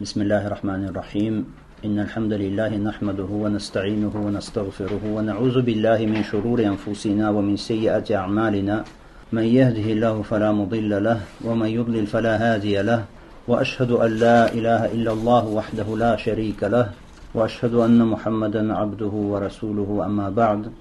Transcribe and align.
بسم 0.00 0.22
الله 0.22 0.46
الرحمن 0.46 0.84
الرحيم 0.84 1.46
إن 1.84 1.98
الحمد 1.98 2.32
لله 2.32 2.76
نحمده 2.76 3.30
ونستعينه 3.30 4.14
ونستغفره 4.26 5.02
ونعوذ 5.06 5.62
بالله 5.62 6.06
من 6.06 6.22
شرور 6.22 6.58
أنفسنا 6.66 7.30
ومن 7.30 7.56
سيئات 7.56 8.12
أعمالنا 8.12 8.84
من 9.32 9.42
يهده 9.42 9.86
الله 9.94 10.22
فلا 10.22 10.52
مضل 10.52 11.04
له 11.04 11.20
ومن 11.44 11.68
يضلل 11.68 12.06
فلا 12.06 12.34
هادي 12.42 12.82
له 12.82 13.04
وأشهد 13.48 13.90
أن 13.90 14.10
لا 14.10 14.52
إله 14.52 14.82
إلا 14.98 15.12
الله 15.12 15.46
وحده 15.46 15.96
لا 15.96 16.16
شريك 16.16 16.62
له 16.62 16.90
وأشهد 17.34 17.74
أن 17.74 18.06
محمدا 18.06 18.74
عبده 18.74 19.14
ورسوله 19.30 20.02
أما 20.06 20.30
بعد 20.30 20.72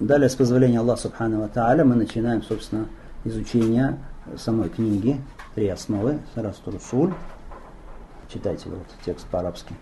Далее, 0.00 0.28
с 0.28 0.36
позволения 0.36 0.78
Аллаха 0.78 1.00
Субхану 1.02 1.48
Тааля, 1.52 1.84
мы 1.84 1.96
начинаем, 1.96 2.44
собственно, 2.44 2.86
изучение 3.24 3.98
самой 4.36 4.68
книги 4.68 5.20
«Три 5.56 5.66
основы» 5.66 6.20
Сарасту 6.36 6.70
Русуль. 6.70 7.10
Читайте 8.27 8.69
вот 8.69 8.87
текст 9.05 9.27
по-арабски. 9.27 9.75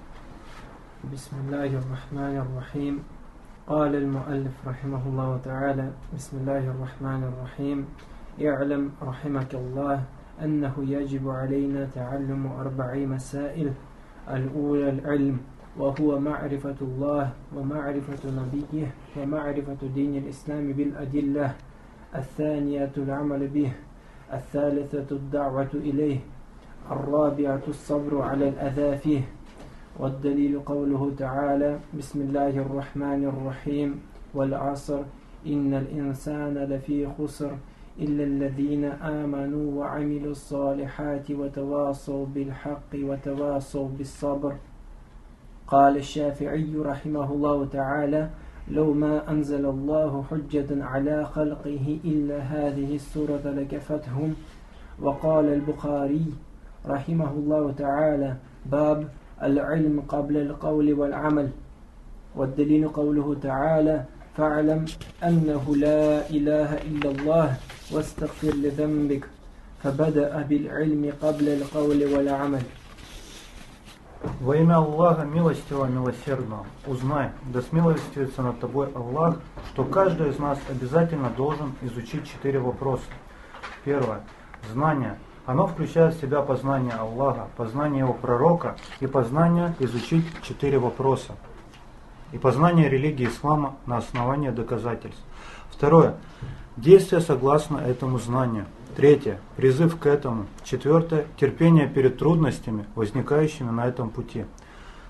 بسم 1.14 1.34
الله 1.46 1.82
الرحمن 1.82 2.38
الرحيم 2.46 3.04
قال 3.68 3.96
المؤلف 3.96 4.68
رحمه 4.68 5.02
الله 5.08 5.40
تعالى 5.44 5.92
بسم 6.16 6.38
الله 6.38 6.64
الرحمن 6.78 7.22
الرحيم 7.24 7.86
اعلم 8.42 8.92
رحمك 9.02 9.56
الله 9.56 10.04
أنه 10.44 10.74
يجب 10.78 11.30
علينا 11.30 11.90
تعلم 11.96 12.48
أربع 12.48 12.96
مسائل 12.96 13.74
الأولى 14.30 14.90
العلم 14.90 15.38
وهو 15.78 16.20
معرفة 16.20 16.76
الله 16.82 17.30
ومعرفة 17.56 18.24
نبيه 18.30 18.88
ومعرفة 19.18 19.82
دين 19.96 20.16
الإسلام 20.18 20.74
بالأدلة 20.74 21.56
الثانية 22.16 22.92
العمل 22.98 23.48
به 23.48 23.72
الثالثة 24.34 25.16
الدعوة 25.16 25.72
إليه 25.74 26.20
الرابعة 26.91 27.63
الصبر 27.69 28.23
على 28.23 28.49
الأذى 28.49 28.97
فيه 28.97 29.23
والدليل 29.99 30.61
قوله 30.61 31.13
تعالى 31.19 31.79
بسم 31.99 32.21
الله 32.21 32.59
الرحمن 32.59 33.25
الرحيم 33.25 34.01
والعصر 34.35 35.03
إن 35.47 35.75
الإنسان 35.75 36.55
لفي 36.59 37.09
خسر 37.19 37.57
إلا 37.99 38.25
الذين 38.25 38.85
آمنوا 38.85 39.81
وعملوا 39.81 40.31
الصالحات 40.31 41.31
وتواصوا 41.31 42.27
بالحق 42.27 42.93
وتواصوا 42.95 43.89
بالصبر. 43.89 44.57
قال 45.67 45.97
الشافعي 45.97 46.77
رحمه 46.77 47.33
الله 47.33 47.67
تعالى 47.67 48.31
لو 48.69 48.93
ما 48.95 49.31
أنزل 49.31 49.67
الله 49.67 50.23
حجة 50.31 50.85
على 50.85 51.25
خلقه 51.25 51.99
إلا 52.05 52.39
هذه 52.39 52.95
السورة 52.95 53.43
لكفتهم 53.45 54.35
وقال 55.03 55.45
البخاري 55.45 56.27
رحمه 56.88 57.32
الله 57.32 57.72
تعالى 57.78 58.36
باب 58.66 59.08
العلم 59.44 60.04
قبل 60.08 60.38
القول 60.38 60.94
والعمل 60.94 61.50
والدليل 62.36 62.88
قوله 62.88 63.36
تعالى 63.42 64.06
فاعلم 64.38 64.86
أنه 65.24 65.76
لا 65.76 66.30
إله 66.30 66.74
إلا 66.74 67.12
الله 67.12 67.58
واستغفر 67.92 68.54
لذنبك 68.54 69.28
فبدأ 69.84 70.42
بالعلم 70.42 71.14
قبل 71.22 71.48
القول 71.50 72.14
والعمل 72.14 72.62
Во 74.40 74.56
имя 74.56 74.76
Аллаха, 74.76 75.24
милостивого, 75.24 75.86
милосердного, 75.86 76.68
узнай, 76.86 77.32
да 77.52 77.60
смилостивится 77.62 78.44
над 78.44 78.60
тобой 78.60 78.88
Аллах, 78.94 79.38
что 79.74 79.84
каждый 79.84 80.30
из 80.30 80.38
нас 80.38 80.60
обязательно 80.70 81.32
должен 81.32 81.74
изучить 81.82 82.30
четыре 82.32 82.60
вопроса. 82.60 83.06
Первое. 83.84 84.22
Знание. 84.72 85.18
Оно 85.47 85.69
включает 85.69 86.15
в 86.15 86.21
себя 86.21 86.43
познание 86.43 86.93
Аллаха, 86.93 87.47
познание 87.57 88.01
Его 88.01 88.13
пророка 88.13 88.77
и 88.99 89.07
познание 89.07 89.75
изучить 89.79 90.25
четыре 90.43 90.79
вопроса. 90.79 91.37
И 92.33 92.39
познание 92.39 92.89
религии 92.89 93.27
ислама 93.27 93.77
на 93.87 93.99
основании 93.99 94.51
доказательств. 94.51 95.23
Второе. 95.71 96.17
Действие 96.77 97.21
согласно 97.21 97.79
этому 97.79 98.19
знанию. 98.19 98.67
Третье. 98.97 99.39
Призыв 99.57 99.97
к 99.99 100.07
этому. 100.07 100.47
Четвертое. 100.65 101.27
Терпение 101.39 101.87
перед 101.87 102.19
трудностями, 102.19 102.85
возникающими 102.97 103.71
на 103.71 103.87
этом 103.87 104.11
пути. 104.11 104.47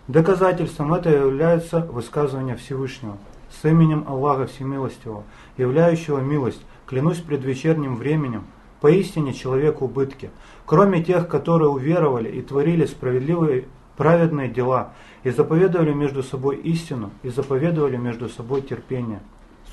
Доказательством 0.06 0.92
это 0.92 1.08
является 1.08 1.80
высказывание 1.80 2.56
Всевышнего 2.56 3.16
с 3.50 3.64
именем 3.64 4.04
Аллаха 4.06 4.46
Всемилостивого, 4.46 5.24
являющего 5.56 6.18
милость, 6.18 6.60
клянусь 6.84 7.20
предвечерним 7.20 7.96
временем, 7.96 8.44
поистине 8.80 9.32
человек 9.32 9.82
убытки, 9.82 10.30
кроме 10.64 11.02
тех, 11.02 11.28
которые 11.28 11.68
уверовали 11.68 12.28
и 12.28 12.42
творили 12.42 12.86
справедливые 12.86 13.66
праведные 13.96 14.48
дела, 14.48 14.92
и 15.24 15.30
заповедовали 15.30 15.92
между 15.92 16.22
собой 16.22 16.56
истину, 16.56 17.10
и 17.22 17.30
заповедовали 17.30 17.96
между 17.96 18.28
собой 18.28 18.62
терпение. 18.62 19.20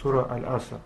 Сура 0.02 0.28
Аль-Аср. 0.30 0.80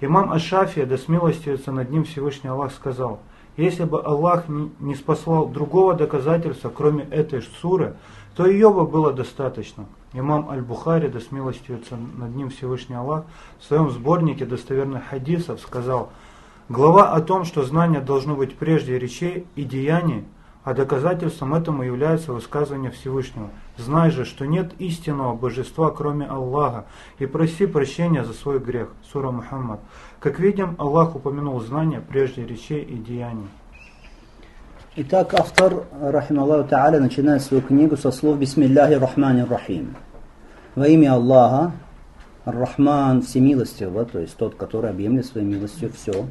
Имам 0.00 0.32
Ашафия, 0.32 0.86
да 0.86 0.96
смилостивится 0.96 1.72
над 1.72 1.90
ним 1.90 2.04
Всевышний 2.04 2.48
Аллах, 2.48 2.72
сказал, 2.72 3.20
если 3.56 3.84
бы 3.84 4.00
Аллах 4.00 4.44
не 4.48 4.94
спаслал 4.94 5.48
другого 5.48 5.94
доказательства, 5.94 6.72
кроме 6.74 7.04
этой 7.04 7.42
суры, 7.42 7.96
то 8.34 8.46
ее 8.46 8.70
бы 8.70 8.86
было 8.86 9.12
достаточно. 9.12 9.86
Имам 10.14 10.48
Аль-Бухари, 10.48 11.08
да 11.08 11.20
смилостивится 11.20 11.96
над 11.96 12.34
ним 12.34 12.48
Всевышний 12.48 12.96
Аллах, 12.96 13.24
в 13.58 13.64
своем 13.64 13.90
сборнике 13.90 14.46
достоверных 14.46 15.08
хадисов 15.08 15.60
сказал, 15.60 16.10
глава 16.70 17.12
о 17.12 17.20
том, 17.20 17.44
что 17.44 17.64
знание 17.64 18.00
должно 18.00 18.34
быть 18.34 18.56
прежде 18.56 18.98
речей 18.98 19.46
и 19.56 19.64
деяний– 19.64 20.24
а 20.62 20.74
доказательством 20.74 21.54
этому 21.54 21.82
является 21.82 22.32
высказывание 22.32 22.90
Всевышнего. 22.90 23.48
Знай 23.78 24.10
же, 24.10 24.24
что 24.24 24.46
нет 24.46 24.72
истинного 24.78 25.34
божества, 25.34 25.90
кроме 25.90 26.26
Аллаха, 26.26 26.84
и 27.18 27.26
проси 27.26 27.66
прощения 27.66 28.24
за 28.24 28.34
свой 28.34 28.58
грех. 28.58 28.88
Сура 29.10 29.30
Мухаммад. 29.30 29.80
Как 30.18 30.38
видим, 30.38 30.76
Аллах 30.78 31.16
упомянул 31.16 31.58
знания 31.60 32.02
прежде 32.06 32.44
речей 32.44 32.82
и 32.82 32.96
деяний. 32.96 33.48
Итак, 34.96 35.32
автор, 35.34 35.84
рахим 35.98 36.40
Аллаху 36.40 36.68
Та'аля, 36.68 36.98
начинает 36.98 37.42
свою 37.42 37.62
книгу 37.62 37.96
со 37.96 38.10
слов 38.10 38.38
«Бисмилляхи 38.38 38.94
рахмани 38.94 39.44
рахим». 39.44 39.96
Во 40.74 40.86
имя 40.86 41.14
Аллаха, 41.14 41.72
Рахман 42.44 43.22
всемилостивого, 43.22 44.04
то 44.04 44.18
есть 44.18 44.36
тот, 44.36 44.56
который 44.56 44.90
объемлет 44.90 45.26
своей 45.26 45.46
милостью 45.46 45.90
все, 45.92 46.26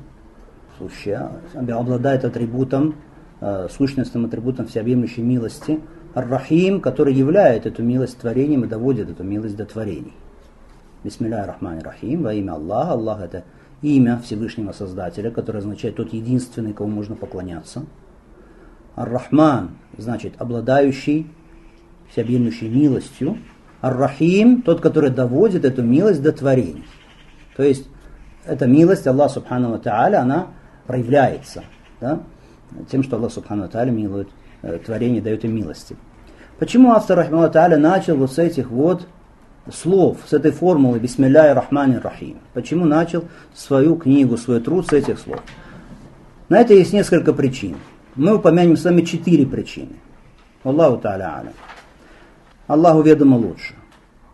сущее, 0.79 1.29
обладает 1.53 2.25
атрибутом 2.25 2.95
э, 3.41 3.67
сущностным 3.69 4.25
атрибутом 4.25 4.65
всеобъемлющей 4.67 5.21
милости, 5.21 5.79
Ар-Рахим, 6.15 6.81
который 6.81 7.13
являет 7.13 7.65
эту 7.65 7.83
милость 7.83 8.17
творением 8.17 8.63
и 8.63 8.67
доводит 8.67 9.09
эту 9.09 9.23
милость 9.23 9.55
до 9.55 9.65
творений. 9.65 10.13
Бисмилля 11.03 11.45
Рахман 11.45 11.79
Рахим, 11.81 12.23
во 12.23 12.33
имя 12.33 12.53
Аллаха. 12.53 12.93
Аллах 12.93 13.21
это 13.21 13.43
имя 13.81 14.19
Всевышнего 14.23 14.71
Создателя, 14.71 15.31
которое 15.31 15.59
означает 15.59 15.95
тот 15.95 16.11
единственный, 16.13 16.73
кому 16.73 16.89
можно 16.89 17.15
поклоняться. 17.15 17.85
Ар-Рахман, 18.95 19.71
значит, 19.97 20.33
обладающий 20.39 21.27
всеобъемлющей 22.11 22.67
милостью. 22.67 23.37
Ар-Рахим, 23.81 24.61
тот, 24.63 24.81
который 24.81 25.09
доводит 25.09 25.63
эту 25.63 25.83
милость 25.83 26.21
до 26.21 26.33
творений. 26.33 26.85
То 27.55 27.63
есть, 27.63 27.87
эта 28.45 28.67
милость 28.67 29.07
Аллаха 29.07 29.35
Субхану 29.35 29.77
Тааля, 29.79 30.21
она 30.21 30.47
проявляется. 30.89 31.63
Да? 32.01 32.23
тем, 32.89 33.03
что 33.03 33.17
Аллах 33.17 33.31
Субхану 33.31 33.69
Тааля 33.69 33.91
милует 33.91 34.27
э, 34.63 34.79
творение, 34.83 35.21
дает 35.21 35.45
им 35.45 35.55
милости. 35.55 35.95
Почему 36.57 36.93
автор 36.93 37.15
Рахмана 37.17 37.49
Тааля 37.49 37.77
начал 37.77 38.15
вот 38.17 38.31
с 38.31 38.39
этих 38.39 38.71
вот 38.71 39.07
слов, 39.71 40.17
с 40.25 40.33
этой 40.33 40.51
формулы 40.51 40.97
Бисмилля 40.97 41.53
Рахмани 41.53 41.97
Рахим? 41.97 42.37
Почему 42.55 42.85
начал 42.85 43.25
свою 43.53 43.97
книгу, 43.97 44.35
свой 44.35 44.61
труд 44.61 44.87
с 44.87 44.93
этих 44.93 45.19
слов? 45.19 45.43
На 46.49 46.59
это 46.59 46.73
есть 46.73 46.91
несколько 46.91 47.33
причин. 47.33 47.75
Мы 48.15 48.37
упомянем 48.37 48.75
с 48.75 48.83
вами 48.83 49.01
четыре 49.01 49.45
причины. 49.45 49.93
Аллаху 50.63 50.97
Тааля 50.97 51.37
Аля. 51.37 51.53
Аллаху 52.65 53.03
ведомо 53.03 53.35
лучше. 53.35 53.75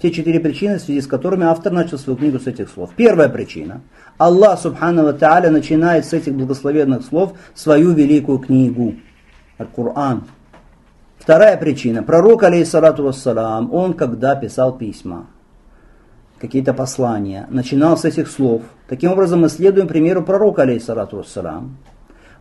Те 0.05 0.11
четыре 0.11 0.39
причины, 0.39 0.77
в 0.77 0.81
связи 0.81 1.01
с 1.01 1.07
которыми 1.07 1.45
автор 1.47 1.73
начал 1.73 1.97
свою 1.97 2.15
книгу 2.15 2.39
с 2.39 2.45
этих 2.45 2.69
слов. 2.69 2.91
Первая 2.95 3.27
причина. 3.27 3.81
Аллах 4.19 4.59
Субхану 4.59 5.11
Тааля 5.13 5.49
начинает 5.49 6.05
с 6.05 6.13
этих 6.13 6.35
благословенных 6.35 7.03
слов 7.03 7.33
свою 7.55 7.91
великую 7.93 8.37
книгу. 8.37 8.93
Аль-Кур'ан. 9.59 10.25
Вторая 11.17 11.57
причина. 11.57 12.03
Пророк, 12.03 12.43
алейхиссалату 12.43 13.01
вассалам, 13.01 13.73
он 13.73 13.95
когда 13.95 14.35
писал 14.35 14.77
письма, 14.77 15.25
какие-то 16.39 16.75
послания, 16.75 17.47
начинал 17.49 17.97
с 17.97 18.05
этих 18.05 18.27
слов. 18.27 18.61
Таким 18.87 19.11
образом, 19.11 19.41
мы 19.41 19.49
следуем 19.49 19.87
примеру 19.87 20.21
пророка, 20.21 20.61
алейхиссалату 20.61 21.17
вассалам. 21.17 21.77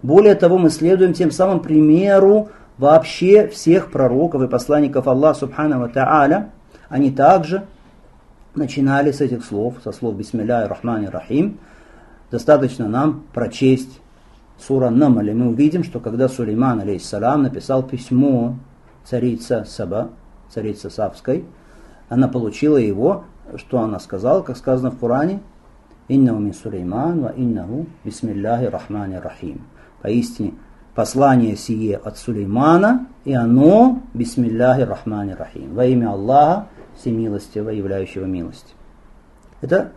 Более 0.02 0.34
того, 0.34 0.58
мы 0.58 0.68
следуем 0.68 1.14
тем 1.14 1.30
самым 1.30 1.60
примеру 1.60 2.50
вообще 2.76 3.48
всех 3.48 3.90
пророков 3.90 4.42
и 4.42 4.48
посланников 4.48 5.08
Аллаха 5.08 5.38
Субхану 5.38 5.88
Тааля, 5.88 6.50
они 6.88 7.10
также 7.10 7.66
начинали 8.54 9.12
с 9.12 9.20
этих 9.20 9.44
слов, 9.44 9.76
со 9.82 9.92
слов 9.92 10.16
Бисмилля 10.16 10.68
Рахмани 10.68 11.06
Рахим. 11.06 11.58
Достаточно 12.30 12.88
нам 12.88 13.24
прочесть 13.32 14.00
сура 14.58 14.90
Намали. 14.90 15.32
Мы 15.32 15.48
увидим, 15.48 15.84
что 15.84 16.00
когда 16.00 16.28
Сулейман, 16.28 16.80
алейхиссалам, 16.80 17.42
написал 17.42 17.82
письмо 17.82 18.56
царица 19.04 19.64
Саба, 19.64 20.10
царица 20.48 20.90
Савской, 20.90 21.44
она 22.08 22.28
получила 22.28 22.76
его, 22.76 23.24
что 23.56 23.80
она 23.80 23.98
сказала, 23.98 24.42
как 24.42 24.56
сказано 24.56 24.90
в 24.90 24.98
Коране, 24.98 25.40
«Иннаху 26.08 26.38
мин 26.38 26.54
Сулейман, 26.54 27.22
ва 27.22 27.32
иннаху 27.34 27.86
бисмилляхи 28.04 28.64
рахмани 28.64 29.16
рахим». 29.16 29.62
Поистине, 30.02 30.52
послание 30.94 31.56
сие 31.56 31.96
от 31.96 32.18
Сулеймана, 32.18 33.06
и 33.24 33.32
оно 33.32 34.02
бисмилляхи 34.12 34.82
рахмани 34.82 35.32
рахим. 35.32 35.74
Во 35.74 35.86
имя 35.86 36.10
Аллаха, 36.10 36.66
всемилостивого, 36.98 37.70
являющего 37.70 38.24
милость. 38.24 38.74
Это 39.60 39.92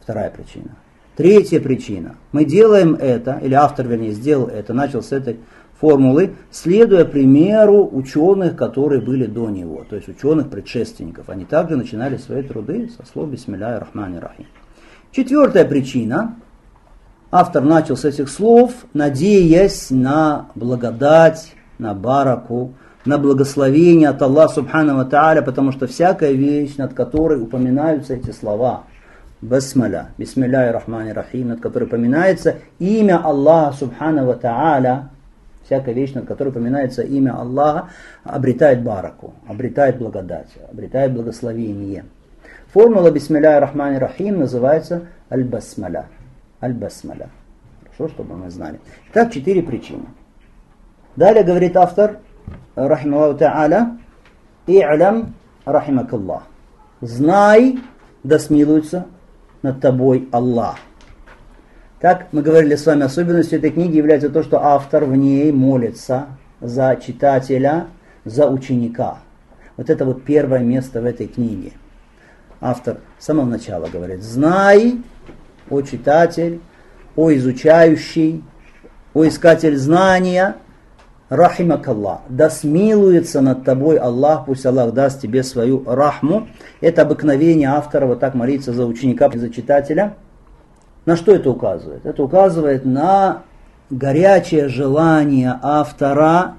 вторая 0.00 0.30
причина. 0.30 0.76
Третья 1.16 1.60
причина. 1.60 2.16
Мы 2.32 2.44
делаем 2.44 2.94
это, 2.94 3.38
или 3.42 3.54
автор, 3.54 3.86
вернее, 3.86 4.12
сделал 4.12 4.46
это, 4.46 4.72
начал 4.72 5.02
с 5.02 5.12
этой 5.12 5.38
формулы, 5.78 6.34
следуя 6.50 7.04
примеру 7.04 7.88
ученых, 7.92 8.56
которые 8.56 9.02
были 9.02 9.26
до 9.26 9.50
него, 9.50 9.84
то 9.88 9.96
есть 9.96 10.08
ученых 10.08 10.48
предшественников. 10.48 11.28
Они 11.28 11.44
также 11.44 11.76
начинали 11.76 12.16
свои 12.16 12.42
труды 12.42 12.88
со 12.96 13.04
слов 13.04 13.30
Бисмилля 13.30 13.80
Рахмани 13.80 14.18
Рахим. 14.18 14.46
Четвертая 15.10 15.64
причина. 15.64 16.36
Автор 17.30 17.64
начал 17.64 17.96
с 17.96 18.04
этих 18.04 18.28
слов, 18.28 18.72
надеясь 18.94 19.90
на 19.90 20.50
благодать, 20.54 21.52
на 21.78 21.94
бараку, 21.94 22.74
на 23.04 23.18
благословение 23.18 24.08
от 24.08 24.22
Аллаха 24.22 24.54
Субхану 24.54 25.04
Тааля, 25.08 25.42
потому 25.42 25.72
что 25.72 25.86
всякая 25.86 26.32
вещь, 26.32 26.76
над 26.76 26.94
которой 26.94 27.40
упоминаются 27.40 28.14
эти 28.14 28.30
слова, 28.30 28.84
Басмаля, 29.40 30.10
Бисмилля 30.18 30.68
и 30.68 30.72
Рахмани 30.72 31.12
Рахим, 31.12 31.48
над 31.48 31.60
которой 31.60 31.84
упоминается 31.84 32.58
имя 32.78 33.20
Аллаха 33.22 33.76
Субхану 33.76 34.32
Тааля, 34.34 35.10
всякая 35.64 35.94
вещь, 35.94 36.12
над 36.14 36.26
которой 36.26 36.50
упоминается 36.50 37.02
имя 37.02 37.32
Аллаха, 37.40 37.88
обретает 38.22 38.82
бараку, 38.82 39.34
обретает 39.48 39.98
благодать, 39.98 40.48
обретает 40.70 41.12
благословение. 41.12 42.04
Формула 42.72 43.10
Бисмилля 43.10 43.56
и 43.56 43.60
Рахмани 43.60 43.98
Рахим 43.98 44.38
называется 44.38 45.02
Аль-Басмаля. 45.30 46.06
Аль-Басмаля. 46.62 47.28
Хорошо, 47.82 48.14
чтобы 48.14 48.36
мы 48.36 48.50
знали. 48.50 48.80
Так, 49.12 49.32
четыре 49.32 49.62
причины. 49.62 50.06
Далее 51.16 51.44
говорит 51.44 51.76
автор, 51.76 52.18
рахималлаху 52.74 53.38
та'аля, 53.38 53.98
«И'лям 54.66 55.34
рахимакаллах». 55.64 56.42
Знай, 57.00 57.80
да 58.22 58.38
смилуется 58.38 59.06
над 59.62 59.80
тобой 59.80 60.28
Аллах. 60.30 60.76
Так, 62.00 62.28
мы 62.32 62.42
говорили 62.42 62.74
с 62.74 62.86
вами, 62.86 63.02
особенностью 63.02 63.58
этой 63.58 63.70
книги 63.70 63.96
является 63.96 64.28
то, 64.28 64.42
что 64.42 64.60
автор 64.62 65.04
в 65.04 65.16
ней 65.16 65.52
молится 65.52 66.26
за 66.60 66.96
читателя, 66.96 67.86
за 68.24 68.48
ученика. 68.48 69.18
Вот 69.76 69.90
это 69.90 70.04
вот 70.04 70.24
первое 70.24 70.60
место 70.60 71.00
в 71.00 71.04
этой 71.04 71.26
книге. 71.26 71.72
Автор 72.60 72.98
с 73.18 73.24
самого 73.24 73.46
начала 73.46 73.86
говорит, 73.86 74.22
знай, 74.22 75.02
о 75.70 75.80
читатель, 75.82 76.60
о 77.16 77.32
изучающий, 77.32 78.44
о 79.14 79.26
искатель 79.26 79.76
знания, 79.76 80.56
рахимакаллах, 81.32 82.20
да 82.28 82.50
смилуется 82.50 83.40
над 83.40 83.64
тобой 83.64 83.96
Аллах, 83.96 84.44
пусть 84.46 84.66
Аллах 84.66 84.92
даст 84.92 85.20
тебе 85.20 85.42
свою 85.42 85.82
рахму. 85.86 86.48
Это 86.80 87.02
обыкновение 87.02 87.70
автора 87.70 88.06
вот 88.06 88.20
так 88.20 88.34
молиться 88.34 88.72
за 88.72 88.84
ученика 88.84 89.30
за 89.32 89.48
читателя. 89.48 90.14
На 91.06 91.16
что 91.16 91.34
это 91.34 91.50
указывает? 91.50 92.04
Это 92.04 92.22
указывает 92.22 92.84
на 92.84 93.42
горячее 93.88 94.68
желание 94.68 95.58
автора, 95.62 96.56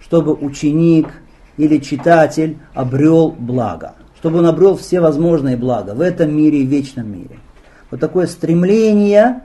чтобы 0.00 0.34
ученик 0.34 1.08
или 1.56 1.78
читатель 1.78 2.58
обрел 2.74 3.30
благо, 3.30 3.94
чтобы 4.18 4.38
он 4.38 4.46
обрел 4.46 4.76
все 4.76 5.00
возможные 5.00 5.56
блага 5.56 5.94
в 5.94 6.00
этом 6.00 6.36
мире 6.36 6.62
и 6.62 6.66
в 6.66 6.68
вечном 6.68 7.10
мире. 7.12 7.38
Вот 7.90 8.00
такое 8.00 8.26
стремление, 8.26 9.42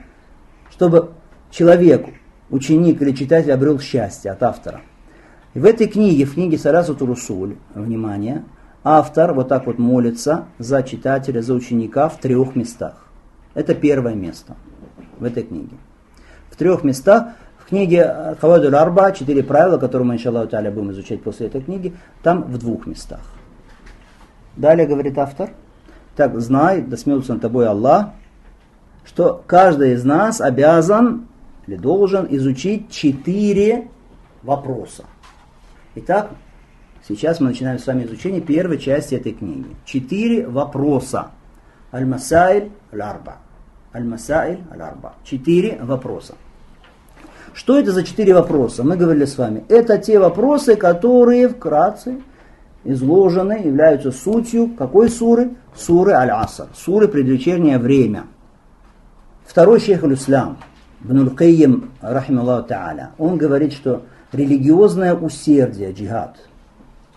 чтобы 0.71 1.11
человек 1.51 2.07
ученик 2.51 3.01
или 3.01 3.11
читатель 3.11 3.51
обрел 3.51 3.79
счастье 3.79 4.31
от 4.31 4.43
автора. 4.43 4.81
И 5.53 5.59
в 5.59 5.65
этой 5.65 5.87
книге, 5.87 6.25
в 6.25 6.35
книге 6.35 6.57
Сарасу 6.57 6.95
Турусуль, 6.95 7.55
внимание, 7.73 8.43
автор 8.83 9.33
вот 9.33 9.47
так 9.49 9.65
вот 9.65 9.79
молится 9.79 10.45
за 10.59 10.83
читателя, 10.83 11.41
за 11.41 11.53
ученика 11.53 12.07
в 12.09 12.19
трех 12.19 12.55
местах. 12.55 13.07
Это 13.53 13.73
первое 13.73 14.13
место 14.13 14.55
в 15.19 15.23
этой 15.23 15.43
книге. 15.43 15.75
В 16.49 16.55
трех 16.55 16.83
местах 16.83 17.29
в 17.57 17.69
книге 17.69 18.35
Хавадуль 18.39 18.75
Арба, 18.75 19.11
четыре 19.11 19.43
правила, 19.43 19.77
которые 19.77 20.07
мы, 20.07 20.15
иншаллаху 20.15 20.49
та'аля, 20.49 20.71
будем 20.71 20.91
изучать 20.91 21.21
после 21.23 21.47
этой 21.47 21.61
книги, 21.61 21.93
там 22.23 22.43
в 22.43 22.57
двух 22.57 22.85
местах. 22.85 23.21
Далее 24.55 24.85
говорит 24.87 25.17
автор, 25.17 25.51
так 26.15 26.39
знай, 26.39 26.81
да 26.81 26.97
смеется 26.97 27.33
над 27.33 27.41
тобой 27.41 27.67
Аллах, 27.67 28.09
что 29.05 29.43
каждый 29.47 29.93
из 29.93 30.03
нас 30.03 30.41
обязан 30.41 31.27
или 31.71 31.77
должен 31.77 32.27
изучить 32.29 32.91
четыре 32.91 33.87
вопроса. 34.43 35.05
Итак, 35.95 36.31
сейчас 37.07 37.39
мы 37.39 37.47
начинаем 37.47 37.79
с 37.79 37.87
вами 37.87 38.03
изучение 38.03 38.41
первой 38.41 38.77
части 38.77 39.15
этой 39.15 39.31
книги. 39.31 39.67
Четыре 39.85 40.45
вопроса. 40.47 41.31
Аль-Масайль 41.93 42.71
Аль-Арба. 42.91 43.37
Аль-Масайль 43.95 44.59
Аль-Арба. 44.69 45.13
Четыре 45.23 45.77
вопроса. 45.81 46.35
Что 47.53 47.79
это 47.79 47.93
за 47.93 48.03
четыре 48.03 48.33
вопроса? 48.33 48.83
Мы 48.83 48.97
говорили 48.97 49.23
с 49.23 49.37
вами. 49.37 49.63
Это 49.69 49.97
те 49.97 50.19
вопросы, 50.19 50.75
которые 50.75 51.47
вкратце 51.47 52.21
изложены, 52.83 53.61
являются 53.63 54.11
сутью 54.11 54.71
какой 54.77 55.09
суры? 55.09 55.51
Суры 55.73 56.11
Аль-Аср. 56.11 56.67
Суры 56.75 57.07
предвечернее 57.07 57.77
время. 57.77 58.25
Второй 59.45 59.79
шейх 59.79 60.03
Аль-Ислам, 60.03 60.57
Бнул 61.03 61.31
Кайим, 61.31 61.91
рахималлаху 61.99 62.67
та'аля, 62.67 63.09
он 63.17 63.37
говорит, 63.37 63.73
что 63.73 64.03
религиозное 64.31 65.15
усердие, 65.15 65.91
джихад, 65.93 66.37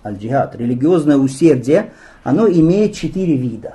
аль-джихад, 0.02 0.56
религиозное 0.56 1.19
усердие, 1.19 1.92
оно 2.22 2.48
имеет 2.48 2.94
четыре 2.94 3.36
вида. 3.36 3.75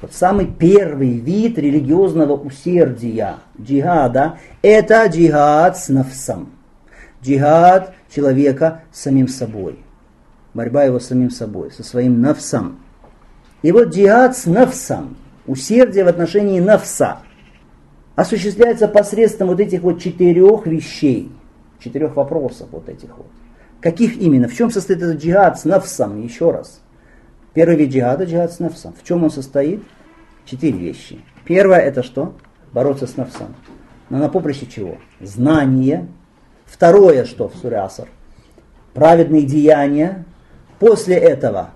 Вот 0.00 0.14
самый 0.14 0.46
первый 0.46 1.18
вид 1.18 1.58
религиозного 1.58 2.32
усердия, 2.32 3.36
джихада, 3.60 4.38
это 4.62 5.04
джихад 5.06 5.76
с 5.76 5.90
нафсом. 5.90 6.52
Джихад 7.22 7.92
человека 8.14 8.80
с 8.90 9.02
самим 9.02 9.28
собой. 9.28 9.78
Борьба 10.54 10.84
его 10.84 10.98
с 10.98 11.08
самим 11.08 11.30
собой, 11.30 11.70
со 11.70 11.84
своим 11.84 12.22
нафсом. 12.22 12.78
И 13.60 13.70
вот 13.70 13.88
джихад 13.88 14.34
с 14.34 14.46
нафсом, 14.46 15.18
усердие 15.46 16.04
в 16.04 16.08
отношении 16.08 16.58
нафса– 16.58 17.18
осуществляется 18.20 18.86
посредством 18.86 19.48
вот 19.48 19.60
этих 19.60 19.80
вот 19.80 20.00
четырех 20.00 20.66
вещей, 20.66 21.32
четырех 21.78 22.16
вопросов 22.16 22.68
вот 22.70 22.88
этих 22.88 23.16
вот. 23.16 23.26
Каких 23.80 24.18
именно? 24.18 24.46
В 24.46 24.54
чем 24.54 24.70
состоит 24.70 25.00
этот 25.00 25.22
джихад 25.22 25.58
с 25.58 25.64
нафсом? 25.64 26.22
Еще 26.22 26.50
раз. 26.50 26.82
Первый 27.54 27.76
вид 27.76 27.90
джихада– 27.90 28.24
джихад 28.26 28.52
с 28.52 28.58
нафсом. 28.58 28.92
В 28.92 29.06
чем 29.06 29.24
он 29.24 29.30
состоит? 29.30 29.82
Четыре 30.44 30.78
вещи. 30.78 31.20
Первое– 31.46 31.78
это 31.80 32.02
что? 32.02 32.34
Бороться 32.72 33.06
с 33.06 33.16
нафсом. 33.16 33.54
Но 34.10 34.18
на 34.18 34.28
поприще 34.28 34.66
чего? 34.66 34.98
Знание. 35.20 36.06
Второе, 36.66 37.24
что 37.24 37.48
в 37.48 37.56
суре 37.56 37.78
Аср? 37.78 38.08
Праведные 38.92 39.42
деяния. 39.42 40.26
После 40.78 41.16
этого 41.16 41.70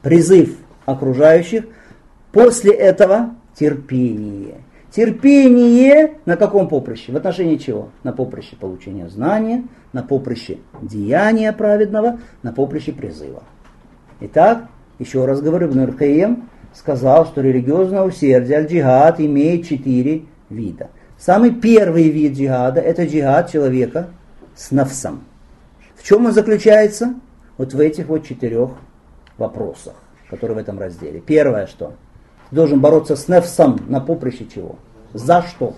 призыв 0.00 0.56
окружающих. 0.86 1.64
После 2.32 2.72
этого 2.72 3.34
терпение. 3.54 4.62
Терпение 4.90 6.18
на 6.26 6.36
каком 6.36 6.68
поприще? 6.68 7.12
В 7.12 7.16
отношении 7.16 7.56
чего? 7.56 7.90
На 8.02 8.12
поприще 8.12 8.56
получения 8.56 9.08
знания, 9.08 9.64
на 9.92 10.02
поприще 10.02 10.58
деяния 10.82 11.52
праведного, 11.52 12.18
на 12.42 12.52
поприще 12.52 12.92
призыва. 12.92 13.44
Итак, 14.20 14.64
еще 14.98 15.24
раз 15.26 15.40
говорю, 15.40 15.68
Ибн 15.68 15.92
Каим 15.92 16.48
сказал, 16.74 17.26
что 17.26 17.40
религиозное 17.40 18.02
усердие, 18.02 18.58
аль-джихад, 18.58 19.20
имеет 19.20 19.66
четыре 19.66 20.22
вида. 20.48 20.90
Самый 21.16 21.52
первый 21.52 22.08
вид 22.08 22.36
джихада– 22.36 22.80
это 22.82 23.06
джихад 23.06 23.50
человека 23.50 24.08
с 24.56 24.70
нафсом. 24.70 25.24
В 25.94 26.02
чем 26.02 26.26
он 26.26 26.32
заключается? 26.32 27.14
Вот 27.58 27.74
в 27.74 27.80
этих 27.80 28.06
вот 28.06 28.26
четырех 28.26 28.70
вопросах, 29.36 29.94
которые 30.28 30.56
в 30.56 30.58
этом 30.58 30.78
разделе. 30.78 31.20
Первое 31.20 31.66
что? 31.66 31.94
Должен 32.50 32.80
бороться 32.80 33.16
с 33.16 33.28
нефсом 33.28 33.80
на 33.88 34.00
поприще 34.00 34.46
чего? 34.52 34.76
За 35.12 35.42
что? 35.42 35.74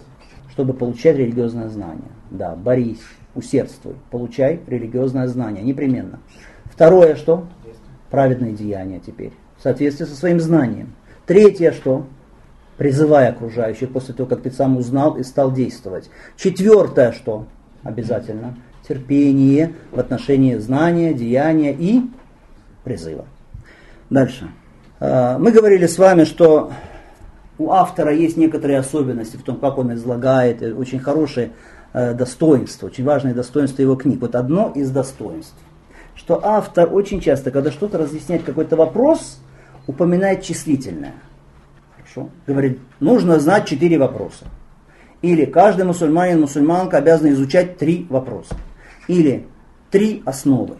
Чтобы 0.50 0.74
получать 0.74 1.16
религиозное 1.16 1.68
знание. 1.68 2.10
Да, 2.30 2.54
борись, 2.54 3.00
усердствуй, 3.34 3.94
получай 4.10 4.60
религиозное 4.66 5.26
знание, 5.26 5.62
непременно. 5.62 6.20
Второе 6.64 7.16
что? 7.16 7.46
Праведные 8.10 8.52
деяния 8.52 9.00
теперь, 9.04 9.32
в 9.58 9.62
соответствии 9.62 10.04
со 10.04 10.14
своим 10.14 10.40
знанием. 10.40 10.94
Третье 11.26 11.72
что? 11.72 12.06
Призывай 12.76 13.28
окружающих 13.28 13.92
после 13.92 14.14
того, 14.14 14.28
как 14.28 14.42
ты 14.42 14.50
сам 14.50 14.76
узнал 14.76 15.16
и 15.16 15.22
стал 15.22 15.52
действовать. 15.52 16.10
Четвертое 16.36 17.12
что? 17.12 17.46
Обязательно. 17.82 18.56
терпение 18.86 19.74
в 19.92 20.00
отношении 20.00 20.56
знания, 20.56 21.14
деяния 21.14 21.72
и 21.72 22.02
призыва. 22.84 23.26
Дальше. 24.10 24.50
А, 25.04 25.37
мы 25.37 25.50
говорили 25.50 25.87
с 25.87 25.99
вами, 25.99 26.23
что 26.23 26.71
у 27.59 27.73
автора 27.73 28.14
есть 28.14 28.37
некоторые 28.37 28.78
особенности 28.78 29.37
в 29.37 29.42
том, 29.42 29.56
как 29.56 29.76
он 29.76 29.92
излагает, 29.94 30.62
очень 30.62 31.00
хорошие 31.00 31.50
э, 31.92 32.14
достоинства, 32.14 32.87
очень 32.87 33.02
важные 33.02 33.35
достоинства 33.35 33.82
его 33.82 33.97
книг. 33.97 34.21
Вот 34.21 34.37
одно 34.37 34.71
из 34.76 34.90
достоинств, 34.90 35.56
что 36.14 36.40
автор 36.44 36.88
очень 36.94 37.21
часто, 37.21 37.50
когда 37.50 37.73
что-то 37.73 37.99
разъясняет 37.99 38.44
какой-то 38.44 38.76
вопрос, 38.76 39.40
упоминает 39.88 40.42
числительное. 40.42 41.14
Хорошо? 41.97 42.30
Говорит, 42.47 42.78
нужно 43.00 43.40
знать 43.40 43.66
четыре 43.66 43.99
вопроса. 43.99 44.44
Или 45.21 45.47
каждый 45.47 45.85
мусульманин, 45.85 46.40
мусульманка 46.40 46.99
обязан 46.99 47.32
изучать 47.32 47.76
три 47.76 48.06
вопроса. 48.09 48.54
Или 49.09 49.49
три 49.90 50.23
основы. 50.25 50.76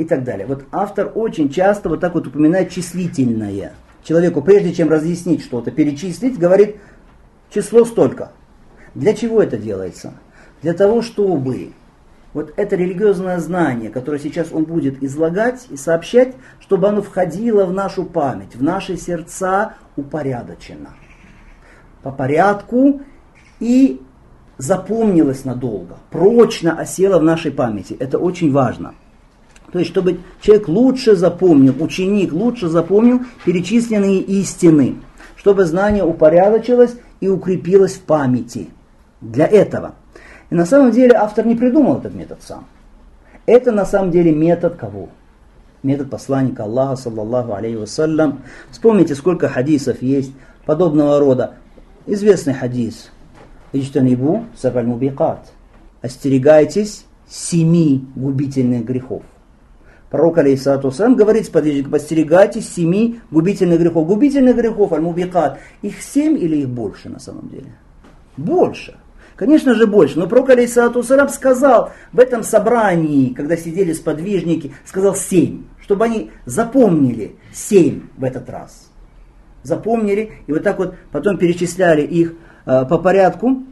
И 0.00 0.04
так 0.06 0.24
далее. 0.24 0.46
Вот 0.46 0.64
автор 0.72 1.12
очень 1.14 1.50
часто 1.50 1.90
вот 1.90 2.00
так 2.00 2.14
вот 2.14 2.26
упоминает 2.26 2.70
числительное. 2.70 3.74
Человеку, 4.02 4.40
прежде 4.40 4.72
чем 4.72 4.88
разъяснить 4.88 5.42
что-то, 5.42 5.70
перечислить, 5.70 6.38
говорит 6.38 6.76
число 7.50 7.84
столько. 7.84 8.32
Для 8.94 9.12
чего 9.12 9.42
это 9.42 9.58
делается? 9.58 10.14
Для 10.62 10.72
того, 10.72 11.02
чтобы 11.02 11.72
вот 12.32 12.54
это 12.56 12.76
религиозное 12.76 13.38
знание, 13.40 13.90
которое 13.90 14.18
сейчас 14.18 14.52
он 14.52 14.64
будет 14.64 15.02
излагать 15.02 15.66
и 15.68 15.76
сообщать, 15.76 16.34
чтобы 16.60 16.88
оно 16.88 17.02
входило 17.02 17.66
в 17.66 17.74
нашу 17.74 18.04
память, 18.06 18.56
в 18.56 18.62
наши 18.62 18.96
сердца 18.96 19.74
упорядочено. 19.96 20.94
По 22.02 22.10
порядку 22.10 23.02
и 23.58 24.00
запомнилось 24.56 25.44
надолго, 25.44 25.98
прочно 26.08 26.72
осело 26.80 27.18
в 27.18 27.22
нашей 27.22 27.52
памяти. 27.52 27.98
Это 28.00 28.18
очень 28.18 28.50
важно. 28.50 28.94
То 29.72 29.78
есть, 29.78 29.90
чтобы 29.90 30.20
человек 30.40 30.68
лучше 30.68 31.16
запомнил, 31.16 31.74
ученик 31.80 32.32
лучше 32.32 32.68
запомнил 32.68 33.20
перечисленные 33.44 34.20
истины, 34.20 34.96
чтобы 35.36 35.64
знание 35.64 36.04
упорядочилось 36.04 36.96
и 37.20 37.28
укрепилось 37.28 37.94
в 37.94 38.02
памяти. 38.02 38.68
Для 39.20 39.46
этого. 39.46 39.94
И 40.48 40.54
на 40.54 40.66
самом 40.66 40.90
деле 40.90 41.14
автор 41.14 41.46
не 41.46 41.54
придумал 41.54 41.98
этот 41.98 42.14
метод 42.14 42.38
сам. 42.42 42.66
Это 43.46 43.70
на 43.70 43.84
самом 43.84 44.10
деле 44.10 44.32
метод 44.32 44.76
кого? 44.76 45.08
Метод 45.82 46.10
посланника 46.10 46.64
Аллаха, 46.64 46.96
саллаллаху 46.96 47.54
алейхи 47.54 47.76
вассалям. 47.76 48.42
Вспомните, 48.70 49.14
сколько 49.14 49.48
хадисов 49.48 50.02
есть 50.02 50.32
подобного 50.66 51.18
рода. 51.18 51.54
Известный 52.06 52.54
хадис. 52.54 53.10
Ичтанибу 53.72 54.44
сабаль. 54.56 54.88
Остерегайтесь 56.02 57.06
семи 57.28 58.04
губительных 58.16 58.84
грехов. 58.84 59.22
Пророк, 60.10 60.38
алейхиссалату 60.38 60.90
сам 60.90 61.14
говорит, 61.14 61.50
постерегайтесь 61.52 62.68
семи 62.68 63.20
губительных 63.30 63.78
грехов. 63.78 64.08
Губительных 64.08 64.56
грехов, 64.56 64.92
аль-мубикат, 64.92 65.60
их 65.82 66.02
семь 66.02 66.36
или 66.36 66.56
их 66.56 66.68
больше 66.68 67.08
на 67.08 67.20
самом 67.20 67.48
деле? 67.48 67.72
Больше. 68.36 68.96
Конечно 69.36 69.74
же 69.74 69.86
больше. 69.86 70.18
Но 70.18 70.26
пророк, 70.26 70.50
алейхиссалату 70.50 71.04
сам 71.04 71.28
сказал 71.28 71.92
в 72.12 72.18
этом 72.18 72.42
собрании, 72.42 73.32
когда 73.32 73.56
сидели 73.56 73.92
сподвижники, 73.92 74.74
сказал 74.84 75.14
семь, 75.14 75.62
чтобы 75.80 76.06
они 76.06 76.32
запомнили 76.44 77.36
семь 77.52 78.08
в 78.16 78.24
этот 78.24 78.50
раз. 78.50 78.90
Запомнили, 79.62 80.32
и 80.48 80.52
вот 80.52 80.64
так 80.64 80.78
вот 80.78 80.96
потом 81.12 81.38
перечисляли 81.38 82.02
их 82.02 82.34
э, 82.66 82.84
по 82.84 82.98
порядку. 82.98 83.62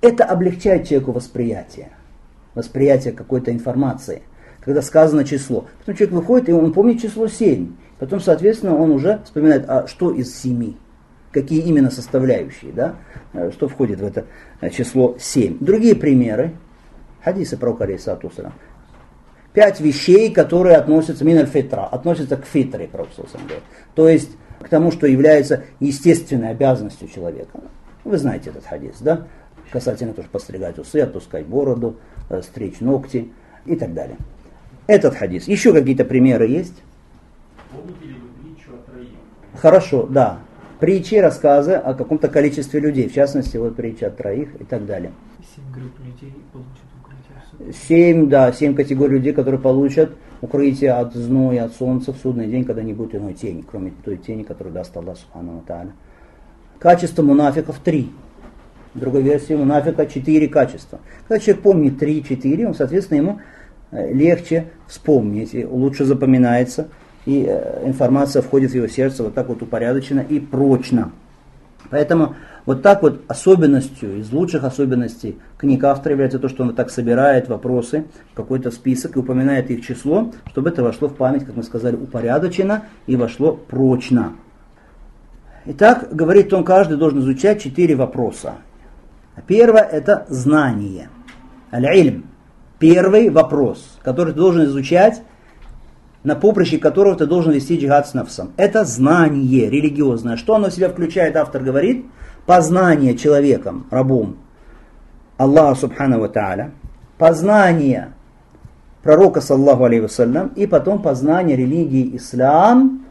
Это 0.00 0.24
облегчает 0.24 0.88
человеку 0.88 1.12
восприятие. 1.12 1.90
Восприятие 2.54 3.12
какой-то 3.12 3.52
информации– 3.52 4.22
когда 4.64 4.82
сказано 4.82 5.24
число. 5.24 5.66
Потом 5.80 5.94
человек 5.94 6.14
выходит, 6.14 6.48
и 6.48 6.52
он 6.52 6.72
помнит 6.72 7.00
число 7.00 7.28
7. 7.28 7.72
Потом, 7.98 8.20
соответственно, 8.20 8.76
он 8.76 8.90
уже 8.90 9.20
вспоминает, 9.24 9.64
а 9.68 9.86
что 9.86 10.10
из 10.10 10.34
7? 10.40 10.74
Какие 11.30 11.60
именно 11.62 11.90
составляющие, 11.90 12.72
да? 12.72 12.96
Э, 13.32 13.50
что 13.52 13.68
входит 13.68 14.00
в 14.00 14.04
это 14.04 14.24
э, 14.60 14.70
число 14.70 15.16
7. 15.18 15.58
Другие 15.60 15.94
примеры. 15.94 16.52
Хадисы 17.22 17.56
про 17.56 17.76
Алейсату 17.78 18.30
Пять 19.52 19.80
вещей, 19.80 20.32
которые 20.32 20.76
относятся, 20.76 21.24
миналь 21.24 21.46
фитра, 21.46 21.86
относятся 21.86 22.36
к 22.36 22.44
фитре, 22.44 22.88
Пророк 22.88 23.08
То 23.94 24.08
есть 24.08 24.32
к 24.60 24.68
тому, 24.68 24.90
что 24.90 25.06
является 25.06 25.64
естественной 25.80 26.50
обязанностью 26.50 27.08
человека. 27.08 27.60
Вы 28.04 28.18
знаете 28.18 28.50
этот 28.50 28.66
хадис, 28.66 28.96
да? 29.00 29.26
Касательно 29.70 30.12
тоже 30.12 30.28
постригать 30.28 30.78
усы, 30.78 30.96
отпускать 31.00 31.46
бороду, 31.46 31.96
э, 32.30 32.42
стричь 32.42 32.80
ногти 32.80 33.32
и 33.64 33.76
так 33.76 33.94
далее. 33.94 34.16
Этот 34.86 35.14
хадис. 35.14 35.48
Еще 35.48 35.72
какие-то 35.72 36.04
примеры 36.04 36.46
есть? 36.46 36.82
Помните 37.72 38.04
ли 38.04 38.14
вы 38.14 38.28
притчу 38.42 38.70
о 38.74 38.90
троих? 38.90 39.08
Хорошо, 39.54 40.06
да. 40.06 40.40
Притчи, 40.78 41.14
рассказы 41.14 41.72
о 41.72 41.94
каком-то 41.94 42.28
количестве 42.28 42.80
людей, 42.80 43.08
в 43.08 43.14
частности, 43.14 43.56
вот 43.56 43.76
притча 43.76 44.08
о 44.08 44.10
троих 44.10 44.60
и 44.60 44.64
так 44.64 44.84
далее. 44.84 45.12
Семь 45.54 45.64
групп 45.72 45.92
людей 46.04 46.34
получат 46.52 46.84
укрытие. 47.00 47.72
Семь, 47.86 48.28
да, 48.28 48.52
семь 48.52 48.74
категорий 48.74 49.14
людей, 49.14 49.32
которые 49.32 49.60
получат 49.60 50.10
укрытие 50.42 50.92
от 50.92 51.14
зноя, 51.14 51.64
от 51.64 51.74
солнца 51.74 52.12
в 52.12 52.18
судный 52.18 52.48
день, 52.48 52.64
когда 52.64 52.82
не 52.82 52.92
будет 52.92 53.14
иной 53.14 53.32
тени, 53.32 53.64
кроме 53.68 53.92
той 54.04 54.18
тени, 54.18 54.42
которую 54.42 54.74
даст 54.74 54.94
Аллах 54.94 55.16
Субхану 55.16 55.62
Тааля. 55.66 55.92
Качество 56.78 57.22
мунафиков 57.22 57.78
три. 57.78 58.10
В 58.92 59.00
другой 59.00 59.22
версии 59.22 59.54
мунафика 59.54 60.06
четыре 60.06 60.48
качества. 60.48 61.00
Когда 61.26 61.42
человек 61.42 61.62
помнит 61.62 61.98
три-четыре, 61.98 62.68
он, 62.68 62.74
соответственно, 62.74 63.18
ему 63.18 63.40
легче 63.94 64.66
вспомнить, 64.86 65.54
и 65.54 65.64
лучше 65.64 66.04
запоминается, 66.04 66.88
и 67.26 67.46
э, 67.48 67.86
информация 67.86 68.42
входит 68.42 68.72
в 68.72 68.74
его 68.74 68.88
сердце 68.88 69.22
вот 69.22 69.34
так 69.34 69.48
вот 69.48 69.62
упорядоченно 69.62 70.20
и 70.20 70.40
прочно. 70.40 71.12
Поэтому 71.90 72.34
вот 72.66 72.82
так 72.82 73.02
вот 73.02 73.22
особенностью, 73.28 74.18
из 74.18 74.32
лучших 74.32 74.64
особенностей 74.64 75.38
книг 75.58 75.84
автора 75.84 76.12
является 76.12 76.38
то, 76.38 76.48
что 76.48 76.62
он 76.62 76.70
вот 76.70 76.76
так 76.76 76.90
собирает 76.90 77.48
вопросы, 77.48 78.06
какой-то 78.34 78.70
список 78.70 79.16
и 79.16 79.18
упоминает 79.20 79.70
их 79.70 79.86
число, 79.86 80.32
чтобы 80.50 80.70
это 80.70 80.82
вошло 80.82 81.08
в 81.08 81.14
память, 81.14 81.44
как 81.44 81.56
мы 81.56 81.62
сказали, 81.62 81.94
упорядоченно 81.94 82.84
и 83.06 83.16
вошло 83.16 83.52
прочно. 83.52 84.32
Итак, 85.66 86.08
говорит 86.10 86.52
он, 86.52 86.64
каждый 86.64 86.98
должен 86.98 87.20
изучать 87.20 87.62
четыре 87.62 87.94
вопроса. 87.94 88.54
Первое– 89.46 89.82
это 89.82 90.26
знание. 90.28 91.08
Аль-Ильм 91.72 92.24
Первый 92.84 93.30
вопрос, 93.30 93.98
который 94.02 94.34
ты 94.34 94.40
должен 94.40 94.64
изучать, 94.64 95.22
на 96.22 96.34
поприще 96.34 96.76
которого 96.76 97.16
ты 97.16 97.24
должен 97.24 97.52
вести 97.52 97.78
джихад 97.78 98.06
с 98.06 98.12
нафсом. 98.12 98.52
Это 98.58 98.84
знание 98.84 99.70
религиозное. 99.70 100.36
Что 100.36 100.56
оно 100.56 100.68
в 100.68 100.74
себя 100.74 100.90
включает, 100.90 101.34
автор 101.34 101.62
говорит? 101.62 102.04
Познание 102.44 103.16
человеком, 103.16 103.86
рабом 103.90 104.36
Аллаха 105.38 105.80
Субхану 105.80 106.20
Ва 106.20 106.28
Тааля, 106.28 106.72
познание 107.16 108.12
пророка, 109.02 109.40
саллаху 109.40 109.84
алейhi 109.86 110.02
вассалям, 110.02 110.48
и 110.48 110.66
потом 110.66 111.00
познание 111.00 111.56
религии 111.56 112.14
ислам 112.18 113.06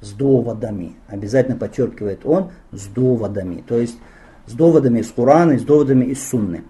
с 0.00 0.12
доводами. 0.12 0.92
Обязательно 1.08 1.56
подчеркивает 1.56 2.20
он, 2.24 2.52
с 2.70 2.86
доводами. 2.86 3.64
То 3.66 3.78
есть 3.78 3.98
с 4.46 4.52
доводами 4.52 5.00
из 5.00 5.10
Корана, 5.10 5.58
с 5.58 5.62
доводами 5.62 6.04
из 6.04 6.24
Сунны. 6.24 6.62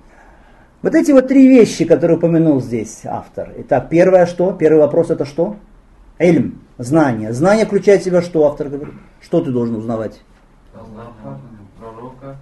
Вот 0.82 0.96
эти 0.96 1.12
вот 1.12 1.28
три 1.28 1.46
вещи, 1.46 1.84
которые 1.84 2.16
упомянул 2.16 2.60
здесь 2.60 3.02
автор. 3.04 3.52
Итак, 3.58 3.88
первое 3.88 4.26
что? 4.26 4.52
Первый 4.52 4.80
вопрос 4.80 5.10
это 5.10 5.24
что? 5.24 5.56
Эльм, 6.18 6.60
знание. 6.76 7.32
Знание 7.32 7.66
включает 7.66 8.02
в 8.02 8.04
себя 8.04 8.20
что, 8.20 8.46
автор 8.46 8.68
говорит? 8.68 8.94
Что 9.20 9.40
ты 9.40 9.52
должен 9.52 9.76
узнавать? 9.76 10.20
пророка. 11.78 12.36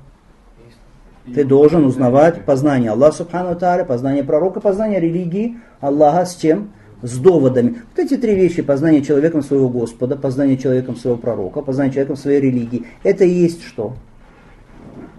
Ты 1.34 1.44
должен 1.44 1.84
узнавать 1.84 2.44
познание 2.46 2.90
Аллаха 2.90 3.18
Субхану 3.18 3.54
Тааля, 3.56 3.84
познание 3.84 4.24
пророка, 4.24 4.60
познание 4.60 5.00
религии 5.00 5.58
Аллаха 5.80 6.24
с 6.24 6.34
чем? 6.36 6.72
С 7.02 7.18
доводами. 7.18 7.82
Вот 7.94 8.04
эти 8.04 8.16
три 8.16 8.34
вещи, 8.34 8.62
познание 8.62 9.02
человеком 9.02 9.42
своего 9.42 9.68
Господа, 9.68 10.16
познание 10.16 10.56
человеком 10.56 10.96
своего 10.96 11.18
пророка, 11.18 11.60
познание 11.60 11.92
человеком 11.92 12.16
своей 12.16 12.40
религии, 12.40 12.86
это 13.02 13.24
и 13.24 13.30
есть 13.30 13.62
что? 13.64 13.94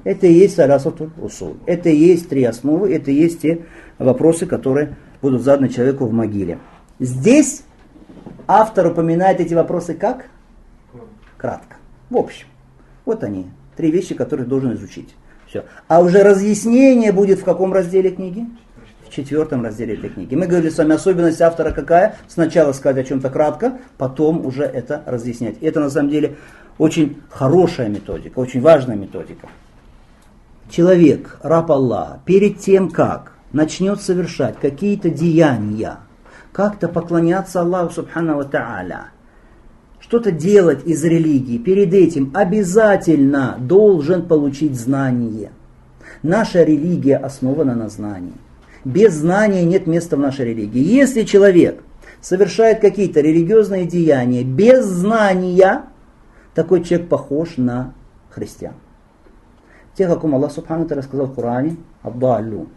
Это 0.04 0.28
и 0.28 0.34
есть 0.34 0.56
салясатуль 0.56 1.12
усул. 1.22 1.58
Это 1.66 1.90
и 1.90 1.96
есть 1.96 2.30
три 2.30 2.44
основы, 2.44 2.94
это 2.94 3.12
и 3.12 3.16
есть 3.16 3.42
те 3.42 3.66
вопросы, 4.00 4.46
которые 4.46 4.96
будут 5.22 5.44
заданы 5.44 5.70
человеку 5.70 6.06
в 6.06 6.14
могиле. 6.14 6.58
Здесь 7.00 7.64
автор 8.48 8.88
упоминает 8.88 9.40
эти 9.40 9.54
вопросы 9.54 9.94
как? 9.94 10.26
Кратко. 11.38 11.78
В 12.10 12.18
общем. 12.18 12.48
Вот 13.06 13.24
они. 13.24 13.48
Три 13.76 13.92
вещи, 13.92 14.16
которые 14.16 14.48
должен 14.48 14.74
изучить. 14.74 15.16
Все. 15.48 15.66
А 15.88 16.02
уже 16.02 16.24
разъяснение 16.24 17.12
будет 17.12 17.40
в 17.40 17.44
каком 17.44 17.74
разделе 17.74 18.10
книги? 18.10 18.46
В 19.08 19.14
четвертом 19.14 19.64
разделе 19.64 19.96
этой 19.96 20.10
книги. 20.10 20.34
Мы 20.36 20.48
говорили 20.48 20.70
с 20.70 20.78
вами, 20.78 20.96
особенность 20.96 21.42
автора 21.42 21.72
какая? 21.72 22.16
Сначала 22.28 22.72
сказать 22.72 23.06
о 23.06 23.08
чем-то 23.08 23.30
кратко, 23.30 23.80
потом 23.98 24.46
уже 24.46 24.64
это 24.64 25.04
разъяснять. 25.06 25.58
Это 25.62 25.82
на 25.82 25.90
самом 25.90 26.10
деле 26.10 26.38
очень 26.78 27.22
хорошая 27.30 27.90
методика, 27.90 28.40
очень 28.40 28.62
важная 28.62 28.96
методика 28.96 29.50
человек, 30.72 31.38
раб 31.44 31.72
Аллаха, 31.72 32.22
перед 32.26 32.60
тем, 32.60 32.90
как 32.90 33.34
начнет 33.54 34.02
совершать 34.02 34.58
какие-то 34.60 35.10
деяния, 35.10 35.98
как-то 36.52 36.88
поклоняться 36.88 37.62
Аллаху 37.62 37.94
Субхану 37.94 38.42
Та'аля, 38.42 39.10
что-то 40.00 40.32
делать 40.32 40.86
из 40.86 41.04
религии, 41.04 41.58
перед 41.58 41.94
этим 41.94 42.32
обязательно 42.34 43.58
должен 43.60 44.28
получить 44.28 44.76
знание. 44.76 45.52
Наша 46.24 46.64
религия 46.64 47.18
основана 47.18 47.76
на 47.76 47.90
знании. 47.90 48.34
Без 48.84 49.14
знания 49.14 49.64
нет 49.64 49.86
места 49.86 50.18
в 50.18 50.20
нашей 50.20 50.46
религии. 50.46 50.82
Если 50.82 51.24
человек 51.24 51.84
совершает 52.20 52.80
какие-то 52.80 53.22
религиозные 53.22 53.86
деяния 53.86 54.44
без 54.44 54.86
знания, 54.86 55.84
такой 56.56 56.84
человек 56.84 57.08
похож 57.08 57.58
на 57.58 57.94
христиан. 58.32 58.74
Тех, 59.96 60.10
о 60.10 60.16
ком 60.16 60.36
Аллах 60.36 60.52
Субхану 60.52 60.88
рассказал 60.88 61.28
в 61.28 61.36
Коране, 61.36 61.76
Абдаллю, 62.02 62.68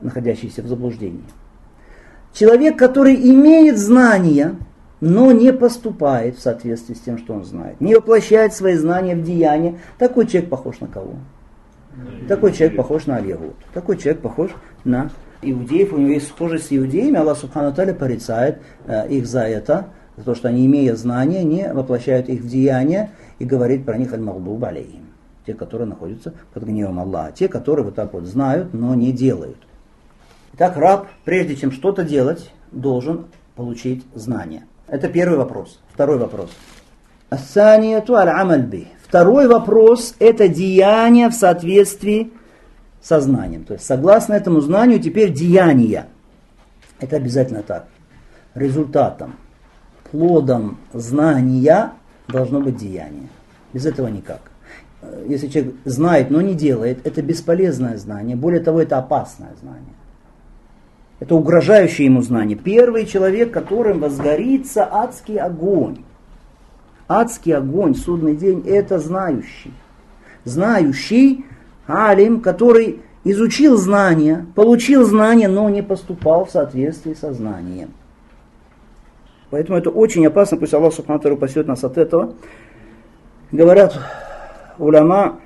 находящиеся 0.00 0.62
в 0.62 0.66
заблуждении. 0.66 1.24
Человек, 2.32 2.78
который 2.78 3.14
имеет 3.14 3.76
знания, 3.76 4.56
но 5.00 5.32
не 5.32 5.52
поступает 5.52 6.36
в 6.36 6.40
соответствии 6.40 6.94
с 6.94 7.00
тем, 7.00 7.18
что 7.18 7.34
он 7.34 7.44
знает, 7.44 7.80
не 7.80 7.94
воплощает 7.94 8.54
свои 8.54 8.76
знания 8.76 9.16
в 9.16 9.22
деяния, 9.22 9.78
такой 9.98 10.26
человек 10.26 10.48
похож 10.48 10.80
на 10.80 10.86
кого? 10.86 11.14
Такой 12.28 12.52
человек 12.52 12.76
похож 12.76 13.06
на 13.06 13.16
Алигут. 13.16 13.56
Такой 13.74 13.96
человек 13.96 14.22
похож 14.22 14.50
на 14.84 15.10
иудеев. 15.42 15.92
У 15.92 15.98
него 15.98 16.12
есть 16.12 16.28
схожесть 16.28 16.66
с 16.66 16.72
иудеями. 16.72 17.16
Аллах 17.16 17.38
Субхану 17.38 17.74
Таля 17.74 17.94
порицает 17.94 18.58
э, 18.86 19.08
их 19.08 19.26
за 19.26 19.42
это, 19.42 19.88
за 20.16 20.24
то, 20.24 20.34
что 20.34 20.48
они, 20.48 20.66
имея 20.66 20.94
знания, 20.94 21.42
не 21.42 21.72
воплощают 21.72 22.28
их 22.28 22.42
в 22.42 22.46
деяния 22.46 23.10
и 23.38 23.44
говорит 23.44 23.84
про 23.84 23.98
них 23.98 24.12
аль-магдуб. 24.12 24.64
Те, 25.46 25.54
которые 25.54 25.88
находятся 25.88 26.34
под 26.52 26.64
гневом 26.64 27.00
Аллаха. 27.00 27.32
Те, 27.32 27.48
которые 27.48 27.84
вот 27.84 27.94
так 27.94 28.12
вот 28.12 28.24
знают, 28.24 28.74
но 28.74 28.94
не 28.94 29.12
делают. 29.12 29.56
Итак, 30.54 30.76
раб, 30.76 31.08
прежде 31.24 31.56
чем 31.56 31.72
что-то 31.72 32.04
делать, 32.04 32.52
должен 32.70 33.26
получить 33.56 34.04
знания. 34.14 34.64
Это 34.86 35.08
первый 35.08 35.38
вопрос. 35.38 35.80
Второй 35.92 36.18
вопрос. 36.18 36.50
Второй 39.02 39.48
вопрос– 39.48 40.14
это 40.18 40.48
деяние 40.48 41.28
в 41.28 41.34
соответствии 41.34 42.32
со 43.00 43.20
знанием. 43.20 43.64
То 43.64 43.74
есть, 43.74 43.86
согласно 43.86 44.34
этому 44.34 44.60
знанию, 44.60 45.00
теперь 45.00 45.32
деяния. 45.32 46.06
Это 46.98 47.16
обязательно 47.16 47.62
так. 47.62 47.86
Результатом, 48.54 49.36
плодом 50.10 50.78
знания 50.92 51.92
должно 52.28 52.60
быть 52.60 52.76
деяние. 52.76 53.28
Без 53.72 53.86
этого 53.86 54.08
никак. 54.08 54.49
Если 55.26 55.48
человек 55.48 55.74
знает, 55.84 56.30
но 56.30 56.40
не 56.40 56.54
делает, 56.54 57.06
это 57.06 57.22
бесполезное 57.22 57.96
знание. 57.96 58.36
Более 58.36 58.60
того, 58.60 58.82
это 58.82 58.98
опасное 58.98 59.52
знание. 59.60 59.94
Это 61.20 61.34
угрожающее 61.34 62.06
ему 62.06 62.22
знание. 62.22 62.56
Первый 62.56 63.06
человек, 63.06 63.50
которым 63.50 64.00
возгорится 64.00 64.88
адский 64.90 65.38
огонь. 65.38 65.98
Адский 67.08 67.54
огонь, 67.54 67.94
судный 67.94 68.36
день, 68.36 68.62
это 68.66 68.98
знающий. 68.98 69.72
Знающий, 70.44 71.44
алим, 71.86 72.40
который 72.40 73.00
изучил 73.24 73.76
знания, 73.76 74.46
получил 74.54 75.04
знания, 75.04 75.48
но 75.48 75.68
не 75.68 75.82
поступал 75.82 76.44
в 76.44 76.50
соответствии 76.50 77.14
со 77.14 77.32
знанием. 77.32 77.90
Поэтому 79.50 79.78
это 79.78 79.90
очень 79.90 80.26
опасно, 80.26 80.56
пусть 80.56 80.72
Аллах 80.72 80.94
Субхану 80.94 81.34
упасет 81.34 81.66
нас 81.66 81.82
от 81.84 81.98
этого. 81.98 82.34
Говорят 83.50 83.98
уляма 84.80 85.36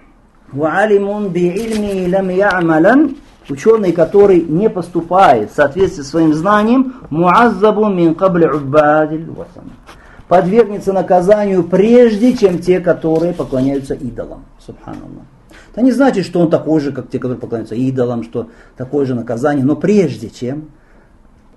«Ваалимун 0.52 1.28
би 1.28 1.48
ильми 1.48 2.06
лям 2.06 2.28
ямалан» 2.30 3.16
Ученый, 3.48 3.92
который 3.92 4.40
не 4.40 4.70
поступает 4.70 5.50
в 5.50 5.54
соответствии 5.54 6.02
с 6.02 6.08
своим 6.08 6.32
знанием, 6.32 6.94
муаззабу 7.10 7.90
мин 7.90 8.14
кабли 8.14 8.46
убадиль 8.46 9.26
подвергнется 10.28 10.92
наказанию 10.92 11.62
прежде, 11.62 12.34
чем 12.34 12.58
те, 12.58 12.80
которые 12.80 13.34
поклоняются 13.34 13.94
идолам. 13.94 14.44
Субханаллах. 14.64 15.24
Это 15.72 15.82
не 15.82 15.92
значит, 15.92 16.24
что 16.24 16.40
он 16.40 16.50
такой 16.50 16.80
же, 16.80 16.92
как 16.92 17.10
те, 17.10 17.18
которые 17.18 17.38
поклоняются 17.38 17.74
идолам, 17.74 18.22
что 18.22 18.48
такое 18.76 19.04
же 19.06 19.14
наказание, 19.14 19.64
но 19.64 19.76
прежде 19.76 20.30
чем 20.30 20.70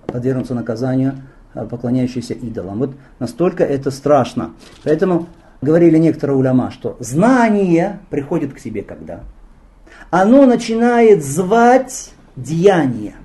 подвергнуться 0.08 0.56
наказанию 0.56 1.13
э, 1.54 1.66
поклоняющиеся 1.66 2.34
идолам. 2.34 2.80
Вот 2.80 2.92
настолько 3.20 3.63
это 3.63 3.92
страшно. 3.92 4.52
Поэтому 4.84 5.28
говорили 5.62 5.98
некоторые 5.98 6.38
уляма, 6.38 6.72
что 6.72 6.98
знание 7.00 8.00
приходит 8.10 8.54
к 8.54 8.60
себе 8.60 8.84
когда? 8.84 9.24
оно 10.10 10.46
начинает 10.46 11.24
звать 11.24 12.12
деяние. 12.36 13.15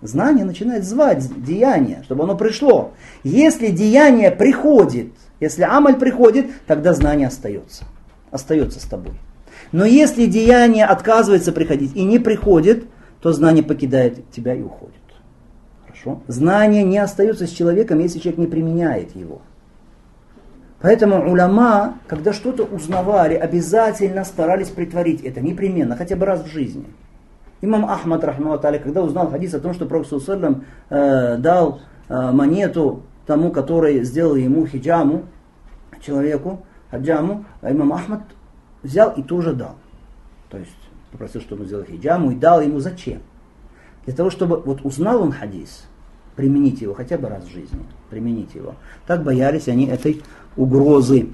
Знание 0.00 0.44
начинает 0.44 0.84
звать 0.84 1.26
деяние, 1.42 2.02
чтобы 2.04 2.24
оно 2.24 2.36
пришло. 2.36 2.92
Если 3.22 3.68
деяние 3.68 4.30
приходит, 4.30 5.12
если 5.40 5.62
амаль 5.62 5.96
приходит, 5.96 6.46
тогда 6.66 6.92
знание 6.92 7.28
остается. 7.28 7.84
Остается 8.30 8.80
с 8.80 8.84
тобой. 8.84 9.14
Но 9.72 9.84
если 9.84 10.26
деяние 10.26 10.84
отказывается 10.84 11.52
приходить 11.52 11.96
и 11.96 12.04
не 12.04 12.18
приходит, 12.18 12.84
то 13.22 13.32
знание 13.32 13.64
покидает 13.64 14.30
тебя 14.30 14.54
и 14.54 14.60
уходит. 14.60 14.94
Хорошо? 15.86 16.20
Знание 16.28 16.82
не 16.82 16.98
остается 16.98 17.46
с 17.46 17.50
человеком, 17.50 17.98
если 18.00 18.18
человек 18.18 18.38
не 18.38 18.46
применяет 18.46 19.16
его. 19.16 19.40
Поэтому 20.84 21.30
уляма, 21.32 21.94
когда 22.06 22.34
что-то 22.34 22.64
узнавали, 22.64 23.36
обязательно 23.36 24.22
старались 24.22 24.68
притворить 24.68 25.22
это 25.22 25.40
непременно, 25.40 25.96
хотя 25.96 26.14
бы 26.14 26.26
раз 26.26 26.42
в 26.42 26.46
жизни. 26.46 26.84
Имам 27.62 27.86
Ахмад, 27.86 28.22
рахматали, 28.22 28.76
когда 28.76 29.02
узнал 29.02 29.30
хадис 29.30 29.54
о 29.54 29.60
том, 29.60 29.72
что 29.72 29.86
Пророк 29.86 30.06
Сусалям 30.06 30.66
э, 30.90 31.38
дал 31.38 31.80
э, 32.10 32.30
монету 32.32 33.00
тому, 33.26 33.50
который 33.50 34.04
сделал 34.04 34.34
ему 34.34 34.66
хиджаму, 34.66 35.24
человеку, 36.02 36.66
хаджаму, 36.90 37.46
а 37.62 37.72
имам 37.72 37.94
Ахмад 37.94 38.20
взял 38.82 39.10
и 39.12 39.22
тоже 39.22 39.54
дал. 39.54 39.76
То 40.50 40.58
есть 40.58 40.76
попросил, 41.12 41.40
чтобы 41.40 41.62
он 41.62 41.66
сделал 41.68 41.84
хиджаму 41.84 42.32
и 42.32 42.34
дал 42.34 42.60
ему 42.60 42.78
зачем? 42.80 43.22
Для 44.04 44.14
того, 44.14 44.28
чтобы 44.28 44.60
вот 44.60 44.82
узнал 44.84 45.22
он 45.22 45.32
хадис, 45.32 45.86
применить 46.36 46.80
его 46.80 46.94
хотя 46.94 47.16
бы 47.16 47.28
раз 47.28 47.44
в 47.44 47.50
жизни, 47.50 47.80
применить 48.10 48.54
его. 48.54 48.74
Так 49.06 49.22
боялись 49.22 49.68
они 49.68 49.86
этой 49.86 50.22
угрозы. 50.56 51.28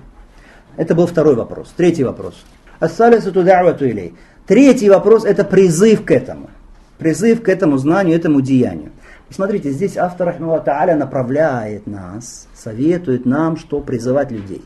Это 0.76 0.94
был 0.94 1.06
второй 1.06 1.34
вопрос. 1.34 1.72
Третий 1.76 2.04
вопрос. 2.04 2.34
Ассалису 2.78 3.32
тудавату 3.32 3.88
илей. 3.88 4.14
Третий 4.46 4.88
вопрос 4.88 5.24
это 5.24 5.44
призыв 5.44 6.04
к 6.04 6.10
этому. 6.10 6.50
Призыв 6.98 7.42
к 7.42 7.48
этому 7.48 7.78
знанию, 7.78 8.16
этому 8.16 8.40
деянию. 8.40 8.90
Смотрите, 9.30 9.70
здесь 9.70 9.96
автор 9.96 10.26
Рахмала 10.28 10.60
Тааля 10.60 10.96
направляет 10.96 11.86
нас, 11.86 12.48
советует 12.54 13.26
нам, 13.26 13.56
что 13.56 13.80
призывать 13.80 14.32
людей. 14.32 14.64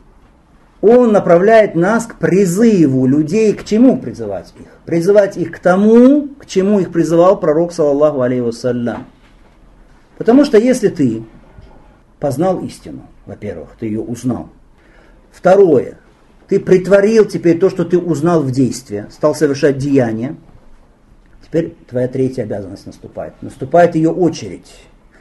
Он 0.80 1.12
направляет 1.12 1.74
нас 1.74 2.06
к 2.06 2.16
призыву 2.16 3.06
людей, 3.06 3.52
к 3.52 3.64
чему 3.64 3.98
призывать 3.98 4.52
их? 4.58 4.66
Призывать 4.84 5.36
их 5.36 5.52
к 5.52 5.58
тому, 5.58 6.28
к 6.38 6.46
чему 6.46 6.80
их 6.80 6.92
призывал 6.92 7.38
пророк, 7.38 7.72
саллаллаху 7.72 8.20
алейhi 8.20 8.42
вассалям. 8.42 9.06
Потому 10.18 10.44
что 10.44 10.58
если 10.58 10.88
ты 10.88 11.24
познал 12.20 12.60
истину, 12.60 13.02
во-первых, 13.26 13.70
ты 13.78 13.86
ее 13.86 14.00
узнал. 14.00 14.50
Второе, 15.32 15.98
ты 16.48 16.60
притворил 16.60 17.24
теперь 17.24 17.58
то, 17.58 17.70
что 17.70 17.84
ты 17.84 17.98
узнал 17.98 18.42
в 18.42 18.50
действие, 18.50 19.08
стал 19.10 19.34
совершать 19.34 19.78
деяния. 19.78 20.36
Теперь 21.44 21.74
твоя 21.88 22.08
третья 22.08 22.42
обязанность 22.42 22.86
наступает. 22.86 23.34
Наступает 23.40 23.94
ее 23.94 24.10
очередь. 24.10 24.74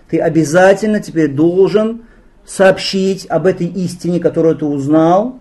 Ты 0.09 0.19
обязательно 0.19 0.99
теперь 0.99 1.31
должен 1.31 2.03
сообщить 2.45 3.25
об 3.29 3.45
этой 3.45 3.67
истине, 3.67 4.19
которую 4.19 4.55
ты 4.55 4.65
узнал, 4.65 5.39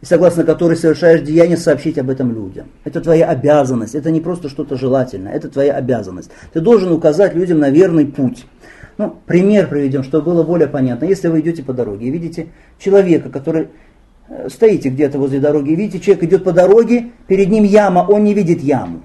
и 0.00 0.06
согласно 0.06 0.44
которой 0.44 0.76
совершаешь 0.76 1.22
деяние, 1.22 1.56
сообщить 1.56 1.96
об 1.96 2.10
этом 2.10 2.34
людям. 2.34 2.66
Это 2.84 3.00
твоя 3.00 3.28
обязанность, 3.30 3.94
это 3.94 4.10
не 4.10 4.20
просто 4.20 4.50
что-то 4.50 4.76
желательное, 4.76 5.32
это 5.32 5.48
твоя 5.48 5.74
обязанность. 5.74 6.30
Ты 6.52 6.60
должен 6.60 6.92
указать 6.92 7.34
людям 7.34 7.60
на 7.60 7.70
верный 7.70 8.04
путь. 8.04 8.44
Ну, 8.96 9.16
пример 9.26 9.68
приведем, 9.68 10.04
чтобы 10.04 10.26
было 10.26 10.42
более 10.42 10.68
понятно. 10.68 11.04
Если 11.04 11.28
вы 11.28 11.40
идете 11.40 11.62
по 11.62 11.72
дороге 11.72 12.06
и 12.06 12.10
видите 12.10 12.48
человека, 12.78 13.28
который 13.28 13.68
э, 14.28 14.48
стоите 14.48 14.88
где-то 14.88 15.18
возле 15.18 15.40
дороги, 15.40 15.70
и 15.70 15.74
видите, 15.74 16.00
человек 16.00 16.24
идет 16.24 16.44
по 16.44 16.52
дороге, 16.52 17.10
перед 17.26 17.48
ним 17.48 17.64
яма, 17.64 18.06
он 18.08 18.24
не 18.24 18.34
видит 18.34 18.60
яму. 18.60 19.00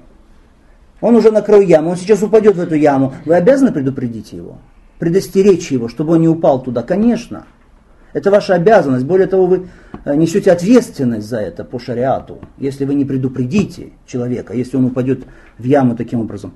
Он 1.02 1.16
уже 1.16 1.32
накрыл 1.32 1.62
яму, 1.62 1.92
он 1.92 1.98
сейчас 1.98 2.22
упадет 2.22 2.56
в 2.56 2.60
эту 2.60 2.76
яму. 2.76 3.14
Вы 3.26 3.36
обязаны 3.36 3.72
предупредить 3.72 4.32
его, 4.34 4.58
предостеречь 5.00 5.72
его, 5.72 5.88
чтобы 5.88 6.14
он 6.14 6.22
не 6.22 6.28
упал 6.28 6.62
туда? 6.62 6.84
Конечно. 6.84 7.46
Это 8.14 8.32
ваша 8.32 8.56
обязанность. 8.56 9.06
Более 9.06 9.28
того, 9.28 9.46
вы 9.46 9.68
э, 10.06 10.16
несете 10.16 10.52
ответственность 10.52 11.28
за 11.28 11.40
это 11.40 11.64
по 11.64 11.80
шариату, 11.80 12.40
если 12.58 12.86
вы 12.86 12.96
не 12.96 13.06
предупредите 13.06 13.92
человека, 14.06 14.54
если 14.54 14.78
он 14.78 14.86
упадет 14.86 15.26
в 15.58 15.64
яму 15.64 15.96
таким 15.96 16.22
образом. 16.22 16.54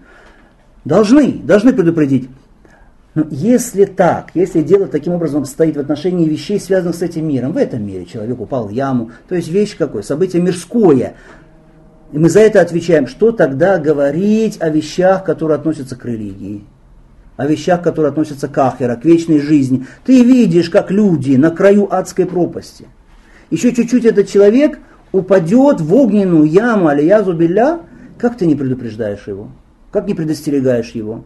Должны, 0.85 1.33
должны 1.33 1.73
предупредить. 1.73 2.29
Но 3.15 3.25
если 3.29 3.85
так, 3.85 4.31
если 4.33 4.63
дело 4.63 4.87
таким 4.87 5.13
образом 5.13 5.45
стоит 5.45 5.77
в 5.77 5.79
отношении 5.79 6.27
вещей, 6.27 6.59
связанных 6.59 6.95
с 6.95 7.01
этим 7.03 7.27
миром, 7.27 7.53
в 7.53 7.57
этом 7.57 7.85
мире 7.85 8.05
человек 8.05 8.39
упал 8.39 8.67
в 8.67 8.71
яму, 8.71 9.11
то 9.29 9.35
есть 9.35 9.49
вещь 9.49 9.77
какой, 9.77 10.03
событие 10.03 10.41
мирское, 10.41 11.15
И 12.11 12.17
мы 12.17 12.29
за 12.29 12.39
это 12.39 12.61
отвечаем, 12.61 13.07
что 13.07 13.31
тогда 13.31 13.77
говорить 13.77 14.57
о 14.59 14.69
вещах, 14.69 15.23
которые 15.23 15.57
относятся 15.57 15.95
к 15.95 16.05
религии, 16.05 16.63
о 17.37 17.45
вещах, 17.45 17.83
которые 17.83 18.09
относятся 18.09 18.47
к 18.47 18.57
ахера, 18.57 18.95
к 18.95 19.05
вечной 19.05 19.39
жизни. 19.39 19.85
Ты 20.05 20.23
видишь, 20.23 20.69
как 20.69 20.89
люди 20.89 21.35
на 21.35 21.51
краю 21.51 21.87
адской 21.93 22.25
пропасти. 22.25 22.87
Еще 23.51 23.73
чуть-чуть 23.73 24.05
этот 24.05 24.27
человек 24.27 24.79
упадет 25.11 25.81
в 25.81 25.93
огненную 25.93 26.45
яму, 26.45 26.87
алиязу 26.87 27.33
билля, 27.33 27.81
как 28.17 28.37
ты 28.37 28.47
не 28.47 28.55
предупреждаешь 28.55 29.27
его? 29.27 29.49
Как 29.91 30.07
не 30.07 30.15
предостерегаешь 30.15 30.91
его? 30.91 31.23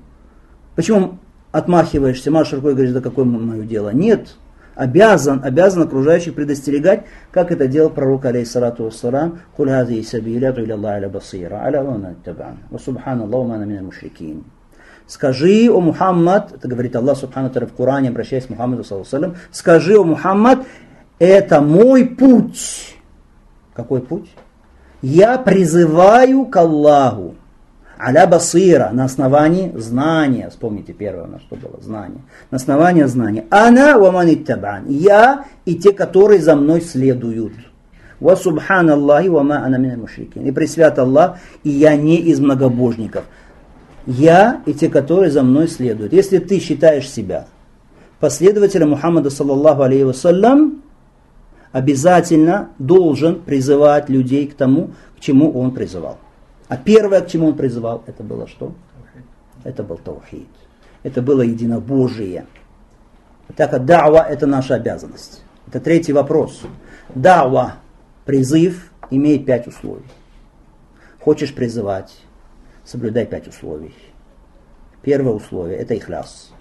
Почему 0.76 1.20
отмахиваешься, 1.52 2.32
машешь 2.32 2.54
рукой 2.54 2.72
и 2.72 2.76
говоришь, 2.76 2.94
да 2.94 3.02
какое 3.02 3.26
мое 3.26 3.64
дело? 3.64 3.90
Нет, 3.90 4.36
обязан, 4.76 5.42
обязан 5.44 5.84
окружающих 5.84 6.36
предостерегать, 6.36 7.04
как 7.32 7.52
это 7.52 7.68
делал 7.68 7.90
пророк, 7.90 8.26
алейхиссалату 8.26 8.86
вассалам, 8.86 9.40
«Куль 9.56 9.70
хази 9.70 10.04
сабиляту 10.04 10.64
иля 10.64 10.76
Аллах 10.76 10.94
аля 10.94 11.10
басира, 11.10 11.58
аля 11.64 11.84
вана 11.84 12.16
табан, 12.24 12.60
ва 12.70 12.78
субханаллаху 12.78 13.48
мана 13.48 13.64
мина 13.64 13.84
мушрикин». 13.84 14.44
Скажи, 15.08 15.70
о 15.72 15.80
Мухаммад, 15.80 16.52
это 16.52 16.68
говорит 16.68 16.94
Аллах 16.98 17.18
Субхану 17.18 17.50
в 17.50 17.74
Коране, 17.74 18.10
обращаясь 18.10 18.46
к 18.46 18.50
Мухаммаду, 18.50 18.84
саллаху 18.84 19.36
скажи, 19.52 19.98
о 19.98 20.04
Мухаммад, 20.04 20.66
это 21.18 21.62
мой 21.62 22.06
путь. 22.06 22.98
Какой 23.74 24.02
путь? 24.02 24.30
Я 25.02 25.38
призываю 25.38 26.46
к 26.46 26.58
Аллаху. 26.58 27.36
Аля 28.00 28.28
басира, 28.28 28.90
на 28.94 29.06
основании 29.06 29.72
знания. 29.76 30.50
Вспомните 30.50 30.94
первое 30.94 31.24
у 31.24 31.28
нас, 31.28 31.42
что 31.42 31.56
было, 31.56 31.82
знание. 31.82 32.22
На 32.52 32.58
основании 32.58 33.04
знания. 33.04 33.46
Ана 33.50 33.98
вамани 33.98 34.36
табан. 34.36 34.86
Я 34.88 35.46
и 35.66 35.76
те, 35.76 35.94
которые 35.94 36.40
за 36.42 36.56
мной 36.56 36.82
следуют. 36.82 37.54
Ва 38.20 38.36
субхан 38.36 38.90
Аллахи 38.90 39.28
вама 39.28 39.66
ана 39.66 39.78
мушрикин. 39.98 40.46
И 40.46 40.52
пресвят 40.52 41.00
Аллах, 41.00 41.38
и 41.64 41.70
я 41.70 41.96
не 41.96 42.18
из 42.18 42.40
многобожников. 42.40 43.24
Я 44.06 44.62
и 44.66 44.74
те, 44.74 44.90
которые 44.90 45.32
за 45.32 45.44
мной 45.44 45.68
следуют. 45.68 46.14
Если 46.14 46.38
ты 46.38 46.60
считаешь 46.60 47.10
себя 47.10 47.48
последователем 48.20 48.92
Мухаммада, 48.92 49.30
саллаллаху 49.30 49.82
алейhi 49.82 50.06
вассалям, 50.06 50.82
обязательно 51.72 52.70
должен 52.80 53.42
призывать 53.42 54.10
людей 54.10 54.48
к 54.48 54.56
тому, 54.56 54.92
к 55.18 55.20
чему 55.20 55.52
он 55.52 55.72
призывал. 55.72 56.18
А 56.68 56.76
первое, 56.76 57.22
к 57.22 57.28
чему 57.28 57.48
он 57.48 57.56
призывал, 57.56 58.04
это 58.08 58.24
было 58.24 58.48
что? 58.48 58.74
Это 59.64 59.84
был 59.84 59.98
таухид. 59.98 60.48
Это 61.04 61.22
было 61.22 61.42
единобожие. 61.42 62.46
Так 63.56 63.72
как 63.72 63.86
дава– 63.86 64.18
это 64.30 64.46
наша 64.46 64.76
обязанность. 64.76 65.42
Это 65.68 65.80
третий 65.80 66.14
вопрос. 66.14 66.62
Дава, 67.16 67.76
призыв, 68.26 68.92
имеет 69.10 69.46
пять 69.46 69.68
условий. 69.68 70.06
Хочешь 71.22 71.54
призывать, 71.54 72.14
соблюдай 72.84 73.26
пять 73.26 73.48
условий. 73.48 73.96
Первое 75.02 75.34
условие– 75.34 75.78
это 75.80 75.96
ихляс. 75.96 76.52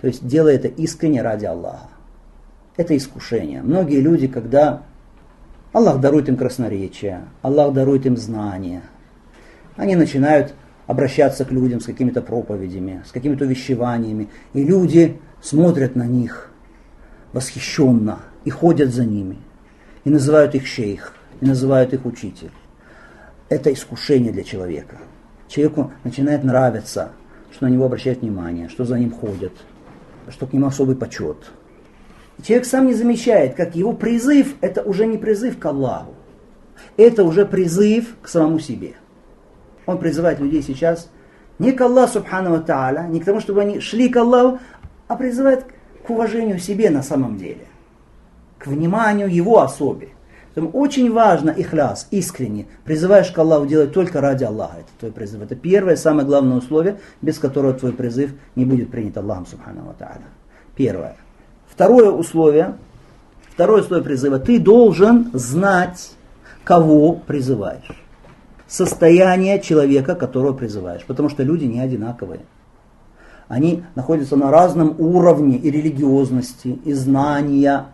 То 0.00 0.06
есть 0.06 0.26
делай 0.26 0.54
это 0.54 0.68
искренне 0.68 1.20
ради 1.20 1.44
Аллаха. 1.44 1.88
Это 2.76 2.96
искушение. 2.96 3.62
Многие 3.62 4.00
люди, 4.00 4.28
когда 4.28 4.82
Аллах 5.72 6.00
дарует 6.00 6.28
им 6.28 6.36
красноречие, 6.36 7.24
Аллах 7.42 7.74
дарует 7.74 8.06
им 8.06 8.16
знания– 8.16 8.82
они 9.76 9.94
начинают 9.94 10.54
обращаться 10.86 11.44
к 11.44 11.50
людям 11.50 11.80
с 11.80 11.86
какими-то 11.86 12.22
проповедями, 12.22 13.02
с 13.06 13.12
какими-то 13.12 13.44
увещеваниями. 13.44 14.28
И 14.52 14.64
люди 14.64 15.18
смотрят 15.40 15.96
на 15.96 16.06
них 16.06 16.50
восхищенно 17.32 18.20
и 18.44 18.50
ходят 18.50 18.92
за 18.92 19.04
ними. 19.04 19.38
И 20.04 20.10
называют 20.10 20.54
их 20.54 20.66
шейх, 20.66 21.12
и 21.40 21.46
называют 21.46 21.92
их 21.92 22.06
учитель. 22.06 22.52
Это 23.48 23.72
искушение 23.72 24.32
для 24.32 24.44
человека. 24.44 24.96
Человеку 25.48 25.92
начинает 26.04 26.44
нравиться, 26.44 27.12
что 27.52 27.66
на 27.66 27.70
него 27.70 27.84
обращают 27.84 28.22
внимание, 28.22 28.68
что 28.68 28.84
за 28.84 28.98
ним 28.98 29.12
ходят, 29.12 29.52
что 30.30 30.46
к 30.46 30.52
нему 30.52 30.66
особый 30.66 30.96
почет. 30.96 31.36
И 32.38 32.42
человек 32.42 32.66
сам 32.66 32.86
не 32.86 32.94
замечает, 32.94 33.54
как 33.54 33.76
его 33.76 33.92
призыв– 33.92 34.54
это 34.60 34.82
уже 34.82 35.06
не 35.06 35.18
призыв 35.18 35.58
к 35.58 35.64
Аллаху, 35.64 36.14
это 36.96 37.24
уже 37.24 37.46
призыв 37.46 38.16
к 38.22 38.28
самому 38.28 38.58
себе– 38.58 38.94
он 39.86 39.98
призывает 39.98 40.40
людей 40.40 40.62
сейчас 40.62 41.08
не 41.58 41.72
к 41.72 41.80
Аллаху 41.80 42.14
Субхану 42.14 42.62
Тааля, 42.62 43.06
не 43.08 43.20
к 43.20 43.24
тому, 43.24 43.40
чтобы 43.40 43.62
они 43.62 43.80
шли 43.80 44.08
к 44.08 44.16
Аллаху, 44.16 44.58
а 45.08 45.16
призывает 45.16 45.64
к 46.06 46.10
уважению 46.10 46.58
себе 46.58 46.90
на 46.90 47.02
самом 47.02 47.38
деле, 47.38 47.64
к 48.58 48.66
вниманию 48.66 49.32
его 49.32 49.62
особе. 49.62 50.08
Поэтому 50.54 50.70
очень 50.72 51.12
важно 51.12 51.50
ихляс, 51.50 52.08
искренне. 52.10 52.66
Призываешь 52.84 53.30
к 53.30 53.38
Аллаху 53.38 53.66
делать 53.66 53.92
только 53.92 54.20
ради 54.20 54.44
Аллаха. 54.44 54.78
Это 54.78 54.88
твой 54.98 55.12
призыв. 55.12 55.42
Это 55.42 55.54
первое, 55.54 55.96
самое 55.96 56.26
главное 56.26 56.56
условие, 56.56 56.98
без 57.20 57.38
которого 57.38 57.74
твой 57.74 57.92
призыв 57.92 58.32
не 58.54 58.64
будет 58.64 58.90
принят 58.90 59.18
Аллахом 59.18 59.46
Субхану 59.46 59.94
Тааля. 59.98 60.22
Первое. 60.74 61.16
Второе 61.68 62.10
условие, 62.10 62.74
второе 63.50 63.82
условие 63.82 64.04
призыва. 64.04 64.38
Ты 64.38 64.58
должен 64.58 65.30
знать, 65.34 66.12
кого 66.64 67.12
призываешь 67.12 68.05
состояние 68.66 69.60
человека, 69.60 70.14
которого 70.14 70.52
призываешь. 70.52 71.04
Потому 71.04 71.28
что 71.28 71.42
люди 71.42 71.64
не 71.64 71.80
одинаковые. 71.80 72.40
Они 73.48 73.84
находятся 73.94 74.36
на 74.36 74.50
разном 74.50 74.96
уровне 74.98 75.56
и 75.56 75.70
религиозности, 75.70 76.78
и 76.84 76.92
знания. 76.92 77.86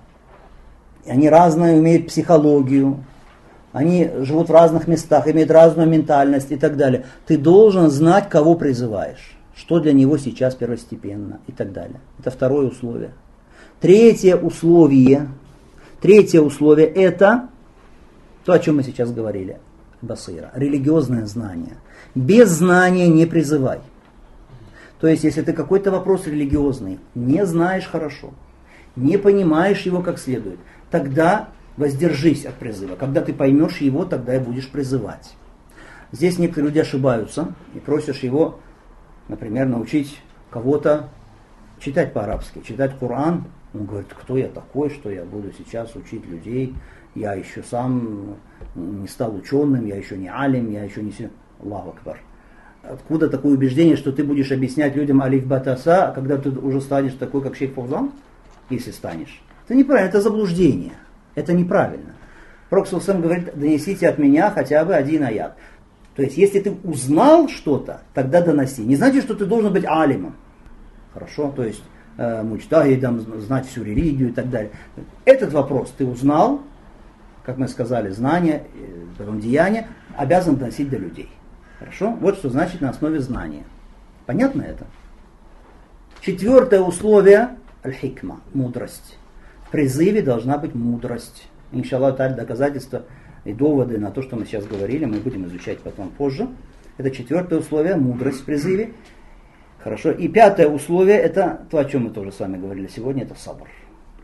И 1.04 1.10
они 1.10 1.28
разные 1.28 1.78
имеют 1.78 2.08
психологию. 2.08 3.04
Они 3.72 4.10
живут 4.20 4.48
в 4.48 4.52
разных 4.52 4.86
местах, 4.86 5.28
имеют 5.28 5.50
разную 5.50 5.88
ментальность 5.88 6.52
и 6.52 6.56
так 6.56 6.76
далее. 6.76 7.04
Ты 7.26 7.38
должен 7.38 7.90
знать, 7.90 8.28
кого 8.28 8.54
призываешь. 8.54 9.36
Что 9.54 9.80
для 9.80 9.92
него 9.92 10.16
сейчас 10.16 10.54
первостепенно 10.54 11.40
и 11.46 11.52
так 11.52 11.72
далее. 11.72 12.00
Это 12.18 12.30
второе 12.30 12.68
условие. 12.68 13.12
Третье 13.80 14.36
условие, 14.36 15.28
третье 16.00 16.40
условие 16.40 16.86
это 16.86 17.48
то, 18.44 18.52
о 18.52 18.58
чем 18.58 18.76
мы 18.76 18.84
сейчас 18.84 19.10
говорили 19.10 19.58
басира, 20.02 20.50
религиозное 20.54 21.26
знание. 21.26 21.76
Без 22.14 22.50
знания 22.50 23.08
не 23.08 23.24
призывай. 23.24 23.80
То 25.00 25.08
есть, 25.08 25.24
если 25.24 25.42
ты 25.42 25.52
какой-то 25.52 25.90
вопрос 25.90 26.26
религиозный 26.26 27.00
не 27.14 27.46
знаешь 27.46 27.86
хорошо, 27.86 28.32
не 28.94 29.16
понимаешь 29.16 29.82
его 29.82 30.02
как 30.02 30.18
следует, 30.18 30.58
тогда 30.90 31.48
воздержись 31.76 32.44
от 32.44 32.54
призыва. 32.54 32.96
Когда 32.96 33.22
ты 33.22 33.32
поймешь 33.32 33.78
его, 33.78 34.04
тогда 34.04 34.36
и 34.36 34.38
будешь 34.38 34.68
призывать. 34.68 35.34
Здесь 36.12 36.38
некоторые 36.38 36.68
люди 36.68 36.78
ошибаются 36.80 37.54
и 37.74 37.78
просишь 37.78 38.18
его, 38.18 38.60
например, 39.28 39.66
научить 39.66 40.20
кого-то 40.50 41.08
читать 41.80 42.12
по-арабски, 42.12 42.62
читать 42.66 42.98
Коран. 42.98 43.46
Он 43.72 43.86
говорит, 43.86 44.12
кто 44.12 44.36
я 44.36 44.48
такой, 44.48 44.90
что 44.90 45.10
я 45.10 45.24
буду 45.24 45.50
сейчас 45.56 45.96
учить 45.96 46.26
людей, 46.26 46.74
я 47.14 47.32
еще 47.32 47.62
сам 47.62 48.36
не 48.74 49.08
стал 49.08 49.34
ученым, 49.34 49.86
я 49.86 49.96
еще 49.96 50.16
не 50.16 50.28
алим, 50.28 50.70
я 50.70 50.84
еще 50.84 51.02
не... 51.02 51.12
Аллаху 51.62 51.90
Акбар. 51.90 52.18
Откуда 52.82 53.28
такое 53.28 53.54
убеждение, 53.54 53.96
что 53.96 54.10
ты 54.10 54.24
будешь 54.24 54.50
объяснять 54.50 54.96
людям 54.96 55.22
алиф 55.22 55.46
батаса, 55.46 56.08
а 56.08 56.12
когда 56.12 56.36
ты 56.36 56.50
уже 56.50 56.80
станешь 56.80 57.12
такой, 57.14 57.42
как 57.42 57.54
шейх 57.54 57.74
Фаузан, 57.74 58.12
если 58.70 58.90
станешь? 58.90 59.40
Это 59.64 59.76
неправильно, 59.76 60.08
это 60.08 60.20
заблуждение. 60.20 60.94
Это 61.34 61.52
неправильно. 61.52 62.14
Пророк 62.68 62.88
сам 62.88 63.20
говорит, 63.20 63.50
донесите 63.54 64.08
от 64.08 64.18
меня 64.18 64.50
хотя 64.50 64.84
бы 64.84 64.94
один 64.94 65.22
аят. 65.22 65.56
То 66.16 66.22
есть, 66.22 66.36
если 66.36 66.60
ты 66.60 66.72
узнал 66.84 67.48
что-то, 67.48 68.00
тогда 68.14 68.42
доноси. 68.42 68.82
Не 68.82 68.96
значит, 68.96 69.24
что 69.24 69.34
ты 69.34 69.46
должен 69.46 69.72
быть 69.72 69.84
алимом. 69.86 70.34
Хорошо? 71.14 71.52
То 71.54 71.64
есть, 71.64 71.82
э, 72.18 72.42
мучтагидом, 72.42 73.20
знать 73.40 73.66
всю 73.66 73.82
религию 73.82 74.30
и 74.30 74.32
так 74.32 74.50
далее. 74.50 74.72
Этот 75.24 75.52
вопрос 75.52 75.92
ты 75.96 76.04
узнал, 76.04 76.62
как 77.44 77.58
мы 77.58 77.68
сказали, 77.68 78.10
знания, 78.10 78.64
э, 78.74 79.04
потом 79.18 79.40
деяния, 79.40 79.88
обязан 80.16 80.56
доносить 80.56 80.88
до 80.88 80.96
людей. 80.96 81.28
Хорошо? 81.78 82.16
Вот 82.20 82.36
что 82.36 82.50
значит 82.50 82.80
на 82.80 82.90
основе 82.90 83.20
знания. 83.20 83.64
Понятно 84.26 84.62
это? 84.62 84.86
Четвертое 86.20 86.80
условие 86.80 87.56
аль-хикма, 87.84 88.40
мудрость. 88.54 89.18
В 89.66 89.70
призыве 89.70 90.22
должна 90.22 90.58
быть 90.58 90.74
мудрость. 90.74 91.48
Иншаллах, 91.72 92.16
таль 92.16 92.34
доказательства 92.34 93.02
и 93.44 93.52
доводы 93.52 93.98
на 93.98 94.10
то, 94.10 94.22
что 94.22 94.36
мы 94.36 94.44
сейчас 94.44 94.66
говорили, 94.66 95.04
мы 95.04 95.18
будем 95.18 95.46
изучать 95.46 95.80
потом 95.80 96.10
позже. 96.10 96.48
Это 96.98 97.10
четвертое 97.10 97.58
условие, 97.58 97.96
мудрость 97.96 98.42
в 98.42 98.44
призыве. 98.44 98.92
Хорошо. 99.78 100.12
И 100.12 100.28
пятое 100.28 100.68
условие, 100.68 101.16
это 101.16 101.62
то, 101.70 101.78
о 101.78 101.84
чем 101.84 102.04
мы 102.04 102.10
тоже 102.10 102.30
с 102.30 102.38
вами 102.38 102.58
говорили 102.58 102.86
сегодня, 102.86 103.24
это 103.24 103.34
сабр. 103.34 103.68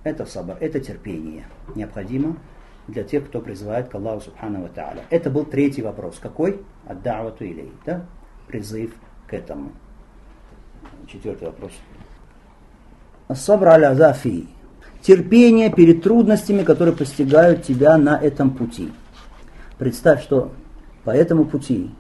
Это 0.05 0.25
сабр, 0.27 0.57
это 0.61 0.79
терпение. 0.79 1.47
Необходимо 1.75 2.37
для 2.89 3.05
тех, 3.05 3.27
кто 3.27 3.41
призывает 3.41 3.89
к 3.89 3.95
Аллаху 3.95 4.23
Субхану 4.23 4.69
Та'аля. 4.75 5.03
Это 5.11 5.31
был 5.31 5.45
третий 5.45 5.83
вопрос. 5.83 6.19
Какой? 6.21 6.61
Ад-давату 6.87 7.45
илей. 7.45 7.73
Да? 7.87 8.05
Призыв 8.47 8.93
к 9.27 9.35
этому. 9.35 9.73
Четвертый 11.07 11.49
вопрос. 11.49 11.73
Сабра 13.35 13.71
аля 13.73 13.95
зафи. 13.95 14.49
Терпение 15.03 15.71
перед 15.71 16.03
трудностями, 16.03 16.65
которые 16.65 16.95
постигают 16.95 17.63
тебя 17.63 17.97
на 17.97 18.19
этом 18.19 18.51
пути. 18.51 18.91
Представь, 19.79 20.23
что 20.23 20.51
По 21.09 21.13
этому 21.13 21.47
пути, 21.47 21.91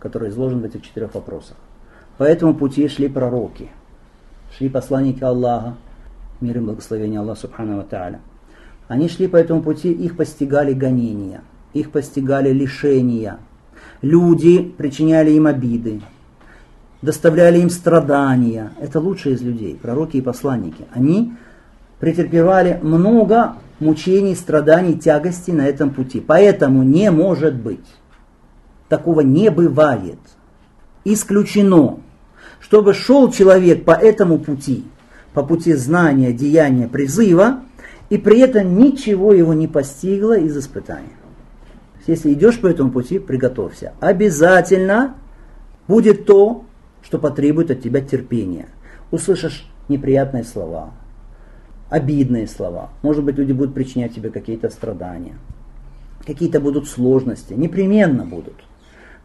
который 0.00 0.30
изложен 0.30 0.62
в 0.62 0.64
этих 0.64 0.82
четырех 0.82 1.14
вопросах, 1.14 1.56
по 2.18 2.24
этому 2.24 2.54
пути 2.54 2.88
шли 2.88 3.08
пророки, 3.08 3.68
шли 4.56 4.68
посланники 4.68 5.22
Аллаха, 5.22 5.76
мир 6.40 6.58
и 6.58 6.60
благословение 6.60 7.20
Аллаха 7.20 7.42
Субхану 7.42 7.84
Тааля. 7.84 8.20
Они 8.88 9.08
шли 9.08 9.26
по 9.28 9.36
этому 9.36 9.62
пути, 9.62 9.92
их 9.92 10.16
постигали 10.16 10.72
гонения, 10.72 11.42
их 11.72 11.90
постигали 11.90 12.50
лишения. 12.50 13.38
Люди 14.02 14.62
причиняли 14.62 15.30
им 15.30 15.46
обиды, 15.46 16.02
доставляли 17.00 17.58
им 17.58 17.70
страдания. 17.70 18.72
Это 18.80 19.00
лучшие 19.00 19.34
из 19.36 19.42
людей, 19.42 19.78
пророки 19.80 20.16
и 20.16 20.22
посланники. 20.22 20.84
Они 20.92 21.32
претерпевали 22.00 22.80
много 22.82 23.54
мучений, 23.78 24.34
страданий, 24.34 24.98
тягостей 24.98 25.52
на 25.52 25.66
этом 25.66 25.90
пути. 25.90 26.20
Поэтому 26.20 26.82
не 26.82 27.10
может 27.10 27.54
быть. 27.54 27.86
Такого 28.88 29.20
не 29.20 29.50
бывает. 29.50 30.18
Исключено, 31.04 32.00
чтобы 32.60 32.94
шел 32.94 33.30
человек 33.30 33.84
по 33.84 33.92
этому 33.92 34.38
пути, 34.38 34.84
по 35.32 35.42
пути 35.42 35.74
знания, 35.74 36.32
деяния, 36.32 36.88
призыва, 36.88 37.60
и 38.12 38.18
при 38.18 38.40
этом 38.40 38.76
ничего 38.76 39.32
его 39.32 39.54
не 39.54 39.66
постигло 39.66 40.36
из 40.36 40.54
испытания. 40.54 41.16
Если 42.06 42.34
идешь 42.34 42.60
по 42.60 42.66
этому 42.66 42.90
пути, 42.90 43.18
приготовься. 43.18 43.94
Обязательно 44.00 45.14
будет 45.88 46.26
то, 46.26 46.66
что 47.00 47.18
потребует 47.18 47.70
от 47.70 47.80
тебя 47.80 48.02
терпения. 48.02 48.66
Услышишь 49.10 49.66
неприятные 49.88 50.44
слова, 50.44 50.90
обидные 51.88 52.48
слова. 52.48 52.90
Может 53.00 53.24
быть, 53.24 53.38
люди 53.38 53.52
будут 53.52 53.72
причинять 53.72 54.14
тебе 54.14 54.28
какие-то 54.28 54.68
страдания. 54.68 55.38
Какие-то 56.26 56.60
будут 56.60 56.88
сложности. 56.88 57.54
Непременно 57.54 58.26
будут. 58.26 58.56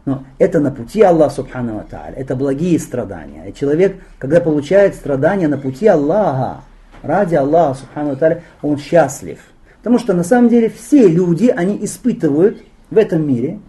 Но 0.06 0.24
это 0.38 0.60
на 0.60 0.70
пути 0.70 1.02
Аллаха 1.02 1.34
Субхану 1.34 1.84
Тааля. 1.90 2.14
Это 2.14 2.34
благие 2.34 2.78
страдания. 2.78 3.50
И 3.50 3.52
человек, 3.52 4.02
когда 4.18 4.40
получает 4.40 4.94
страдания 4.94 5.46
на 5.46 5.58
пути 5.58 5.86
Аллаха, 5.86 6.62
ради 7.02 7.34
Аллаха 7.34 7.80
Субхану 7.80 8.16
Тааля, 8.16 8.42
он 8.62 8.78
счастлив. 8.78 9.38
Потому 9.78 9.98
что 9.98 10.14
на 10.14 10.24
самом 10.24 10.48
деле 10.48 10.68
все 10.68 11.08
люди, 11.08 11.46
они 11.48 11.84
испытывают 11.84 12.62
в 12.90 12.98
этом 12.98 13.26
мире 13.26 13.60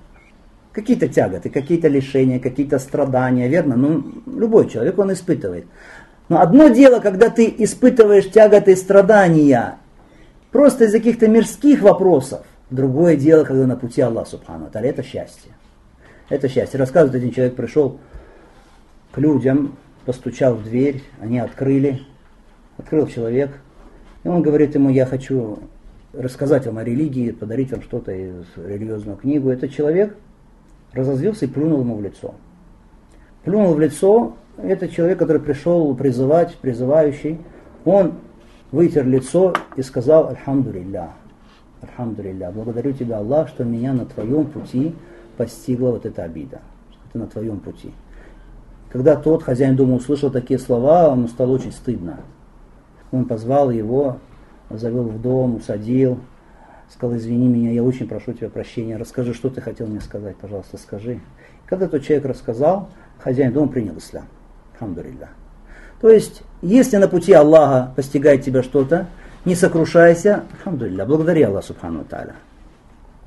какие-то 0.71 1.07
тяготы, 1.07 1.49
какие-то 1.49 1.87
лишения, 1.87 2.39
какие-то 2.39 2.79
страдания, 2.79 3.47
верно? 3.47 3.75
Ну, 3.75 4.03
любой 4.25 4.69
человек, 4.69 4.97
он 4.97 5.13
испытывает. 5.13 5.65
Но 6.29 6.41
одно 6.41 6.69
дело, 6.69 6.99
когда 6.99 7.29
ты 7.29 7.53
испытываешь 7.57 8.29
тяготы 8.29 8.73
и 8.73 8.75
страдания 8.75 9.77
просто 10.51 10.85
из 10.85 10.91
каких-то 10.91 11.27
мирских 11.27 11.81
вопросов. 11.81 12.45
Другое 12.69 13.15
дело, 13.15 13.43
когда 13.43 13.65
на 13.65 13.75
пути 13.75 14.01
Аллаха 14.01 14.31
Субхану 14.31 14.67
Аталя. 14.67 14.89
Это 14.89 15.03
счастье. 15.03 15.51
Это 16.29 16.47
счастье. 16.47 16.77
Рассказывает, 16.79 17.15
один 17.15 17.31
человек 17.31 17.55
пришел 17.55 17.99
к 19.11 19.17
людям, 19.17 19.75
постучал 20.05 20.53
в 20.55 20.63
дверь, 20.63 21.03
они 21.19 21.39
открыли. 21.39 22.01
Открыл 22.79 23.07
человек. 23.07 23.51
И 24.23 24.27
он 24.29 24.41
говорит 24.41 24.73
ему, 24.73 24.89
я 24.89 25.05
хочу 25.05 25.59
рассказать 26.13 26.65
вам 26.65 26.77
о 26.77 26.83
религии, 26.83 27.31
подарить 27.31 27.71
вам 27.71 27.81
что-то 27.81 28.11
из 28.13 28.45
религиозную 28.55 29.17
книгу. 29.17 29.49
Этот 29.49 29.71
человек 29.71 30.15
разозлился 30.93 31.45
и 31.45 31.49
плюнул 31.49 31.81
ему 31.81 31.97
в 31.97 32.01
лицо. 32.01 32.33
Плюнул 33.43 33.73
в 33.73 33.79
лицо, 33.79 34.35
это 34.57 34.87
человек, 34.87 35.19
который 35.19 35.41
пришел 35.41 35.93
призывать, 35.93 36.55
призывающий, 36.55 37.39
он 37.83 38.13
вытер 38.71 39.05
лицо 39.05 39.53
и 39.75 39.81
сказал 39.81 40.29
«Альхамдулилля». 40.29 41.09
Альхамдулилля. 41.81 42.51
Благодарю 42.51 42.93
тебя, 42.93 43.17
Аллах, 43.17 43.49
что 43.49 43.65
меня 43.65 43.93
на 43.93 44.05
твоем 44.05 44.45
пути 44.45 44.95
постигла 45.37 45.91
вот 45.91 46.05
эта 46.05 46.23
обида. 46.23 46.61
Это 47.09 47.19
на 47.19 47.27
твоем 47.27 47.59
пути. 47.59 47.91
Когда 48.89 49.15
тот 49.17 49.43
хозяин 49.43 49.75
дома 49.75 49.95
услышал 49.95 50.31
такие 50.31 50.59
слова, 50.59 51.11
ему 51.11 51.27
стало 51.27 51.51
очень 51.51 51.71
стыдно. 51.71 52.19
Он 53.11 53.25
позвал 53.25 53.71
его, 53.71 54.17
завел 54.69 55.03
в 55.03 55.21
дом, 55.21 55.55
усадил, 55.55 56.19
сказал, 56.89 57.17
извини 57.17 57.47
меня, 57.47 57.71
я 57.71 57.83
очень 57.83 58.07
прошу 58.07 58.33
тебя 58.33 58.49
прощения, 58.49 58.97
расскажи, 58.97 59.33
что 59.33 59.49
ты 59.49 59.61
хотел 59.61 59.87
мне 59.87 60.01
сказать, 60.01 60.35
пожалуйста, 60.37 60.77
скажи. 60.77 61.19
Когда 61.65 61.87
тот 61.87 62.03
человек 62.03 62.25
рассказал, 62.25 62.89
хозяин 63.19 63.53
дома 63.53 63.67
принял 63.67 63.97
ислам. 63.97 64.25
Хамдулилля. 64.79 65.29
То 66.01 66.09
есть, 66.09 66.43
если 66.61 66.97
на 66.97 67.07
пути 67.07 67.33
Аллаха 67.33 67.91
постигает 67.95 68.43
тебя 68.43 68.63
что-то, 68.63 69.07
не 69.45 69.55
сокрушайся, 69.55 70.43
хамдулилля, 70.63 71.05
благодари 71.05 71.43
Аллаху 71.43 71.67
Субхану 71.67 72.05
Таля. 72.05 72.35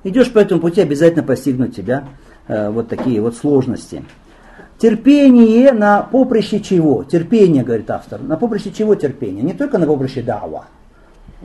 Идешь 0.05 0.33
по 0.33 0.39
этому 0.39 0.61
пути, 0.61 0.81
обязательно 0.81 1.23
постигнут 1.23 1.77
тебя 1.77 2.09
э, 2.49 2.71
вот 2.71 2.89
такие 2.89 3.21
вот 3.21 3.37
сложности. 3.37 4.05
Терпение 4.83 5.71
на 5.71 6.03
поприще 6.03 6.59
чего? 6.59 7.05
Терпение, 7.05 7.63
говорит 7.63 7.89
автор. 7.89 8.21
На 8.21 8.37
поприще 8.37 8.73
чего 8.73 8.97
терпение? 8.97 9.45
Не 9.45 9.53
только 9.53 9.79
на 9.79 9.87
поприще 9.87 10.23
дава. 10.23 10.65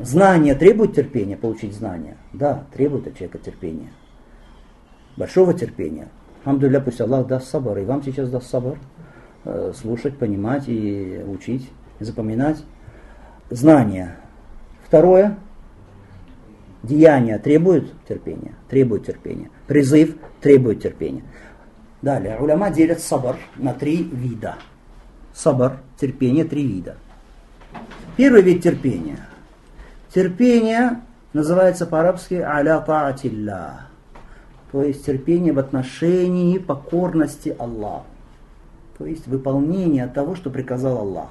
Знание 0.02 0.56
требует 0.56 0.96
терпения, 0.96 1.38
получить 1.38 1.76
знания. 1.76 2.18
Да, 2.34 2.64
требует 2.74 3.06
от 3.06 3.14
человека 3.14 3.38
терпения. 3.38 3.90
Большого 5.18 5.54
терпения. 5.54 6.08
Хамдулля, 6.46 6.80
пусть 6.80 7.00
Аллах 7.00 7.28
даст 7.28 7.48
сабар, 7.48 7.78
и 7.78 7.86
вам 7.86 8.02
сейчас 8.02 8.28
даст 8.28 8.50
сабар. 8.50 8.80
Э, 9.46 9.72
слушать, 9.80 10.18
понимать 10.18 10.64
и 10.66 11.22
учить, 11.28 11.70
запоминать. 12.00 12.64
Знания. 13.52 14.16
Второе. 14.88 15.38
Деяние 16.82 17.38
требует 17.38 17.94
терпения. 18.10 18.56
Требует 18.68 19.06
терпения. 19.06 19.52
Призыв 19.68 20.16
требует 20.42 20.82
терпения. 20.82 21.22
Далее. 22.02 22.38
Уляма 22.40 22.70
делят 22.70 23.00
сабар 23.00 23.38
на 23.56 23.74
три 23.74 24.04
вида. 24.04 24.56
Сабар, 25.34 25.80
терпение, 26.00 26.46
три 26.46 26.66
вида. 26.66 26.98
Первый 28.16 28.42
вид 28.42 28.64
терпения. 28.64 29.28
Терпение 30.14 31.02
называется 31.34 31.86
по-арабски 31.86 32.36
аля 32.36 32.80
таатилля. 32.80 33.88
То 34.72 34.84
есть 34.84 35.06
терпение 35.06 35.54
в 35.54 35.60
отношении 35.60 36.58
покорности 36.58 37.56
Аллаху. 37.58 38.06
То 38.98 39.06
есть 39.06 39.28
выполнение 39.28 40.08
того, 40.08 40.36
что 40.36 40.50
приказал 40.50 40.98
Аллах. 40.98 41.30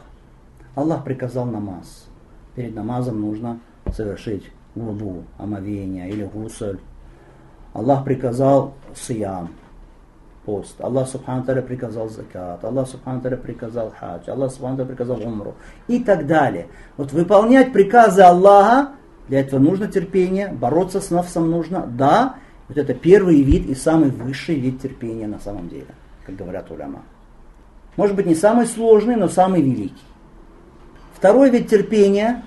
Аллах 0.74 1.04
приказал 1.04 1.46
намаз. 1.46 2.06
Перед 2.54 2.74
намазом 2.74 3.20
нужно 3.20 3.60
совершить 3.92 4.50
вуду, 4.74 5.24
омовение 5.38 6.08
или 6.10 6.24
гусаль. 6.24 6.78
Аллах 7.72 8.04
приказал 8.04 8.74
сиям, 8.94 9.50
пост. 10.46 10.80
Аллах 10.80 11.08
Субхану 11.08 11.44
Таля 11.44 11.60
приказал 11.60 12.08
закат. 12.08 12.64
Аллах 12.64 12.88
Субхану 12.88 13.20
Таля 13.20 13.36
приказал 13.36 13.92
хадж. 13.98 14.30
Аллах 14.30 14.52
Субхану 14.52 14.86
приказал 14.86 15.20
умру. 15.20 15.54
И 15.88 16.02
так 16.02 16.26
далее. 16.26 16.68
Вот 16.96 17.12
выполнять 17.12 17.72
приказы 17.72 18.22
Аллаха, 18.22 18.92
для 19.28 19.40
этого 19.40 19.58
нужно 19.60 19.88
терпение, 19.88 20.48
бороться 20.48 21.00
с 21.00 21.10
нафсом 21.10 21.50
нужно. 21.50 21.86
Да, 21.86 22.36
вот 22.68 22.78
это 22.78 22.94
первый 22.94 23.42
вид 23.42 23.68
и 23.68 23.74
самый 23.74 24.10
высший 24.10 24.54
вид 24.54 24.80
терпения 24.80 25.26
на 25.26 25.40
самом 25.40 25.68
деле, 25.68 25.94
как 26.24 26.36
говорят 26.36 26.70
уляма. 26.70 27.02
Может 27.96 28.14
быть 28.14 28.26
не 28.26 28.34
самый 28.34 28.66
сложный, 28.66 29.16
но 29.16 29.28
самый 29.28 29.62
великий. 29.62 30.04
Второй 31.14 31.50
вид 31.50 31.68
терпения 31.68 32.44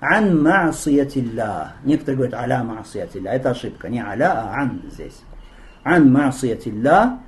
ан 0.00 0.42
маасиятилля. 0.42 1.74
Некоторые 1.84 2.16
говорят 2.16 2.40
аля 2.40 2.64
маасиятилля. 2.64 3.32
Это 3.32 3.50
ошибка. 3.50 3.88
Не 3.88 4.00
аля, 4.00 4.32
а 4.32 4.62
ан 4.62 4.82
здесь. 4.90 5.20
Ан 5.84 6.12
маасиятилля. 6.12 7.18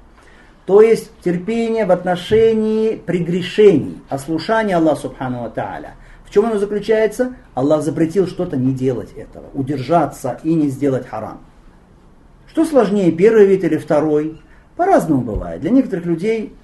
То 0.68 0.82
есть 0.82 1.10
терпение 1.24 1.86
в 1.86 1.90
отношении 1.90 2.96
прегрешений, 2.96 4.02
ослушания 4.10 4.76
Аллаха 4.76 5.00
Субхану 5.00 5.50
Тааля. 5.50 5.94
В 6.26 6.30
чем 6.30 6.44
оно 6.44 6.58
заключается? 6.58 7.36
Аллах 7.54 7.82
запретил 7.82 8.26
что-то 8.26 8.58
не 8.58 8.74
делать 8.74 9.14
этого, 9.16 9.46
удержаться 9.54 10.38
и 10.42 10.52
не 10.52 10.68
сделать 10.68 11.08
харам. 11.08 11.40
Что 12.48 12.66
сложнее, 12.66 13.10
первый 13.12 13.46
вид 13.46 13.64
или 13.64 13.78
второй? 13.78 14.42
По-разному 14.76 15.22
бывает. 15.22 15.62
Для 15.62 15.70
некоторых 15.70 16.04
людей 16.04 16.54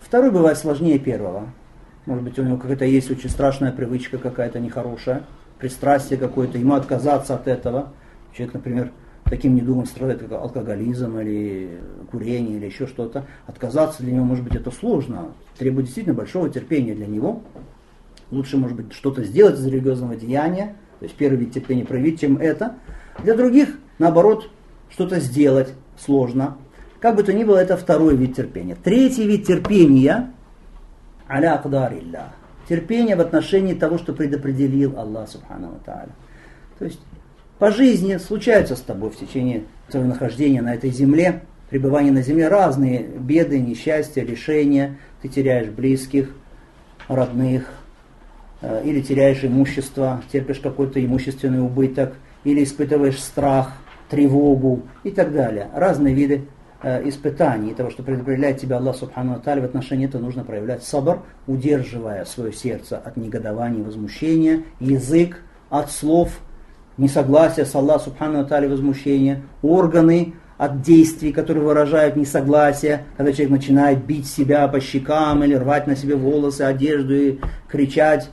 Второй 0.00 0.30
бывает 0.30 0.56
сложнее 0.56 1.00
первого. 1.00 1.48
Может 2.04 2.22
быть, 2.22 2.38
у 2.38 2.44
него 2.44 2.58
какая-то 2.58 2.84
есть 2.84 3.10
очень 3.10 3.28
страшная 3.28 3.72
привычка 3.72 4.18
какая-то 4.18 4.60
нехорошая, 4.60 5.24
пристрастие 5.58 6.16
какое-то, 6.16 6.58
ему 6.58 6.74
отказаться 6.74 7.34
от 7.34 7.48
этого. 7.48 7.88
Человек, 8.32 8.54
например, 8.54 8.92
таким 9.28 9.54
недугом 9.54 9.86
страдает, 9.86 10.20
как 10.20 10.32
алкоголизм 10.32 11.18
или 11.18 11.80
курение 12.10 12.56
или 12.56 12.66
еще 12.66 12.86
что-то. 12.86 13.26
Отказаться 13.46 14.02
для 14.02 14.12
него, 14.12 14.24
может 14.24 14.44
быть, 14.44 14.54
это 14.54 14.70
сложно, 14.70 15.32
требует 15.58 15.86
действительно 15.86 16.16
большого 16.16 16.48
терпения 16.48 16.94
для 16.94 17.06
него. 17.06 17.42
Лучше, 18.30 18.56
может 18.56 18.76
быть, 18.76 18.92
что-то 18.92 19.22
сделать 19.24 19.54
из 19.56 19.66
религиозного 19.66 20.16
деяния, 20.16 20.76
то 20.98 21.04
есть 21.04 21.16
первый 21.16 21.38
вид 21.38 21.52
терпения 21.52 21.84
проявить, 21.84 22.20
чем 22.20 22.38
это. 22.38 22.76
Для 23.22 23.34
других, 23.34 23.78
наоборот, 23.98 24.50
что-то 24.90 25.20
сделать 25.20 25.72
сложно, 25.98 26.56
как 27.00 27.16
бы 27.16 27.22
то 27.22 27.32
ни 27.32 27.44
было, 27.44 27.58
это 27.58 27.76
второй 27.76 28.16
вид 28.16 28.34
терпения. 28.34 28.76
Третий 28.82 29.26
вид 29.26 29.46
терпения– 29.46 30.32
аля 31.28 31.54
акдарилля. 31.54 32.32
Терпение 32.68 33.16
в 33.16 33.20
отношении 33.20 33.74
того, 33.74 33.98
что 33.98 34.12
предопределил 34.12 34.98
Аллах 34.98 35.28
Субхану 35.28 35.78
Тааля. 35.84 36.10
То 36.78 36.84
есть 36.84 37.00
по 37.58 37.70
жизни 37.70 38.16
случаются 38.18 38.76
с 38.76 38.80
тобой 38.80 39.10
в 39.10 39.16
течение 39.16 39.64
твоего 39.88 40.08
нахождения 40.08 40.62
на 40.62 40.74
этой 40.74 40.90
земле 40.90 41.42
пребывания 41.70 42.12
на 42.12 42.22
земле 42.22 42.48
разные 42.48 43.02
беды, 43.02 43.58
несчастья, 43.58 44.22
лишения. 44.22 44.96
Ты 45.22 45.28
теряешь 45.28 45.68
близких, 45.68 46.30
родных, 47.08 47.70
э, 48.60 48.82
или 48.84 49.00
теряешь 49.00 49.44
имущество, 49.44 50.22
терпишь 50.30 50.60
какой-то 50.60 51.04
имущественный 51.04 51.60
убыток, 51.60 52.14
или 52.44 52.62
испытываешь 52.62 53.20
страх, 53.20 53.72
тревогу 54.08 54.82
и 55.02 55.10
так 55.10 55.32
далее. 55.32 55.68
Разные 55.74 56.14
виды 56.14 56.46
э, 56.82 57.08
испытаний, 57.08 57.74
того, 57.74 57.90
что 57.90 58.02
предопределяет 58.02 58.60
тебя 58.60 58.76
Аллах 58.76 58.96
Субхану 58.96 59.34
Аталь, 59.34 59.60
в 59.60 59.64
отношении 59.64 60.06
этого 60.06 60.22
нужно 60.22 60.44
проявлять 60.44 60.84
сабр, 60.84 61.22
удерживая 61.48 62.24
свое 62.24 62.52
сердце 62.52 62.98
от 62.98 63.16
негодования 63.16 63.80
и 63.80 63.84
возмущения, 63.84 64.62
язык 64.78 65.42
от 65.70 65.90
слов 65.90 66.40
несогласия 66.96 67.64
с 67.64 67.74
Аллахом 67.74 68.12
Субхану 68.12 68.40
Аталь 68.40 68.68
возмущения, 68.68 69.42
органы 69.62 70.34
от 70.58 70.80
действий, 70.82 71.32
которые 71.32 71.64
выражают 71.64 72.16
несогласие, 72.16 73.04
когда 73.16 73.32
человек 73.32 73.50
начинает 73.50 74.04
бить 74.04 74.26
себя 74.26 74.66
по 74.68 74.80
щекам 74.80 75.44
или 75.44 75.54
рвать 75.54 75.86
на 75.86 75.96
себе 75.96 76.16
волосы, 76.16 76.62
одежду 76.62 77.14
и 77.14 77.38
кричать, 77.68 78.30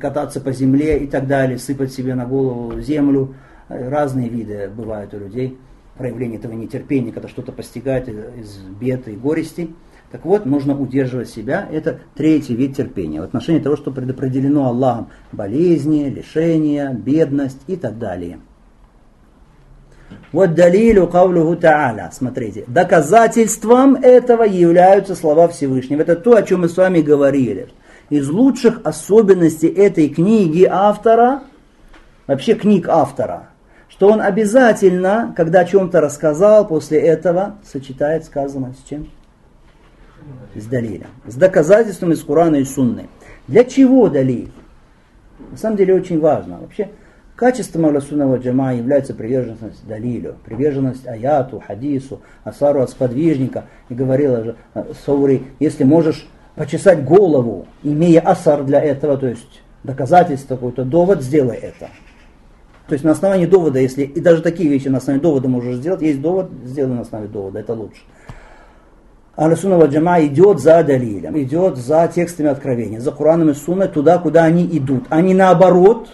кататься 0.00 0.40
по 0.40 0.52
земле 0.52 0.98
и 0.98 1.06
так 1.06 1.26
далее, 1.26 1.58
сыпать 1.58 1.92
себе 1.92 2.14
на 2.14 2.26
голову 2.26 2.80
землю. 2.80 3.34
Разные 3.68 4.28
виды 4.28 4.68
бывают 4.74 5.14
у 5.14 5.18
людей 5.18 5.56
проявление 5.96 6.38
этого 6.38 6.52
нетерпения, 6.54 7.12
когда 7.12 7.28
что-то 7.28 7.52
постигает 7.52 8.08
из 8.08 8.56
бед 8.80 9.06
и 9.06 9.12
горести. 9.12 9.70
Так 10.10 10.24
вот, 10.24 10.44
нужно 10.44 10.76
удерживать 10.78 11.28
себя. 11.28 11.68
Это 11.70 12.00
третий 12.16 12.56
вид 12.56 12.76
терпения 12.76 13.20
в 13.20 13.24
отношении 13.24 13.60
того, 13.60 13.76
что 13.76 13.92
предопределено 13.92 14.66
Аллахом. 14.66 15.08
Болезни, 15.30 16.08
лишения, 16.08 16.92
бедность 16.92 17.60
и 17.68 17.76
так 17.76 17.98
далее. 17.98 18.40
Вот 20.32 20.54
далилю 20.54 21.06
кавлюху 21.06 21.54
та'аля. 21.54 22.10
Смотрите, 22.12 22.64
доказательством 22.66 23.94
этого 23.94 24.42
являются 24.42 25.14
слова 25.14 25.46
Всевышнего. 25.46 26.00
Это 26.00 26.16
то, 26.16 26.34
о 26.34 26.42
чем 26.42 26.62
мы 26.62 26.68
с 26.68 26.76
вами 26.76 27.00
говорили. 27.00 27.68
Из 28.10 28.28
лучших 28.28 28.80
особенностей 28.82 29.68
этой 29.68 30.08
книги 30.08 30.64
автора, 30.64 31.44
вообще 32.26 32.54
книг 32.54 32.88
автора, 32.88 33.50
что 33.88 34.08
он 34.08 34.20
обязательно, 34.20 35.32
когда 35.36 35.60
о 35.60 35.64
чем-то 35.64 36.00
рассказал, 36.00 36.66
после 36.66 36.98
этого 36.98 37.56
сочетает 37.64 38.24
сказанное 38.24 38.72
с 38.72 38.88
чем? 38.88 39.08
С 40.54 40.66
далилем. 40.66 41.08
С 41.26 41.34
доказательством 41.34 42.12
из 42.12 42.22
Курана 42.22 42.56
и 42.56 42.64
Сунны. 42.64 43.08
Для 43.46 43.64
чего 43.64 44.08
далиль? 44.08 44.50
На 45.50 45.56
самом 45.56 45.76
деле 45.76 45.94
очень 45.94 46.20
важно. 46.20 46.58
Вообще, 46.60 46.90
Качеством 47.40 47.86
Алласунного 47.86 48.36
джама 48.36 48.74
является 48.74 49.14
приверженность 49.14 49.86
Далилю, 49.88 50.36
приверженность 50.44 51.08
аяту, 51.08 51.62
хадису, 51.66 52.20
асару 52.44 52.82
от 52.82 52.90
сподвижника. 52.90 53.64
И 53.88 53.94
говорила 53.94 54.44
же 54.44 54.56
э, 54.74 54.92
Саури, 55.06 55.44
если 55.58 55.84
можешь 55.84 56.28
почесать 56.54 57.02
голову, 57.02 57.66
имея 57.82 58.20
асар 58.20 58.62
для 58.62 58.78
этого, 58.82 59.16
то 59.16 59.26
есть 59.26 59.62
доказательство 59.84 60.56
какой-то, 60.56 60.84
довод, 60.84 61.22
сделай 61.22 61.56
это. 61.56 61.88
То 62.86 62.92
есть 62.92 63.04
на 63.04 63.12
основании 63.12 63.46
довода, 63.46 63.78
если 63.78 64.02
и 64.02 64.20
даже 64.20 64.42
такие 64.42 64.68
вещи 64.68 64.88
на 64.88 64.98
основании 64.98 65.22
довода 65.22 65.48
можешь 65.48 65.76
сделать, 65.76 66.02
есть 66.02 66.20
довод, 66.20 66.50
сделай 66.64 66.94
на 66.94 67.00
основании 67.00 67.32
довода, 67.32 67.60
это 67.60 67.72
лучше. 67.72 68.02
Аль-Сунна 69.38 69.84
джама 69.86 70.24
идет 70.24 70.60
за 70.60 70.82
Далилем, 70.82 71.38
идет 71.40 71.76
за 71.76 72.08
текстами 72.08 72.48
откровения, 72.48 73.00
за 73.00 73.12
Кураном 73.12 73.50
и 73.50 73.54
Сунной, 73.54 73.88
туда, 73.88 74.18
куда 74.18 74.44
они 74.44 74.66
идут. 74.66 75.04
Они 75.08 75.34
наоборот 75.34 76.08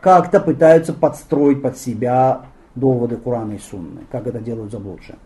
как-то 0.00 0.40
пытаются 0.40 0.92
подстроить 0.92 1.62
под 1.62 1.78
себя 1.78 2.42
доводы 2.74 3.16
Курана 3.16 3.52
и 3.52 3.58
Сунны, 3.58 4.02
как 4.10 4.26
это 4.26 4.40
делают 4.40 4.72
заблудшие. 4.72 5.16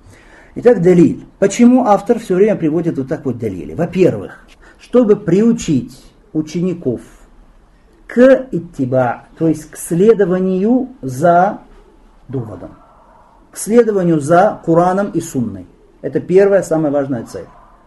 Итак, 0.54 0.82
Далиль. 0.82 1.24
Почему 1.38 1.84
автор 1.84 2.18
все 2.18 2.34
время 2.34 2.56
приводит 2.56 2.98
вот 2.98 3.08
так 3.08 3.24
вот 3.24 3.38
Далили? 3.38 3.74
Во-первых, 3.74 4.46
чтобы 4.78 5.16
приучить 5.16 5.96
учеников 6.32 7.00
к 8.06 8.48
иттиба, 8.50 9.24
то 9.38 9.48
есть 9.48 9.70
к 9.70 9.76
следованию 9.76 10.88
за 11.02 11.60
доводом, 12.28 12.70
к 13.50 13.56
следованию 13.56 14.20
за 14.20 14.60
Кураном 14.64 15.10
и 15.10 15.20
Сунной. 15.20 15.66
Это 16.00 16.20
первая, 16.20 16.62
самая 16.62 16.92
важная 16.92 17.24
цель. 17.24 17.46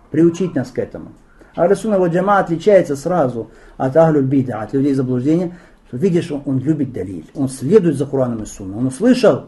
Приучить 0.09 0.55
нас 0.55 0.69
к 0.69 0.79
этому. 0.79 1.13
А 1.55 1.67
Расуна 1.67 2.05
Джама 2.07 2.39
отличается 2.39 2.95
сразу 2.95 3.51
от 3.77 3.95
Ахлюль 3.95 4.25
Бида, 4.25 4.61
от 4.61 4.73
людей 4.73 4.93
заблуждения, 4.93 5.57
то 5.89 5.97
видишь, 5.97 6.31
он, 6.31 6.41
он 6.45 6.59
любит 6.59 6.93
Далиль, 6.93 7.25
он 7.35 7.49
следует 7.49 7.97
за 7.97 8.05
Кураном 8.05 8.43
и 8.43 8.45
Сунной. 8.45 8.77
Он 8.77 8.87
услышал 8.87 9.47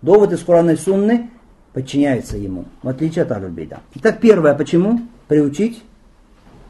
довод 0.00 0.32
из 0.32 0.40
Курана 0.40 0.70
и 0.70 0.76
Сунны, 0.76 1.30
подчиняется 1.72 2.38
ему, 2.38 2.64
в 2.82 2.88
отличие 2.88 3.22
от 3.24 3.32
Аль-Бейда. 3.32 3.80
Итак, 3.96 4.20
первое, 4.20 4.54
почему? 4.54 5.00
Приучить 5.28 5.82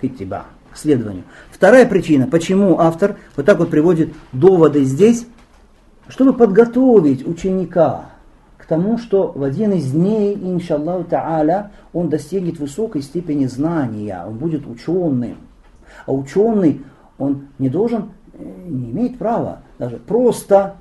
к 0.01 0.05
иттиба, 0.05 0.47
к 0.73 0.77
следованию. 0.77 1.25
Вторая 1.51 1.87
причина, 1.87 2.27
почему 2.27 2.79
автор 2.79 3.17
вот 3.37 3.47
так 3.47 3.59
вот 3.59 3.71
приводит 3.71 4.13
доводы 4.33 4.85
здесь, 4.85 5.27
чтобы 6.09 6.33
подготовить 6.33 7.27
ученика 7.27 8.12
к 8.63 8.67
тому, 8.67 8.97
что 8.97 9.33
в 9.35 9.43
один 9.43 9.73
из 9.73 9.91
дней, 9.91 10.37
иншаллаху 10.37 11.03
та'аля, 11.11 11.71
он 11.93 12.09
достигнет 12.09 12.61
высокой 12.61 13.03
степени 13.03 13.47
знания, 13.47 14.23
он 14.25 14.39
будет 14.39 14.69
ученым. 14.69 15.39
А 16.07 16.13
ученый, 16.13 16.85
он 17.19 17.49
не 17.59 17.69
должен 17.69 18.13
не 18.39 18.93
имеет 18.93 19.19
права 19.19 19.63
даже 19.81 19.97
просто 19.97 20.77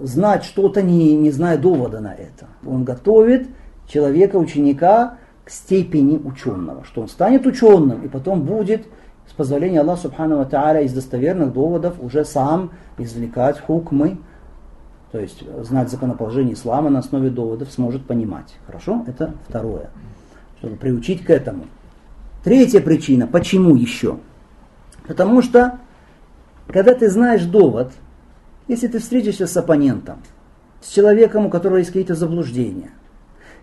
знать 0.00 0.44
что-то, 0.44 0.80
не, 0.80 1.14
не 1.14 1.30
зная 1.30 1.58
довода 1.58 2.00
на 2.00 2.14
это. 2.14 2.46
Он 2.66 2.84
готовит 2.84 3.46
человека, 3.86 4.36
ученика 4.36 5.18
к 5.44 5.50
степени 5.50 6.16
ученого, 6.16 6.82
что 6.84 7.02
он 7.02 7.08
станет 7.08 7.44
ученым 7.44 8.06
и 8.06 8.08
потом 8.08 8.42
будет, 8.44 8.86
с 9.28 9.32
позволения 9.34 9.80
Аллаха 9.80 10.02
Субхану 10.02 10.42
Тааля, 10.46 10.80
из 10.80 10.94
достоверных 10.94 11.52
доводов 11.52 11.96
уже 12.00 12.24
сам 12.24 12.70
извлекать 12.96 13.60
хукмы, 13.60 14.16
то 15.12 15.20
есть 15.20 15.42
знать 15.62 15.90
законоположение 15.90 16.54
ислама 16.54 16.90
на 16.90 16.98
основе 16.98 17.30
доводов, 17.30 17.70
сможет 17.70 18.04
понимать. 18.06 18.56
Хорошо? 18.66 19.04
Это 19.06 19.34
второе. 19.48 19.90
Чтобы 20.58 20.76
приучить 20.76 21.24
к 21.24 21.30
этому. 21.30 21.66
Третья 22.44 22.80
причина. 22.80 23.26
Почему 23.26 23.76
еще? 23.76 24.18
Потому 25.06 25.42
что 25.42 25.78
когда 26.68 26.94
ты 26.94 27.08
знаешь 27.08 27.44
довод, 27.44 27.92
если 28.68 28.88
ты 28.88 28.98
встретишься 28.98 29.46
с 29.46 29.56
оппонентом, 29.56 30.18
с 30.80 30.92
человеком, 30.92 31.46
у 31.46 31.50
которого 31.50 31.78
есть 31.78 31.90
какие-то 31.90 32.14
заблуждения, 32.14 32.90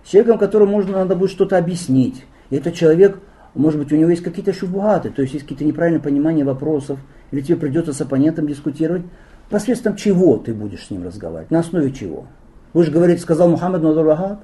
с 0.06 0.10
человеком, 0.10 0.38
которому 0.38 0.72
можно, 0.72 1.00
надо 1.00 1.16
будет 1.16 1.32
что-то 1.32 1.58
объяснить, 1.58 2.26
и 2.50 2.56
этот 2.56 2.74
человек, 2.74 3.20
может 3.54 3.80
быть, 3.80 3.92
у 3.92 3.96
него 3.96 4.10
есть 4.10 4.24
какие-то 4.24 4.54
шубугаты, 4.54 5.10
то 5.10 5.22
есть 5.22 5.34
есть 5.34 5.46
какие-то 5.46 5.66
неправильные 5.66 6.02
понимания 6.02 6.44
вопросов, 6.44 7.00
или 7.32 7.42
тебе 7.42 7.58
придется 7.58 7.94
с 7.94 8.02
оппонентом 8.02 8.48
дискутировать, 8.48 9.04
посредством 9.50 9.96
чего 9.96 10.38
ты 10.38 10.54
будешь 10.54 10.88
с 10.88 10.92
ним 10.92 11.04
разговаривать, 11.04 11.52
на 11.52 11.60
основе 11.60 11.92
чего. 11.92 12.26
Вы 12.74 12.84
же 12.84 12.92
говорите, 12.92 13.22
сказал 13.22 13.50
Мухаммад 13.50 13.82
Надур 13.82 14.06
Вахаб, 14.06 14.40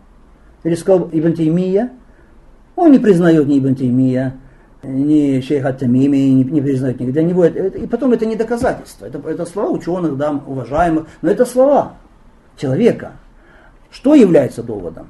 или 0.63 0.75
сказал 0.75 1.09
Ибн 1.11 1.33
Таймия, 1.33 1.91
он 2.75 2.91
не 2.91 2.99
признает 2.99 3.47
ни 3.47 3.59
Ибн 3.59 3.75
Таймия, 3.75 4.35
ни 4.83 5.41
шейха 5.41 5.73
Тамими 5.73 6.17
не, 6.17 6.43
не 6.43 6.61
признают 6.61 6.99
нигде. 6.99 7.13
Для 7.13 7.23
него 7.23 7.43
это, 7.43 7.77
и 7.77 7.87
потом 7.87 8.13
это 8.13 8.25
не 8.25 8.35
доказательство. 8.35 9.05
Это, 9.05 9.19
это 9.27 9.45
слова 9.45 9.71
ученых, 9.71 10.17
да, 10.17 10.31
уважаемых, 10.31 11.07
но 11.21 11.29
это 11.29 11.45
слова 11.45 11.93
человека. 12.57 13.13
Что 13.91 14.15
является 14.15 14.63
доводом? 14.63 15.07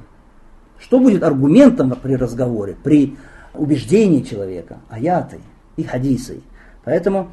Что 0.78 0.98
будет 0.98 1.22
аргументом 1.22 1.94
при 2.02 2.16
разговоре, 2.16 2.76
при 2.82 3.16
убеждении 3.54 4.22
человека? 4.22 4.78
Аяты 4.88 5.38
и 5.76 5.84
хадисы. 5.84 6.40
Поэтому 6.84 7.28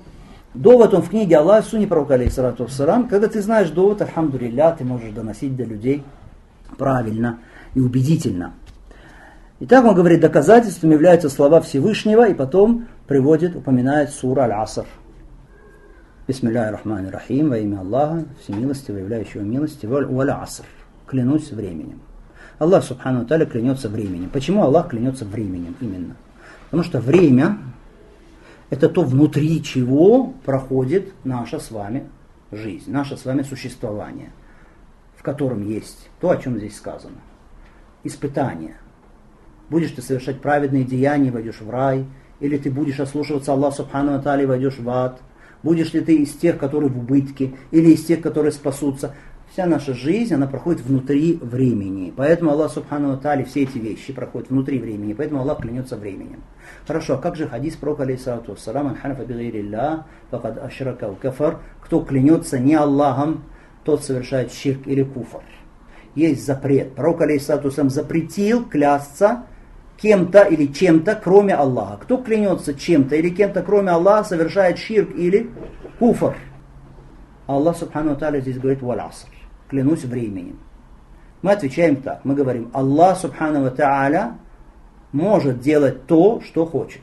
довод 0.53 0.93
он 0.93 1.01
в 1.01 1.09
книге 1.09 1.37
Аллах, 1.37 1.65
Суни 1.65 1.85
Пророка, 1.85 2.15
алейхиссалату 2.15 2.67
когда 3.09 3.27
ты 3.27 3.41
знаешь 3.41 3.69
довод, 3.69 4.01
альхамдулилля, 4.01 4.75
ты 4.77 4.83
можешь 4.83 5.11
доносить 5.11 5.55
до 5.55 5.63
людей 5.63 6.03
правильно 6.77 7.39
и 7.73 7.79
убедительно. 7.79 8.53
Итак, 9.59 9.85
он 9.85 9.95
говорит, 9.95 10.21
доказательством 10.21 10.91
являются 10.91 11.29
слова 11.29 11.61
Всевышнего, 11.61 12.27
и 12.27 12.33
потом 12.33 12.87
приводит, 13.07 13.55
упоминает 13.55 14.11
сура 14.11 14.41
Аль-Аср. 14.41 14.85
Бисмилляхи 16.27 16.71
рахмани 16.71 17.09
рахим, 17.09 17.49
во 17.49 17.57
имя 17.57 17.79
Аллаха, 17.79 18.25
всемилостивого, 18.43 18.99
являющего 18.99 19.41
милости, 19.41 19.85
валь 19.85 20.29
аср. 20.29 20.65
Клянусь 21.07 21.51
временем. 21.51 22.01
Аллах, 22.59 22.83
субхану 22.83 23.25
таля, 23.25 23.45
клянется 23.45 23.87
временем. 23.87 24.29
Почему 24.29 24.63
Аллах 24.63 24.89
клянется 24.89 25.23
временем 25.23 25.75
именно? 25.79 26.15
Потому 26.65 26.83
что 26.83 26.99
время– 26.99 27.57
это 28.69 28.89
то, 28.89 29.03
внутри 29.03 29.63
чего 29.63 30.33
проходит 30.45 31.13
наша 31.23 31.59
с 31.59 31.71
вами 31.71 32.09
жизнь, 32.51 32.91
наше 32.91 33.17
с 33.17 33.25
вами 33.25 33.43
существование, 33.43 34.31
в 35.15 35.23
котором 35.23 35.67
есть 35.67 36.09
то, 36.19 36.29
о 36.29 36.37
чем 36.37 36.57
здесь 36.57 36.77
сказано. 36.77 37.17
Испытание– 38.03 38.77
Будешь 39.69 39.91
ты 39.91 40.01
совершать 40.01 40.39
праведные 40.41 40.83
деяния, 40.85 41.31
войдешь 41.31 41.59
в 41.59 41.69
рай, 41.69 42.05
или 42.39 42.57
ты 42.57 42.71
будешь 42.71 42.99
ослушиваться 42.99 43.51
Аллаха 43.51 43.77
Субхану 43.77 44.15
Атали, 44.15 44.45
войдешь 44.45 44.79
в 44.79 44.89
ад. 44.89 45.21
Будешь 45.63 45.93
ли 45.93 46.01
ты 46.01 46.15
из 46.17 46.33
тех, 46.33 46.57
которые 46.57 46.89
в 46.89 46.97
убытке, 46.97 47.53
или 47.71 47.91
из 47.91 48.05
тех, 48.05 48.21
которые 48.21 48.51
спасутся. 48.51 49.15
Вся 49.57 49.65
наша 49.65 49.95
жизнь, 49.95 50.35
она 50.35 50.45
проходит 50.45 50.81
внутри 50.81 51.39
времени. 51.41 52.13
Поэтому 52.15 52.51
Аллах 52.51 52.71
Субхану 52.71 53.17
Тали 53.17 53.43
все 53.43 53.63
эти 53.63 53.79
вещи 53.79 54.13
проходят 54.13 54.51
внутри 54.51 54.77
времени. 54.77 55.13
Поэтому 55.13 55.41
Аллах 55.41 55.61
клянется 55.61 55.97
временем. 55.97 56.43
Хорошо, 56.85 57.15
а 57.15 57.17
как 57.17 57.35
же 57.35 57.47
хадис 57.47 57.75
про 57.75 57.95
алейсалату 57.97 58.51
вассалам, 58.51 58.95
ханфа 58.95 59.25
бигайрилля, 59.25 60.05
факад 60.29 60.63
ашрака 60.63 61.11
кафар, 61.19 61.57
кто 61.81 62.01
клянется 62.01 62.59
не 62.59 62.75
Аллахом, 62.75 63.45
тот 63.83 64.03
совершает 64.03 64.53
ширк 64.53 64.85
или 64.85 65.01
куфар. 65.01 65.41
Есть 66.13 66.45
запрет. 66.45 66.93
Пророк 66.93 67.21
алейсалату 67.21 67.71
запретил 67.71 68.63
клясться 68.63 69.45
кем-то 69.97 70.43
или 70.43 70.67
чем-то, 70.67 71.19
кроме 71.23 71.55
Аллаха. 71.55 71.97
Кто 72.03 72.17
клянется 72.17 72.75
чем-то 72.75 73.15
или 73.15 73.29
кем-то, 73.29 73.63
кроме 73.63 73.89
Аллаха, 73.89 74.29
совершает 74.29 74.77
ширк 74.77 75.15
или 75.15 75.49
куфар. 75.97 76.37
Аллах 77.47 77.75
Субхану 77.75 78.15
Тааля 78.15 78.39
здесь 78.39 78.59
говорит 78.59 78.83
«Валь 78.83 78.99
аср» 78.99 79.29
клянусь 79.69 80.03
временем. 80.03 80.59
Мы 81.41 81.51
отвечаем 81.51 81.97
так, 81.97 82.25
мы 82.25 82.35
говорим, 82.35 82.69
Аллах 82.73 83.17
Субхану 83.17 83.69
Тааля 83.71 84.37
может 85.11 85.59
делать 85.59 86.05
то, 86.07 86.41
что 86.41 86.65
хочет. 86.65 87.01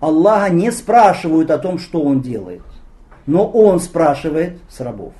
Аллаха 0.00 0.50
не 0.50 0.70
спрашивают 0.72 1.50
о 1.50 1.58
том, 1.58 1.78
что 1.78 2.02
он 2.02 2.20
делает, 2.20 2.62
но 3.26 3.48
он 3.48 3.80
спрашивает 3.80 4.58
с 4.68 4.80
рабов 4.80 5.12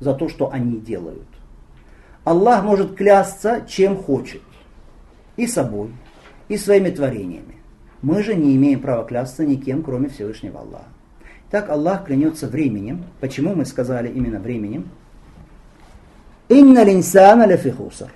за 0.00 0.14
то, 0.14 0.28
что 0.28 0.50
они 0.50 0.78
делают. 0.78 1.28
Аллах 2.24 2.64
может 2.64 2.94
клясться, 2.94 3.64
чем 3.66 3.96
хочет, 3.96 4.42
и 5.36 5.46
собой, 5.46 5.90
и 6.48 6.56
своими 6.56 6.90
творениями. 6.90 7.56
Мы 8.02 8.22
же 8.22 8.34
не 8.34 8.56
имеем 8.56 8.80
права 8.80 9.04
клясться 9.04 9.44
никем, 9.44 9.82
кроме 9.82 10.08
Всевышнего 10.08 10.60
Аллаха. 10.60 10.86
Так 11.50 11.68
Аллах 11.68 12.06
клянется 12.06 12.48
временем. 12.48 13.04
Почему 13.20 13.54
мы 13.54 13.64
сказали 13.64 14.08
именно 14.08 14.40
временем? 14.40 14.90
Инна 16.48 16.84
линсана 16.84 17.46
лефихусар. 17.46 18.12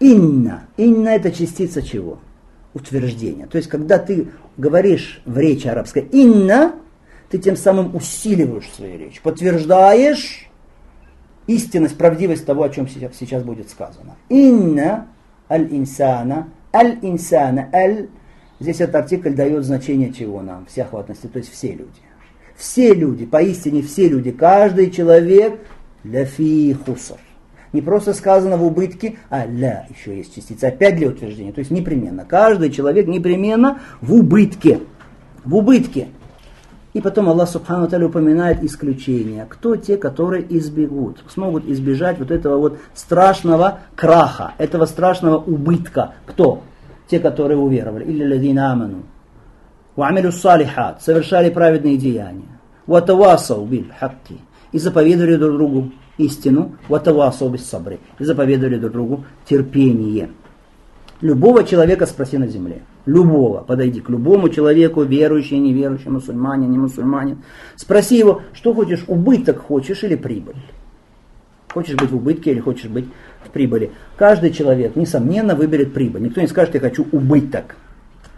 Инна. 0.00 0.64
Инна 0.76 1.10
это 1.10 1.30
частица 1.30 1.82
чего? 1.82 2.18
Утверждения. 2.74 3.46
То 3.46 3.58
есть, 3.58 3.68
когда 3.68 3.98
ты 3.98 4.28
говоришь 4.56 5.22
в 5.24 5.38
речи 5.38 5.66
арабской 5.66 6.02
инна, 6.02 6.74
ты 7.28 7.38
тем 7.38 7.56
самым 7.56 7.94
усиливаешь 7.94 8.70
свою 8.70 8.98
речь, 8.98 9.20
подтверждаешь 9.20 10.50
истинность, 11.46 11.96
правдивость 11.96 12.44
того, 12.44 12.62
о 12.62 12.68
чем 12.68 12.88
сейчас 12.88 13.42
будет 13.42 13.70
сказано. 13.70 14.16
Инна 14.28 15.08
аль-инсана, 15.50 16.48
аль-инсана, 16.74 17.68
аль, 17.72 18.08
здесь 18.60 18.80
этот 18.80 18.96
артикль 18.96 19.34
дает 19.34 19.64
значение 19.64 20.12
чего 20.12 20.42
нам, 20.42 20.66
всеохватности, 20.66 21.26
то 21.26 21.38
есть 21.38 21.52
все 21.52 21.72
люди. 21.72 22.00
Все 22.56 22.94
люди, 22.94 23.26
поистине 23.26 23.82
все 23.82 24.08
люди, 24.08 24.30
каждый 24.30 24.90
человек, 24.90 25.58
ляфи 26.04 26.74
хусар. 26.84 27.18
Не 27.72 27.80
просто 27.80 28.12
сказано 28.12 28.56
в 28.56 28.64
убытке, 28.64 29.16
а 29.30 29.46
ля 29.46 29.86
еще 29.88 30.16
есть 30.16 30.34
частица, 30.34 30.68
опять 30.68 30.96
для 30.96 31.08
утверждения. 31.08 31.52
То 31.52 31.60
есть 31.60 31.70
непременно. 31.70 32.24
Каждый 32.24 32.70
человек 32.70 33.06
непременно 33.06 33.80
в 34.00 34.14
убытке. 34.14 34.80
В 35.44 35.56
убытке. 35.56 36.08
И 36.92 37.00
потом 37.00 37.30
Аллах 37.30 37.48
Субхану 37.48 37.88
Таля 37.88 38.06
упоминает 38.06 38.62
исключения. 38.62 39.46
Кто 39.48 39.76
те, 39.76 39.96
которые 39.96 40.44
избегут, 40.58 41.24
смогут 41.28 41.66
избежать 41.66 42.18
вот 42.18 42.30
этого 42.30 42.58
вот 42.58 42.78
страшного 42.92 43.78
краха, 43.96 44.52
этого 44.58 44.84
страшного 44.84 45.38
убытка. 45.38 46.12
Кто? 46.26 46.62
Те, 47.08 47.18
которые 47.18 47.58
уверовали. 47.58 48.04
Или 48.04 48.30
ладина 48.30 48.72
аману. 48.72 49.04
Уамилю 49.96 50.30
салихат. 50.32 51.02
Совершали 51.02 51.48
праведные 51.48 51.96
деяния. 51.96 52.60
Ватавасау 52.86 53.64
бил 53.64 53.86
хакки. 53.98 54.36
И 54.72 54.78
заповедовали 54.78 55.36
друг 55.36 55.56
другу 55.56 55.92
истину, 56.18 56.76
ватавасу 56.88 57.48
без 57.48 57.68
сабры, 57.68 57.98
и 58.18 58.24
заповедовали 58.24 58.76
друг 58.76 58.92
другу 58.92 59.24
терпение. 59.48 60.30
Любого 61.20 61.64
человека 61.64 62.06
спроси 62.06 62.36
на 62.36 62.48
земле. 62.48 62.82
Любого. 63.06 63.62
Подойди 63.62 64.00
к 64.00 64.08
любому 64.08 64.48
человеку, 64.48 65.02
верующий, 65.02 65.58
неверующий, 65.58 66.10
мусульманин, 66.10 66.70
не 66.70 66.78
мусульманин. 66.78 67.38
Спроси 67.76 68.18
его, 68.18 68.42
что 68.52 68.74
хочешь, 68.74 69.04
убыток 69.06 69.58
хочешь 69.58 70.02
или 70.02 70.16
прибыль? 70.16 70.56
Хочешь 71.72 71.94
быть 71.94 72.10
в 72.10 72.16
убытке 72.16 72.50
или 72.50 72.60
хочешь 72.60 72.90
быть 72.90 73.06
в 73.44 73.50
прибыли? 73.50 73.92
Каждый 74.16 74.50
человек, 74.50 74.96
несомненно, 74.96 75.54
выберет 75.54 75.94
прибыль. 75.94 76.22
Никто 76.22 76.40
не 76.40 76.48
скажет, 76.48 76.74
я 76.74 76.80
хочу 76.80 77.06
убыток. 77.12 77.76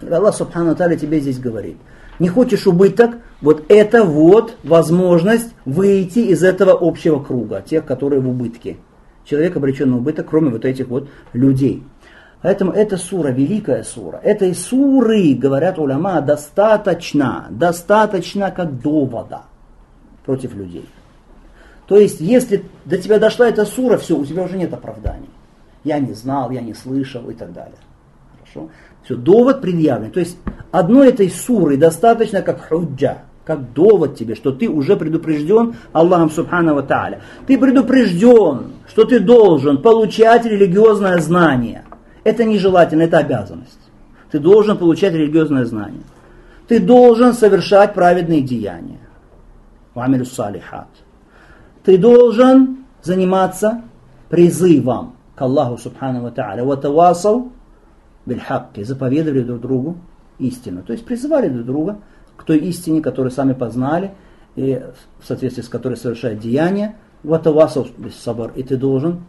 Аллах 0.03 0.35
Субхану 0.35 0.77
Таля 0.77 0.97
тебе 0.97 1.21
здесь 1.21 1.39
говорит– 1.39 1.77
не 2.19 2.29
хочешь 2.29 2.67
убыток, 2.67 3.17
вот 3.41 3.65
это 3.69 4.05
вот 4.05 4.57
возможность 4.63 5.55
выйти 5.65 6.21
из 6.21 6.43
этого 6.43 6.77
общего 6.81 7.23
круга, 7.23 7.63
тех, 7.63 7.85
которые 7.85 8.21
в 8.21 8.29
убытке. 8.29 8.77
Человек 9.25 9.57
обречен 9.57 9.91
на 9.91 9.99
убыток, 9.99 10.27
кроме 10.29 10.51
вот 10.51 10.65
этих 10.65 10.89
вот 10.89 11.09
людей. 11.33 11.83
Поэтому 12.43 12.73
эта 12.73 12.99
сура, 12.99 13.29
великая 13.29 13.83
сура, 13.85 14.21
этой 14.23 14.55
суры, 14.55 15.35
говорят 15.35 15.79
уляма, 15.79 16.21
достаточно, 16.21 17.47
достаточно 17.49 18.51
как 18.51 18.81
довода 18.81 19.45
против 20.27 20.55
людей. 20.55 20.87
То 21.87 21.97
есть, 21.97 22.21
если 22.21 22.65
до 22.85 22.99
тебя 22.99 23.19
дошла 23.19 23.49
эта 23.49 23.65
сура, 23.65 23.97
все, 23.97 24.17
у 24.17 24.25
тебя 24.25 24.43
уже 24.43 24.59
нет 24.59 24.73
оправданий. 24.73 25.31
Я 25.85 25.99
не 25.99 26.13
знал, 26.13 26.51
я 26.51 26.61
не 26.61 26.75
слышал 26.75 27.29
и 27.31 27.35
так 27.35 27.53
далее. 27.53 27.79
Хорошо? 28.39 28.71
Все, 29.05 29.17
довод 29.17 29.61
предъявлен. 29.61 30.11
То 30.11 30.21
есть 30.21 30.39
одной 30.73 31.09
этой 31.09 31.31
суры 31.31 31.77
достаточно 31.77 32.43
как 32.43 32.69
худжа, 32.69 33.19
как 33.45 33.73
довод 33.75 34.17
тебе, 34.17 34.35
что 34.35 34.51
ты 34.51 34.69
уже 34.69 34.97
предупрежден 34.97 35.75
Аллахом 35.93 36.31
Субхану 36.31 36.83
Тааля. 36.83 37.21
Ты 37.47 37.59
предупрежден, 37.59 38.73
что 38.89 39.05
ты 39.05 39.21
должен 39.21 39.83
получать 39.83 40.47
религиозное 40.47 41.19
знание. 41.19 41.85
Это 42.25 42.45
нежелательно, 42.45 43.03
это 43.03 43.19
обязанность. 43.19 43.79
Ты 44.31 44.39
должен 44.39 44.79
получать 44.79 45.13
религиозное 45.13 45.67
знание. 45.67 46.03
Ты 46.67 46.81
должен 46.81 47.35
совершать 47.35 47.93
праведные 47.93 48.41
деяния. 48.41 49.01
Вамилю 49.95 50.25
салихат. 50.25 50.89
Ты 51.85 51.99
должен 51.99 52.79
заниматься 53.03 53.83
призывом 54.31 55.15
к 55.37 55.43
Аллаху 55.43 55.77
Субхану 55.77 56.31
Тааля. 56.31 56.65
Ватавасал 56.65 57.53
бельхакки, 58.27 58.83
заповедовали 58.83 59.43
друг 59.43 59.61
другу 59.61 59.99
истину. 60.39 60.83
То 60.83 60.93
есть 60.93 61.05
призывали 61.05 61.49
друг 61.49 61.67
друга 61.67 61.99
к 62.37 62.45
той 62.45 62.59
истине, 62.59 63.01
которую 63.01 63.31
сами 63.31 63.53
познали, 63.53 64.13
и 64.57 64.83
в 65.21 65.27
соответствии 65.27 65.63
с 65.63 65.69
которой 65.69 65.97
совершают 65.97 66.41
деяния, 66.41 66.97
ватавасов 67.23 67.89
без 67.99 68.15
сабар, 68.15 68.53
и 68.55 68.63
ты 68.63 68.77
должен 68.77 69.25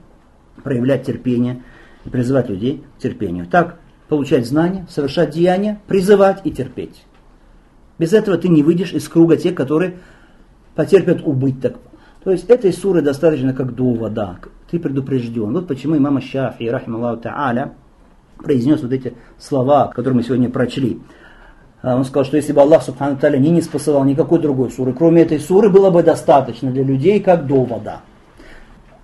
проявлять 0.63 1.05
терпение 1.05 1.63
и 2.05 2.09
призывать 2.09 2.49
людей 2.49 2.83
к 2.97 3.01
терпению. 3.01 3.47
Так, 3.47 3.79
получать 4.07 4.45
знания, 4.45 4.85
совершать 4.89 5.31
деяния, 5.31 5.81
призывать 5.87 6.41
и 6.43 6.51
терпеть. 6.51 7.05
Без 7.97 8.13
этого 8.13 8.37
ты 8.37 8.49
не 8.49 8.61
выйдешь 8.61 8.93
из 8.93 9.07
круга 9.07 9.37
тех, 9.37 9.55
которые 9.55 9.97
потерпят 10.75 11.21
убыток. 11.23 11.77
То 12.23 12.31
есть 12.31 12.49
этой 12.49 12.73
суры 12.73 13.01
достаточно 13.01 13.53
как 13.53 13.75
довода. 13.75 14.39
Ты 14.69 14.79
предупрежден. 14.79 15.53
Вот 15.53 15.67
почему 15.67 15.95
имам 15.95 16.19
Шафи, 16.21 16.63
рахималлаху 16.65 17.21
та'аля, 17.21 17.73
произнес 18.37 18.81
вот 18.81 18.91
эти 18.91 19.13
слова, 19.39 19.87
которые 19.87 20.17
мы 20.17 20.23
сегодня 20.23 20.49
прочли. 20.49 20.99
А, 21.81 21.95
он 21.95 22.05
сказал, 22.05 22.25
что 22.25 22.37
если 22.37 22.51
бы 22.51 22.61
Аллах 22.61 22.83
Субхану 22.83 23.17
Таля 23.17 23.37
не, 23.37 23.61
спасал 23.61 24.03
никакой 24.03 24.39
другой 24.39 24.71
суры, 24.71 24.93
кроме 24.93 25.21
этой 25.21 25.39
суры, 25.39 25.69
было 25.69 25.91
бы 25.91 26.03
достаточно 26.03 26.71
для 26.71 26.83
людей 26.83 27.19
как 27.19 27.45
довода. 27.45 28.01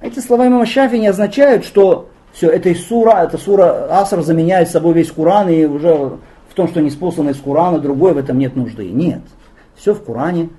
Эти 0.02 0.20
слова 0.20 0.48
имама 0.48 0.66
Шафи 0.66 0.96
не 0.96 1.08
означают, 1.08 1.64
что 1.64 2.10
все, 2.34 2.50
эта 2.50 2.74
сура, 2.74 3.24
эта 3.24 3.38
сура 3.38 3.88
Аср 4.00 4.22
заменяет 4.22 4.70
собой 4.70 4.94
весь 4.94 5.12
Куран, 5.12 5.50
и 5.50 5.66
уже 5.66 6.18
в 6.50 6.54
том, 6.56 6.68
что 6.68 6.82
не 6.82 6.90
спослано 6.90 7.30
из 7.30 7.38
Курана, 7.38 7.78
другое 7.80 8.14
в 8.14 8.18
этом 8.18 8.40
нет 8.40 8.56
нужды. 8.56 8.90
Нет. 8.90 9.22
Все 9.76 9.94
в 9.94 10.02
Куране, 10.04 10.50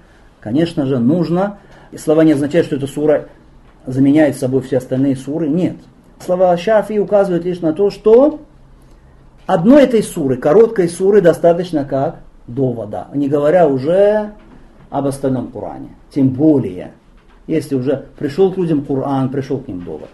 конечно 0.41 0.87
же, 0.87 0.99
нужно. 0.99 1.59
И 1.91 1.99
слова 1.99 2.23
не 2.23 2.33
означают, 2.33 2.67
что 2.67 2.77
эта 2.77 2.87
сура 2.87 3.29
заменяет 3.87 4.37
собой 4.37 4.63
все 4.63 4.79
остальные 4.79 5.17
суры. 5.17 5.49
Нет. 5.49 5.77
Слова 6.25 6.57
Шафи 6.57 6.99
указывают 6.99 7.45
лишь 7.45 7.61
на 7.61 7.73
то, 7.73 7.91
что 7.91 8.41
одной 9.47 9.85
этой 9.85 10.03
суры, 10.03 10.37
короткой 10.37 10.89
суры, 10.89 11.21
достаточно 11.21 11.85
как 11.85 12.21
довода, 12.47 13.09
не 13.15 13.29
говоря 13.29 13.67
уже 13.67 14.33
об 14.91 15.07
остальном 15.07 15.51
Коране. 15.51 15.91
Тем 16.11 16.31
более, 16.31 16.93
если 17.47 17.75
уже 17.75 18.07
пришел 18.19 18.53
к 18.53 18.57
людям 18.57 18.85
Коран, 18.85 19.31
пришел 19.31 19.59
к 19.59 19.69
ним 19.69 19.81
довод. 19.85 20.11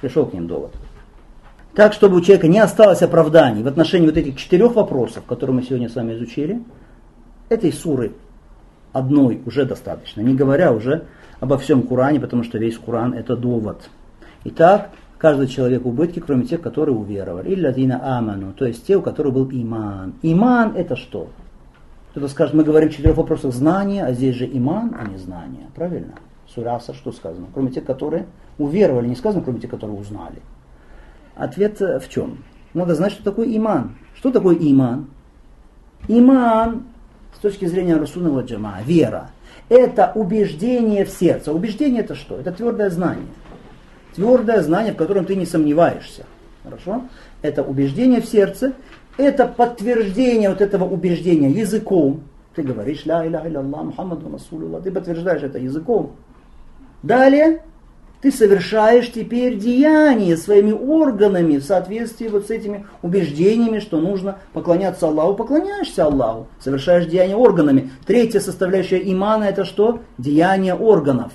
Пришел 0.00 0.26
к 0.26 0.32
ним 0.32 0.46
довод. 0.46 0.72
Так, 1.74 1.92
чтобы 1.92 2.16
у 2.16 2.20
человека 2.20 2.48
не 2.48 2.58
осталось 2.58 3.02
оправданий 3.02 3.62
в 3.62 3.68
отношении 3.68 4.06
вот 4.06 4.16
этих 4.16 4.36
четырех 4.36 4.74
вопросов, 4.74 5.24
которые 5.24 5.56
мы 5.56 5.62
сегодня 5.62 5.88
с 5.88 5.94
вами 5.94 6.14
изучили, 6.14 6.62
этой 7.48 7.72
суры 7.72 8.12
одной 8.92 9.40
уже 9.46 9.64
достаточно, 9.64 10.20
не 10.20 10.34
говоря 10.34 10.72
уже 10.72 11.06
обо 11.38 11.58
всем 11.58 11.82
Коране, 11.82 12.18
потому 12.18 12.42
что 12.42 12.58
весь 12.58 12.76
Коран 12.76 13.14
это 13.14 13.36
довод. 13.36 13.88
Итак, 14.44 14.90
каждый 15.20 15.48
человек 15.48 15.84
в 15.84 15.88
убытке, 15.88 16.20
кроме 16.20 16.46
тех, 16.46 16.60
которые 16.62 16.96
уверовали. 16.96 17.50
Или 17.50 17.66
ладина 17.66 18.18
аману, 18.18 18.52
то 18.54 18.64
есть 18.64 18.86
те, 18.86 18.96
у 18.96 19.02
которых 19.02 19.34
был 19.34 19.48
иман. 19.52 20.14
Иман 20.22 20.74
это 20.74 20.96
что? 20.96 21.28
Кто-то 22.10 22.26
скажет, 22.28 22.54
мы 22.54 22.64
говорим 22.64 22.88
в 22.88 22.92
четырех 22.92 23.16
вопросах 23.16 23.52
знания, 23.52 24.04
а 24.04 24.12
здесь 24.12 24.34
же 24.34 24.46
иман, 24.50 24.96
а 24.98 25.06
не 25.06 25.18
знание. 25.18 25.68
Правильно? 25.76 26.14
Сураса, 26.48 26.94
что 26.94 27.12
сказано? 27.12 27.46
Кроме 27.52 27.70
тех, 27.70 27.84
которые 27.84 28.26
уверовали, 28.58 29.06
не 29.06 29.14
сказано, 29.14 29.44
кроме 29.44 29.60
тех, 29.60 29.70
которые 29.70 29.96
узнали. 29.96 30.40
Ответ 31.36 31.80
э, 31.80 32.00
в 32.00 32.08
чем? 32.08 32.38
Надо 32.74 32.94
знать, 32.94 33.12
что 33.12 33.22
такое 33.22 33.46
иман. 33.56 33.96
Что 34.16 34.32
такое 34.32 34.56
иман? 34.56 35.06
Иман, 36.08 36.84
с 37.36 37.38
точки 37.38 37.66
зрения 37.66 37.96
Расунова 37.96 38.42
Джама, 38.42 38.78
вера, 38.84 39.30
это 39.68 40.12
убеждение 40.14 41.04
в 41.04 41.10
сердце. 41.10 41.52
Убеждение 41.52 42.02
это 42.02 42.14
что? 42.14 42.38
Это 42.38 42.50
твердое 42.52 42.90
знание. 42.90 43.26
Твердое 44.14 44.62
знание, 44.62 44.92
в 44.92 44.96
котором 44.96 45.24
ты 45.24 45.36
не 45.36 45.46
сомневаешься. 45.46 46.24
Хорошо? 46.62 47.02
Это 47.42 47.62
убеждение 47.62 48.20
в 48.20 48.26
сердце, 48.26 48.74
это 49.16 49.46
подтверждение 49.46 50.50
вот 50.50 50.60
этого 50.60 50.84
убеждения 50.84 51.50
языком. 51.50 52.22
Ты 52.54 52.62
говоришь, 52.62 53.04
ля 53.06 53.26
иля 53.26 53.42
иля 53.46 53.60
Аллах, 53.60 53.84
Мухаммаду 53.84 54.30
Расулуллах, 54.30 54.82
ты 54.82 54.90
подтверждаешь 54.90 55.42
это 55.42 55.58
языком. 55.58 56.16
Далее 57.02 57.62
ты 58.20 58.30
совершаешь 58.30 59.10
теперь 59.10 59.56
деяние 59.56 60.36
своими 60.36 60.72
органами 60.72 61.56
в 61.56 61.64
соответствии 61.64 62.28
вот 62.28 62.48
с 62.48 62.50
этими 62.50 62.86
убеждениями, 63.02 63.78
что 63.78 63.98
нужно 63.98 64.38
поклоняться 64.52 65.06
Аллаху. 65.06 65.34
Поклоняешься 65.34 66.04
Аллаху, 66.04 66.48
совершаешь 66.58 67.06
деяние 67.06 67.36
органами. 67.36 67.90
Третья 68.06 68.40
составляющая 68.40 69.00
имана 69.10 69.44
это 69.44 69.64
что? 69.64 70.00
Деяние 70.18 70.74
органов. 70.74 71.32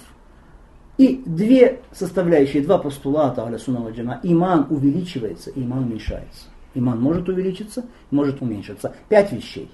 И 0.97 1.21
две 1.25 1.81
составляющие, 1.91 2.63
два 2.63 2.77
постулата 2.77 3.43
аля 3.45 3.57
джама. 3.57 4.19
Иман 4.23 4.67
увеличивается, 4.69 5.51
иман 5.55 5.83
уменьшается. 5.83 6.47
Иман 6.73 7.01
может 7.01 7.27
увеличиться, 7.27 7.85
может 8.11 8.41
уменьшиться. 8.41 8.93
Пять 9.09 9.31
вещей. 9.31 9.69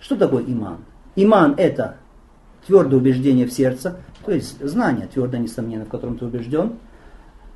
Что 0.00 0.16
такое 0.16 0.44
иман? 0.44 0.78
Иман 1.14 1.54
это 1.56 1.96
твердое 2.66 2.98
убеждение 2.98 3.46
в 3.46 3.52
сердце, 3.52 3.98
то 4.24 4.32
есть 4.32 4.64
знание 4.64 5.06
твердо, 5.06 5.36
несомненно, 5.36 5.84
в 5.84 5.88
котором 5.88 6.18
ты 6.18 6.26
убежден. 6.26 6.74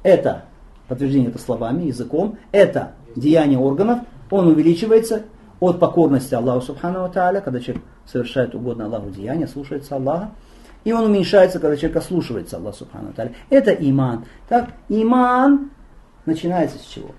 Это 0.02 0.44
подтверждение 0.88 1.30
это 1.30 1.38
словами, 1.38 1.84
языком. 1.84 2.38
Это 2.52 2.92
деяние 3.14 3.58
органов. 3.58 4.00
Он 4.30 4.48
увеличивается 4.48 5.24
от 5.60 5.80
покорности 5.80 6.34
Аллаху 6.34 6.60
Субхану 6.60 7.10
Тааля, 7.10 7.40
когда 7.40 7.60
человек 7.60 7.82
совершает 8.04 8.54
угодно 8.54 8.86
Аллаху 8.86 9.10
деяние, 9.10 9.46
слушается 9.46 9.96
Аллаха. 9.96 10.30
И 10.86 10.92
он 10.92 11.06
уменьшается, 11.06 11.58
когда 11.58 11.76
человек 11.76 11.96
ослушивается 11.96 12.58
Аллаху 12.58 12.76
Субхану 12.78 13.12
Тааля. 13.12 13.32
Это 13.50 13.72
иман. 13.72 14.24
Так, 14.48 14.68
иман 14.88 15.70
начинается 16.26 16.78
с 16.78 16.82
чего? 16.82 17.10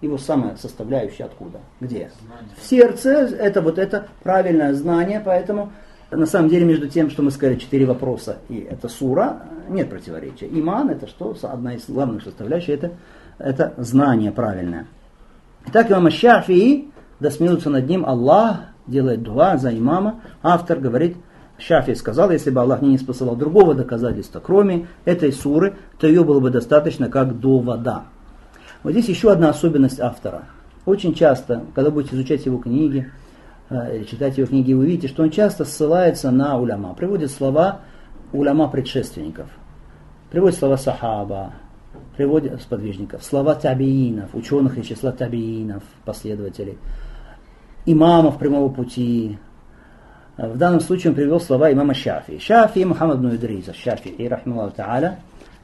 Его 0.00 0.16
самая 0.16 0.56
составляющая 0.56 1.24
откуда? 1.24 1.60
Где? 1.78 2.10
Знание. 2.22 2.48
В 2.56 2.64
сердце. 2.64 3.10
Это 3.10 3.60
вот 3.60 3.78
это 3.78 4.08
правильное 4.22 4.72
знание, 4.72 5.20
поэтому 5.22 5.72
на 6.10 6.24
самом 6.24 6.48
деле 6.48 6.64
между 6.64 6.88
тем, 6.88 7.10
что 7.10 7.22
мы 7.22 7.30
сказали, 7.30 7.56
четыре 7.58 7.84
вопроса, 7.84 8.38
и 8.48 8.60
это 8.60 8.88
сура, 8.88 9.42
нет 9.68 9.90
противоречия. 9.90 10.46
Иман 10.46 10.88
это 10.88 11.06
что? 11.06 11.36
Одна 11.42 11.74
из 11.74 11.84
главных 11.90 12.22
составляющих, 12.22 12.70
это, 12.70 12.92
это 13.38 13.74
знание 13.76 14.32
правильное. 14.32 14.86
Итак, 15.66 15.90
имам 15.90 16.10
Шафии, 16.10 16.90
да 17.20 17.30
смеются 17.30 17.68
над 17.68 17.86
ним 17.86 18.06
Аллах, 18.06 18.60
делает 18.86 19.22
дуа 19.22 19.58
за 19.58 19.76
имама. 19.76 20.22
Автор 20.42 20.78
говорит, 20.78 21.18
Шафи 21.62 21.94
сказал, 21.94 22.30
если 22.30 22.50
бы 22.50 22.60
Аллах 22.60 22.82
не 22.82 22.98
спасал 22.98 23.36
другого 23.36 23.74
доказательства, 23.74 24.40
кроме 24.40 24.88
этой 25.04 25.32
суры, 25.32 25.74
то 25.98 26.06
ее 26.06 26.24
было 26.24 26.40
бы 26.40 26.50
достаточно 26.50 27.08
как 27.08 27.38
довода. 27.38 28.04
Вот 28.82 28.92
здесь 28.92 29.08
еще 29.08 29.30
одна 29.30 29.50
особенность 29.50 30.00
автора. 30.00 30.44
Очень 30.86 31.14
часто, 31.14 31.64
когда 31.74 31.90
будете 31.90 32.16
изучать 32.16 32.44
его 32.46 32.58
книги, 32.58 33.10
Э, 33.72 33.96
или 33.96 34.04
читать 34.04 34.36
его 34.36 34.46
книги, 34.46 34.74
вы 34.74 34.86
видите, 34.86 35.08
что 35.08 35.22
он 35.22 35.30
часто 35.30 35.64
ссылается 35.64 36.30
на 36.30 36.58
уляма, 36.58 36.94
приводит 36.94 37.30
слова 37.30 37.80
уляма 38.32 38.68
предшественников, 38.68 39.48
приводит 40.30 40.58
слова 40.58 40.76
сахаба, 40.76 41.54
приводит 42.16 42.60
сподвижников, 42.60 43.24
слова 43.24 43.54
табиинов, 43.54 44.34
ученых 44.34 44.76
из 44.76 44.86
числа 44.86 45.12
табиинов, 45.12 45.82
последователей, 46.04 46.76
имамов 47.86 48.38
прямого 48.38 48.68
пути. 48.68 49.38
В 50.38 50.56
данном 50.56 50.80
случае 50.80 51.10
он 51.10 51.16
привел 51.16 51.40
слова 51.40 51.70
имама 51.72 51.92
Шафи. 51.94 52.38
Шафи 52.38 52.84
Мухаммад 52.84 53.20
бн 53.20 53.34
Идриза, 53.36 53.74
Шафи, 53.74 54.08
и 54.08 54.28
рахмаллаху 54.28 54.74
та'аля, 54.76 55.16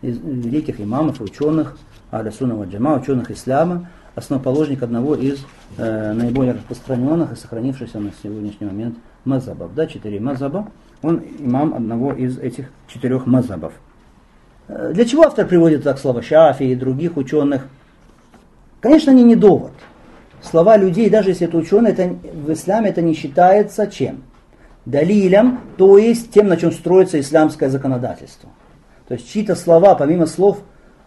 из 0.03 0.19
великих 0.19 0.81
имамов 0.81 1.21
ученых, 1.21 1.77
Аля 2.13 2.31
Джама, 2.31 2.95
ученых 2.95 3.31
ислама, 3.31 3.89
основоположник 4.15 4.83
одного 4.83 5.15
из 5.15 5.45
э, 5.79 6.13
наиболее 6.13 6.53
распространенных 6.55 7.33
и 7.33 7.37
сохранившихся 7.37 7.99
на 7.99 8.13
сегодняшний 8.23 8.67
момент 8.67 8.99
мазабов. 9.25 9.75
Да, 9.75 9.87
четыре 9.87 10.21
мазаба. 10.21 10.69
Он 11.03 11.23
имам 11.39 11.75
одного 11.75 12.13
из 12.13 12.39
этих 12.39 12.71
четырех 12.89 13.27
мазабов. 13.27 13.73
Э, 14.69 14.93
для 14.93 15.07
чего 15.07 15.23
автор 15.23 15.47
приводит 15.47 15.85
так 15.85 15.99
слова 15.99 16.21
Шафи 16.21 16.65
и 16.65 16.75
других 16.75 17.17
ученых? 17.17 17.67
Конечно, 18.81 19.13
они 19.13 19.25
не 19.25 19.35
довод. 19.35 19.73
Слова 20.43 20.77
людей, 20.77 21.09
даже 21.11 21.31
если 21.31 21.47
это 21.47 21.57
ученые, 21.57 21.95
это, 21.95 22.09
в 22.09 22.53
исламе 22.53 22.91
это 22.91 23.03
не 23.03 23.15
считается 23.15 23.87
чем? 23.87 24.23
Далилем, 24.89 25.61
то 25.77 25.99
есть 25.99 26.33
тем, 26.33 26.49
на 26.49 26.57
чем 26.57 26.73
строится 26.73 27.21
исламское 27.21 27.69
законодательство. 27.69 28.49
То 29.07 29.15
есть 29.15 29.31
чьи-то 29.31 29.55
слова, 29.55 29.95
помимо 29.95 30.25
слов 30.25 30.61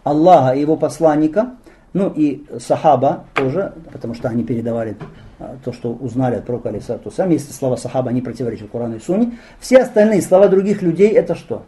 Аллаха 0.04 0.54
и 0.54 0.60
его 0.60 0.76
посланника, 0.76 1.56
ну 1.92 2.12
и 2.14 2.44
сахаба 2.60 3.24
тоже, 3.34 3.74
потому 3.92 4.14
что 4.14 4.28
они 4.28 4.44
передавали 4.44 4.96
а, 5.40 5.56
то, 5.64 5.72
что 5.72 5.92
узнали 5.92 6.36
от 6.36 6.46
пророка 6.46 6.68
Алисату 6.68 7.10
сам. 7.10 7.30
Если 7.30 7.52
слова 7.52 7.76
сахаба 7.76 8.12
не 8.12 8.22
противоречат 8.22 8.70
Корану 8.70 8.96
и 8.96 9.00
Сунне. 9.00 9.36
Все 9.58 9.78
остальные 9.78 10.22
слова 10.22 10.46
других 10.46 10.80
людей 10.80 11.08
это 11.08 11.34
что? 11.34 11.64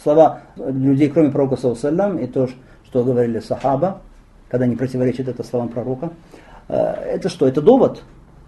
Слова 0.00 0.42
людей, 0.56 1.08
кроме 1.08 1.30
пророка 1.30 1.56
Саллам, 1.56 2.18
и 2.18 2.28
то, 2.28 2.48
что 2.84 3.02
говорили 3.02 3.40
сахаба, 3.40 4.02
когда 4.48 4.66
не 4.66 4.76
противоречат 4.76 5.26
это 5.26 5.42
словам 5.42 5.68
пророка. 5.68 6.10
А, 6.68 6.94
это 6.94 7.28
что? 7.28 7.48
Это 7.48 7.60
довод? 7.60 8.04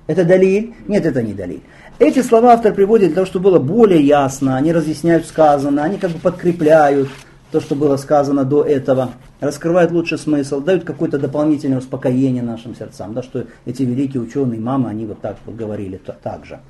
Это 0.06 0.24
далиль? 0.24 0.74
Нет, 0.88 1.06
это 1.06 1.22
не 1.22 1.32
далиль. 1.32 1.62
Эти 1.98 2.22
слова 2.22 2.54
автор 2.54 2.74
приводит 2.74 3.08
для 3.08 3.14
того, 3.16 3.26
чтобы 3.26 3.50
было 3.50 3.58
более 3.58 4.02
ясно, 4.02 4.56
они 4.56 4.72
разъясняют 4.72 5.26
сказанное, 5.26 5.84
они 5.84 5.98
как 5.98 6.10
бы 6.10 6.18
подкрепляют 6.18 7.08
то, 7.52 7.60
что 7.60 7.76
было 7.76 7.96
сказано 7.96 8.44
до 8.44 8.64
этого, 8.64 9.10
раскрывают 9.40 9.92
лучший 9.92 10.18
смысл, 10.18 10.60
дают 10.60 10.84
какое-то 10.84 11.18
дополнительное 11.18 11.78
успокоение 11.78 12.42
нашим 12.42 12.74
сердцам, 12.74 13.12
да, 13.12 13.22
что 13.22 13.44
эти 13.66 13.82
великие 13.82 14.22
ученые, 14.22 14.58
мамы, 14.58 14.88
они 14.88 15.04
вот 15.04 15.20
так 15.20 15.36
вот 15.44 15.54
говорили 15.54 15.98
то, 15.98 16.16
так 16.20 16.46
же. 16.46 16.60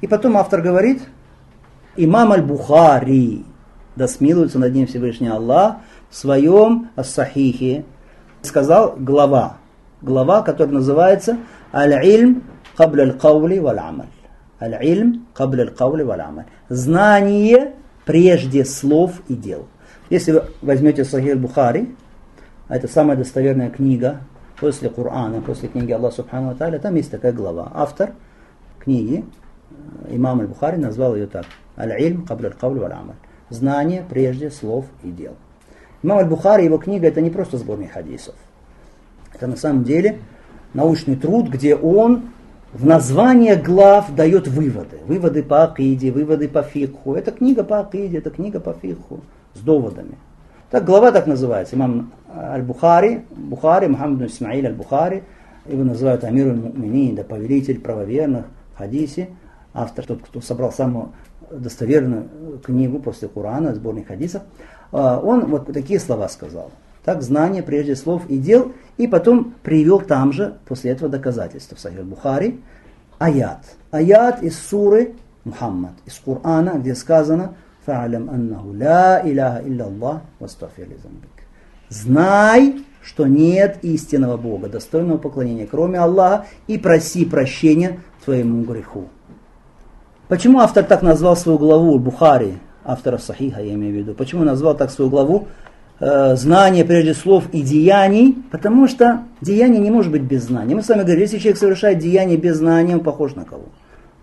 И 0.00 0.06
потом 0.06 0.36
автор 0.36 0.62
говорит, 0.62 1.02
имам 1.96 2.32
аль-Бухари, 2.32 3.44
да 3.96 4.06
смилуется 4.08 4.58
над 4.58 4.72
ним 4.72 4.86
Всевышний 4.86 5.28
Аллах, 5.28 5.76
в 6.08 6.16
своем 6.16 6.90
ас-сахихе 6.96 7.84
сказал 8.42 8.94
глава, 8.96 9.58
глава, 10.00 10.42
которая 10.42 10.74
называется 10.74 11.38
«Аль-Ильм 11.72 12.44
кабля 12.76 13.04
аль-каули 13.04 13.58
валь-амаль». 13.58 14.08
Аль-Ильм 14.60 15.26
кабля 15.34 15.62
аль-каули 15.62 16.02
валь-амаль. 16.02 16.46
Знание 16.68 17.72
прежде 18.04 18.64
слов 18.64 19.22
и 19.28 19.34
дел. 19.34 19.66
Если 20.10 20.32
вы 20.32 20.44
возьмете 20.62 21.04
Сахир 21.04 21.36
Бухари, 21.38 21.94
это 22.68 22.88
самая 22.88 23.16
достоверная 23.16 23.70
книга 23.70 24.20
после 24.58 24.90
Корана, 24.90 25.40
после 25.40 25.68
книги 25.68 25.92
Аллаха 25.92 26.16
Субхану 26.16 26.54
Тааля, 26.54 26.78
там 26.78 26.94
есть 26.96 27.10
такая 27.10 27.32
глава. 27.32 27.70
Автор 27.74 28.12
книги, 28.78 29.24
э, 29.70 30.14
имам 30.16 30.40
Аль-Бухари, 30.40 30.76
назвал 30.76 31.14
ее 31.14 31.26
так. 31.26 31.46
Аль-Ильм 31.78 32.26
кабля 32.26 32.48
аль-кавль 32.48 32.80
валь 32.80 32.94
Знание 33.48 34.04
прежде 34.08 34.50
слов 34.50 34.86
и 35.02 35.10
дел. 35.10 35.36
Имам 36.02 36.18
Аль-Бухари, 36.18 36.64
его 36.64 36.78
книга, 36.78 37.06
это 37.06 37.20
не 37.20 37.30
просто 37.30 37.58
сборник 37.58 37.92
хадисов. 37.92 38.34
Это 39.32 39.46
на 39.46 39.56
самом 39.56 39.84
деле 39.84 40.18
научный 40.74 41.16
труд, 41.16 41.48
где 41.48 41.74
он 41.74 42.30
в 42.72 42.86
название 42.86 43.56
глав 43.56 44.14
дает 44.14 44.46
выводы. 44.46 44.98
Выводы 45.06 45.42
по 45.42 45.64
акиде, 45.64 46.12
выводы 46.12 46.48
по 46.48 46.62
фикху. 46.62 47.14
Это 47.14 47.32
книга 47.32 47.64
по 47.64 47.80
акиде, 47.80 48.18
это 48.18 48.30
книга 48.30 48.60
по 48.60 48.72
фикху 48.72 49.20
с 49.54 49.60
доводами. 49.60 50.16
Так 50.70 50.84
глава 50.84 51.10
так 51.10 51.26
называется, 51.26 51.74
имам 51.74 52.12
Аль-Бухари, 52.32 53.24
Бухари, 53.30 53.88
Мухаммад 53.88 54.30
Исмаиль 54.30 54.66
Аль-Бухари, 54.66 55.24
его 55.66 55.82
называют 55.82 56.22
Амир 56.22 56.48
Аль-Муминин, 56.48 57.16
да 57.16 57.24
повелитель 57.24 57.80
правоверных 57.80 58.44
в 58.74 58.78
хадисе, 58.78 59.30
автор, 59.74 60.06
тот, 60.06 60.22
кто 60.22 60.40
собрал 60.40 60.70
самую 60.70 61.08
достоверную 61.50 62.28
книгу 62.64 63.00
после 63.00 63.26
Корана, 63.26 63.74
сборник 63.74 64.06
хадисов, 64.06 64.42
а, 64.92 65.18
он 65.18 65.46
вот 65.46 65.72
такие 65.72 65.98
слова 65.98 66.28
сказал. 66.28 66.70
Так, 67.04 67.22
знание 67.22 67.62
прежде 67.62 67.96
слов 67.96 68.22
и 68.28 68.38
дел, 68.38 68.72
и 68.98 69.06
потом 69.06 69.54
привел 69.62 70.00
там 70.00 70.32
же, 70.32 70.58
после 70.66 70.90
этого 70.90 71.10
доказательства 71.10 71.76
в 71.76 71.80
Сахих 71.80 72.04
Бухари, 72.04 72.60
аят. 73.18 73.64
Аят 73.90 74.42
из 74.42 74.58
суры 74.58 75.14
Мухаммад, 75.44 75.94
из 76.06 76.18
Корана, 76.18 76.78
где 76.78 76.94
сказано– 76.94 77.54
фа'алям 77.86 78.28
аннаху 78.30 78.72
ла 78.72 79.20
иляха 79.24 79.62
илля 79.66 79.86
вастафир 80.38 80.88
лизамбик. 80.88 81.30
Знай, 81.88 82.84
что 83.02 83.26
нет 83.26 83.78
истинного 83.82 84.36
Бога, 84.36 84.68
достойного 84.68 85.18
поклонения, 85.18 85.66
кроме 85.66 85.98
Аллаха, 85.98 86.46
и 86.66 86.78
проси 86.78 87.24
прощения 87.24 88.00
твоему 88.24 88.62
греху. 88.64 89.08
Почему 90.28 90.60
автор 90.60 90.84
так 90.84 91.02
назвал 91.02 91.36
свою 91.36 91.58
главу 91.58 91.98
Бухари? 91.98 92.58
автора 92.84 93.18
Сахиха, 93.18 93.60
я 93.60 93.74
имею 93.74 93.92
в 93.92 93.96
виду. 93.96 94.14
Почему 94.14 94.44
назвал 94.44 94.76
так 94.76 94.90
свою 94.90 95.10
главу? 95.10 95.48
Э, 96.00 96.34
знание 96.34 96.86
прежде 96.86 97.12
слов 97.12 97.44
и 97.52 97.60
деяний, 97.60 98.42
потому 98.50 98.88
что 98.88 99.24
деяние 99.42 99.80
не 99.80 99.90
может 99.90 100.10
быть 100.10 100.22
без 100.22 100.44
знания. 100.44 100.74
Мы 100.74 100.82
с 100.82 100.88
вами 100.88 101.02
говорили, 101.02 101.22
если 101.22 101.36
человек 101.36 101.58
совершает 101.58 101.98
деяние 101.98 102.38
без 102.38 102.56
знания, 102.56 102.94
он 102.94 103.00
похож 103.00 103.34
на 103.34 103.44
кого? 103.44 103.66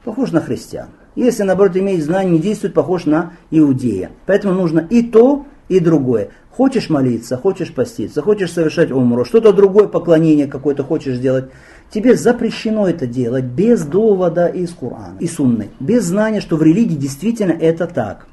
Похож 0.04 0.32
на 0.32 0.42
христиан. 0.42 0.88
Если, 1.16 1.44
наоборот, 1.44 1.78
имеет 1.78 2.04
знание, 2.04 2.34
не 2.34 2.40
действует, 2.40 2.74
похож 2.74 3.06
на 3.06 3.34
иудея. 3.52 4.10
Поэтому 4.26 4.56
нужно 4.56 4.88
и 4.90 5.04
то, 5.04 5.46
и 5.70 5.80
другое. 5.80 6.30
Хочешь 6.50 6.90
молиться, 6.90 7.38
хочешь 7.38 7.72
поститься, 7.72 8.24
хочешь 8.24 8.52
совершать 8.52 8.90
умру, 8.90 9.24
что-то 9.24 9.54
другое 9.54 9.88
поклонение 9.88 10.48
какое-то 10.48 10.84
хочешь 10.84 11.18
сделать, 11.18 11.52
тебе 11.92 12.16
запрещено 12.16 12.90
это 12.90 13.06
делать 13.06 13.44
без 13.44 13.84
довода 13.84 14.48
из 14.48 14.72
Корана 14.72 15.18
и 15.20 15.28
Сунны, 15.28 15.70
без 15.80 16.06
знания, 16.06 16.42
что 16.42 16.56
в 16.56 16.64
религии 16.64 16.96
действительно 16.96 17.52
это 17.52 17.86
так. 17.86 18.26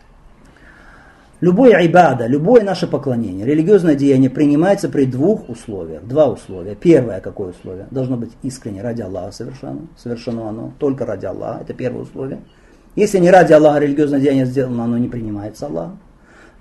Любое 1.41 1.75
айбада, 1.75 2.27
любое 2.27 2.63
наше 2.63 2.87
поклонение, 2.87 3.45
религиозное 3.45 3.97
деяние 3.97 4.31
принимается 4.31 4.89
при 4.89 5.05
двух 5.05 5.49
условиях. 5.49 6.05
Два 6.05 6.27
условия. 6.27 6.75
Первое 6.75 7.21
какое 7.21 7.51
условие? 7.51 7.87
Должно 7.91 8.17
быть 8.17 8.31
искренне 8.43 8.83
ради 8.83 9.03
Аллаха 9.03 9.33
совершено. 9.33 9.81
Совершено 9.97 10.49
оно 10.49 10.73
только 10.79 11.05
ради 11.05 11.27
Аллаха. 11.27 11.63
Это 11.63 11.75
первое 11.75 12.03
условие. 12.03 12.41
Если 12.97 13.19
не 13.19 13.31
ради 13.31 13.53
Аллаха 13.53 13.81
религиозное 13.81 14.21
деяние 14.21 14.47
сделано, 14.47 14.85
оно 14.85 14.97
не 14.97 15.09
принимается 15.09 15.67
Аллахом. 15.67 15.99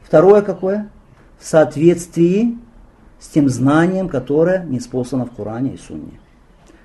Второе 0.02 0.42
какое? 0.42 0.90
В 1.40 1.46
соответствии 1.46 2.58
с 3.20 3.28
тем 3.28 3.50
знанием, 3.50 4.10
которое 4.10 4.66
не 4.66 4.80
спосано 4.80 5.26
в 5.26 5.32
Коране 5.32 5.76
и 5.76 5.78
Сунне. 5.78 6.20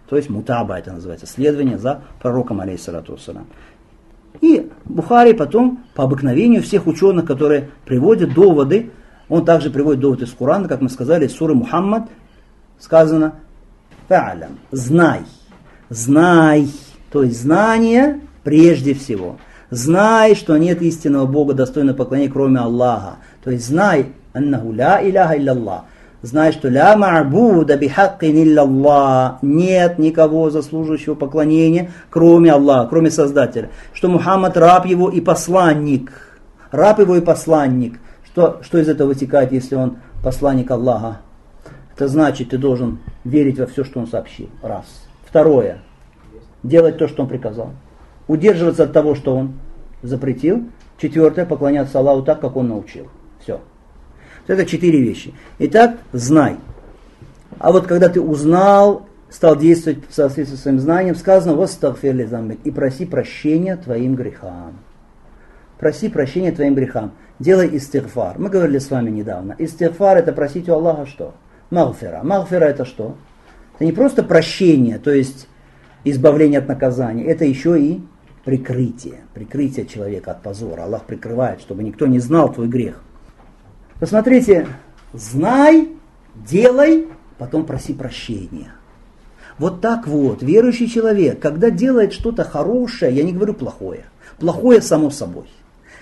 То 0.09 0.17
есть 0.17 0.31
мутаба 0.31 0.79
это 0.79 0.93
называется, 0.93 1.27
следование 1.27 1.79
за 1.79 2.03
пророком, 2.21 2.61
алейхиссалату. 2.61 3.19
И 4.41 4.71
Бухари 4.85 5.33
потом, 5.33 5.85
по 5.95 6.05
обыкновению 6.05 6.63
всех 6.63 6.87
ученых, 6.87 7.27
которые 7.27 7.71
приводят 7.85 8.35
доводы, 8.35 8.91
он 9.29 9.45
также 9.45 9.71
приводит 9.71 10.01
доводы 10.01 10.25
из 10.25 10.33
Корана, 10.33 10.69
как 10.69 10.81
мы 10.81 10.89
сказали, 10.89 11.27
из 11.27 11.33
суры 11.35 11.55
Мухаммад, 11.55 12.09
сказано 12.79 13.35
«Фа'алям»– 14.09 14.53
«знай», 14.71 15.23
«знай», 15.91 16.69
то 17.11 17.23
есть 17.23 17.41
знание 17.41 18.21
прежде 18.45 18.95
всего. 18.95 19.39
Знай, 19.71 20.35
что 20.35 20.57
нет 20.57 20.81
истинного 20.81 21.27
Бога, 21.27 21.55
достойного 21.55 21.97
поклонения, 21.97 22.33
кроме 22.33 22.61
Аллаха. 22.61 23.17
То 23.45 23.51
есть 23.51 23.67
знай, 23.67 24.13
аннаху 24.33 24.73
ля 24.73 25.07
иляха 25.07 25.37
илlallah. 25.37 25.85
Знай, 26.21 26.51
что 26.51 26.69
ля 26.69 26.97
ма'буда 26.97 27.77
бихаккин 27.77 28.43
иллаллах. 28.43 29.41
Нет 29.43 29.99
никого 29.99 30.51
заслуживающего 30.51 31.15
поклонения, 31.15 31.93
кроме 32.11 32.53
Аллаха, 32.53 32.89
кроме 32.89 33.11
Создателя. 33.11 33.71
Что 33.93 34.09
Мухаммад 34.09 34.57
раб 34.57 34.87
его 34.87 35.11
и 35.11 35.21
посланник. 35.21 36.11
Раб 36.73 36.99
его 36.99 37.17
и 37.17 37.21
посланник. 37.21 38.01
Что, 38.25 38.59
что 38.63 38.79
из 38.79 38.89
этого 38.89 39.09
вытекает, 39.09 39.53
если 39.53 39.77
он 39.77 39.99
посланник 40.23 40.71
Аллаха? 40.73 41.21
Это 41.95 42.09
значит, 42.09 42.51
ты 42.51 42.59
должен 42.59 42.99
верить 43.25 43.59
во 43.59 43.67
все, 43.67 43.85
что 43.85 44.01
он 44.01 44.09
сообщил. 44.09 44.49
Раз. 44.61 44.87
Второе. 45.25 45.79
Делать 46.65 46.99
то, 46.99 47.07
что 47.07 47.23
он 47.23 47.29
приказал. 47.29 47.71
Удерживаться 48.27 48.85
от 48.85 48.93
того, 48.93 49.15
что 49.15 49.37
он 49.37 49.55
запретил. 50.03 50.65
Четвертое. 50.99 51.47
Поклоняться 51.47 52.01
Аллаху 52.01 52.23
так, 52.23 52.41
как 52.41 52.57
он 52.57 52.69
научил. 52.69 53.09
Это 54.49 54.65
четыре 54.65 55.01
вещи. 55.01 55.33
Итак, 55.61 55.99
знай. 56.13 56.57
А 57.59 57.71
вот 57.71 57.87
когда 57.87 58.09
ты 58.09 58.21
узнал, 58.21 59.07
стал 59.31 59.57
действовать 59.57 60.09
в 60.09 60.15
соответствии 60.15 60.57
с 60.57 60.63
своим 60.63 60.81
знанием, 60.81 61.15
сказано 61.15 61.55
«Востагфир 61.55 62.27
замбик» 62.27 62.59
и 62.65 62.71
проси 62.71 63.05
прощения 63.05 63.77
твоим 63.77 64.17
грехам. 64.17 64.79
Проси 65.79 66.09
прощения 66.09 66.51
твоим 66.51 66.75
грехам. 66.75 67.13
Делай 67.39 67.77
истигфар. 67.77 68.39
Мы 68.39 68.49
говорили 68.49 68.79
с 68.79 68.91
вами 68.91 69.11
недавно. 69.11 69.55
Истигфар 69.59 70.17
это 70.17 70.33
просить 70.33 70.69
у 70.69 70.73
Аллаха 70.73 71.07
что? 71.07 71.35
Магфира. 71.71 72.23
Магфира 72.25 72.65
это 72.65 72.85
что? 72.85 73.17
Это 73.75 73.85
не 73.85 73.93
просто 73.93 74.25
прощение, 74.25 74.99
то 74.99 75.13
есть 75.13 75.47
избавление 76.05 76.59
от 76.59 76.69
наказания. 76.69 77.25
Это 77.25 77.45
еще 77.45 77.79
и 77.79 78.01
прикрытие. 78.45 79.21
Прикрытие 79.35 79.87
человека 79.87 80.33
от 80.33 80.43
позора. 80.43 80.85
Аллах 80.85 81.05
прикрывает, 81.05 81.61
чтобы 81.61 81.83
никто 81.83 82.07
не 82.07 82.19
знал 82.19 82.53
твой 82.53 82.67
грех. 82.67 83.03
Посмотрите, 84.01 84.69
знай, 85.13 85.89
делай, 86.35 87.09
потом 87.37 87.67
проси 87.67 87.93
прощения. 87.93 88.73
Вот 89.59 89.81
так 89.81 90.07
вот, 90.07 90.41
верующий 90.41 90.89
человек, 90.89 91.41
когда 91.41 91.71
делает 91.71 92.13
что-то 92.13 92.45
хорошее, 92.45 93.13
я 93.13 93.25
не 93.25 93.33
говорю 93.33 93.55
плохое, 93.55 94.05
плохое 94.39 94.81
само 94.81 95.11
собой, 95.11 95.49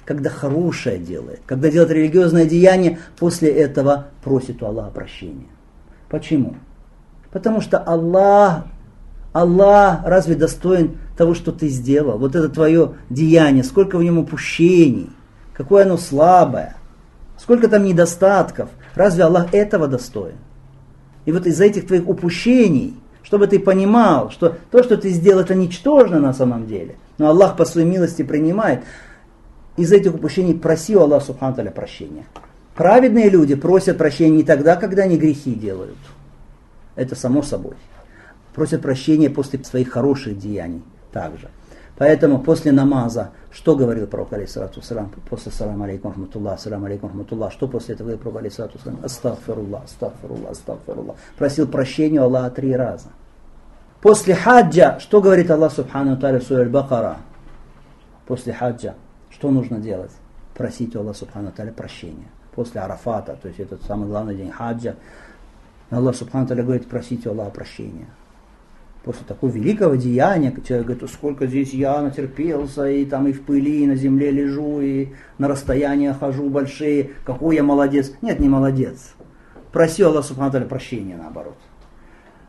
когда 0.04 0.28
хорошее 0.28 0.98
делает, 0.98 1.40
когда 1.46 1.70
делает 1.70 1.90
религиозное 1.90 2.44
деяние, 2.44 2.98
после 3.18 3.48
этого 3.50 4.08
просит 4.22 4.62
у 4.62 4.66
Аллаха 4.66 4.90
прощения. 4.90 5.48
Почему? 6.10 6.56
Потому 7.32 7.62
что 7.62 7.78
Аллах, 7.78 8.66
Аллах 9.32 10.00
разве 10.04 10.34
достоин 10.34 10.98
того, 11.16 11.32
что 11.32 11.50
ты 11.50 11.68
сделал? 11.68 12.18
Вот 12.18 12.36
это 12.36 12.50
твое 12.50 12.96
деяние, 13.08 13.64
сколько 13.64 13.96
в 13.96 14.04
нем 14.04 14.18
упущений, 14.18 15.08
какое 15.54 15.84
оно 15.84 15.96
слабое– 15.96 16.76
Сколько 17.38 17.68
там 17.68 17.84
недостатков. 17.84 18.70
Разве 18.94 19.24
Аллах 19.24 19.52
этого 19.52 19.88
достоин? 19.88 20.36
И 21.24 21.32
вот 21.32 21.46
из-за 21.46 21.64
этих 21.64 21.86
твоих 21.86 22.08
упущений, 22.08 22.96
чтобы 23.22 23.46
ты 23.46 23.58
понимал, 23.58 24.30
что 24.30 24.56
то, 24.70 24.82
что 24.82 24.96
ты 24.96 25.10
сделал, 25.10 25.40
это 25.40 25.54
ничтожно 25.54 26.20
на 26.20 26.32
самом 26.32 26.66
деле. 26.66 26.96
Но 27.18 27.28
Аллах 27.28 27.56
по 27.56 27.64
своей 27.64 27.86
милости 27.86 28.22
принимает. 28.22 28.82
Из 29.76 29.92
этих 29.92 30.14
упущений 30.14 30.54
проси 30.54 30.96
у 30.96 31.00
Аллаха 31.00 31.26
Субхану 31.26 31.70
прощения. 31.70 32.24
Праведные 32.74 33.28
люди 33.28 33.54
просят 33.54 33.98
прощения 33.98 34.38
не 34.38 34.42
тогда, 34.42 34.76
когда 34.76 35.02
они 35.02 35.18
грехи 35.18 35.54
делают. 35.54 35.98
Это 36.94 37.14
само 37.14 37.42
собой. 37.42 37.74
Просят 38.54 38.80
прощения 38.80 39.28
после 39.28 39.62
своих 39.64 39.90
хороших 39.90 40.38
деяний 40.38 40.82
также. 41.12 41.48
Поэтому 41.98 42.40
после 42.40 42.72
намаза, 42.72 43.30
что 43.50 43.74
говорил 43.74 44.06
пророк, 44.06 44.32
алейсалату 44.32 44.82
салам, 44.82 45.10
после 45.30 45.50
салам 45.50 45.82
алейкум 45.82 46.10
рахматуллах, 46.10 46.60
салам 46.60 46.84
алейкум 46.84 47.08
рахматуллах, 47.08 47.52
что 47.52 47.68
после 47.68 47.94
этого 47.94 48.08
говорил 48.08 48.22
пророк, 48.22 48.38
алейсалату 48.40 48.78
салам, 48.78 48.98
астагфируллах, 49.02 49.84
астагфируллах, 49.84 50.50
астагфируллах. 50.50 51.16
Просил 51.38 51.66
прощения 51.66 52.20
у 52.20 52.24
Аллаха 52.24 52.50
три 52.50 52.76
раза. 52.76 53.08
После 54.02 54.34
хаджа, 54.34 54.98
что 55.00 55.22
говорит 55.22 55.50
Аллах 55.50 55.72
Субхану 55.72 56.18
Таля 56.18 56.38
в 56.38 56.70
Бакара? 56.70 57.16
После 58.26 58.52
хаджа, 58.52 58.94
что 59.30 59.50
нужно 59.50 59.78
делать? 59.78 60.12
Просить 60.54 60.94
у 60.96 61.00
Аллаха 61.00 61.20
Субхану 61.20 61.50
Таля 61.50 61.72
прощения. 61.72 62.28
После 62.54 62.82
Арафата, 62.82 63.38
то 63.40 63.48
есть 63.48 63.58
этот 63.58 63.82
самый 63.84 64.08
главный 64.08 64.36
день 64.36 64.50
хаджа, 64.50 64.96
Аллах 65.90 66.14
Субхану 66.14 66.46
Таля 66.46 66.62
говорит, 66.62 66.86
просите 66.88 67.30
у 67.30 67.32
Аллаха 67.32 67.52
прощения 67.52 68.06
после 69.06 69.24
такого 69.24 69.52
великого 69.52 69.94
деяния, 69.94 70.52
человек 70.66 70.88
говорит, 70.88 71.08
сколько 71.10 71.46
здесь 71.46 71.72
я 71.72 72.02
натерпелся, 72.02 72.90
и 72.90 73.04
там 73.04 73.28
и 73.28 73.32
в 73.32 73.42
пыли, 73.42 73.84
и 73.84 73.86
на 73.86 73.94
земле 73.94 74.32
лежу, 74.32 74.80
и 74.80 75.10
на 75.38 75.46
расстоянии 75.46 76.10
хожу 76.10 76.50
большие, 76.50 77.12
какой 77.24 77.54
я 77.54 77.62
молодец. 77.62 78.12
Нет, 78.20 78.40
не 78.40 78.48
молодец. 78.48 79.14
Проси 79.70 80.02
Аллах 80.02 80.24
Субхану 80.24 80.66
прощения, 80.66 81.16
наоборот. 81.16 81.56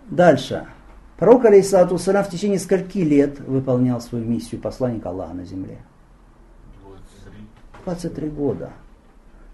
Дальше. 0.10 0.66
Пророк, 1.18 1.46
алейхиссалату 1.46 1.98
в 1.98 2.30
течение 2.30 2.58
скольки 2.58 3.00
лет 3.00 3.40
выполнял 3.40 4.02
свою 4.02 4.26
миссию 4.26 4.60
посланника 4.60 5.10
Аллаха 5.10 5.36
на 5.36 5.46
земле? 5.46 5.78
23 7.86 8.30
года. 8.30 8.72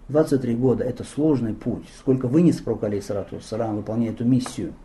23 0.08 0.54
года– 0.54 0.84
это 0.84 1.04
сложный 1.04 1.52
путь. 1.52 1.84
Сколько 1.98 2.28
вынес 2.28 2.56
пророк, 2.62 2.84
алейхиссалату 2.84 3.40
выполняя 3.74 4.10
эту 4.10 4.24
миссию– 4.24 4.72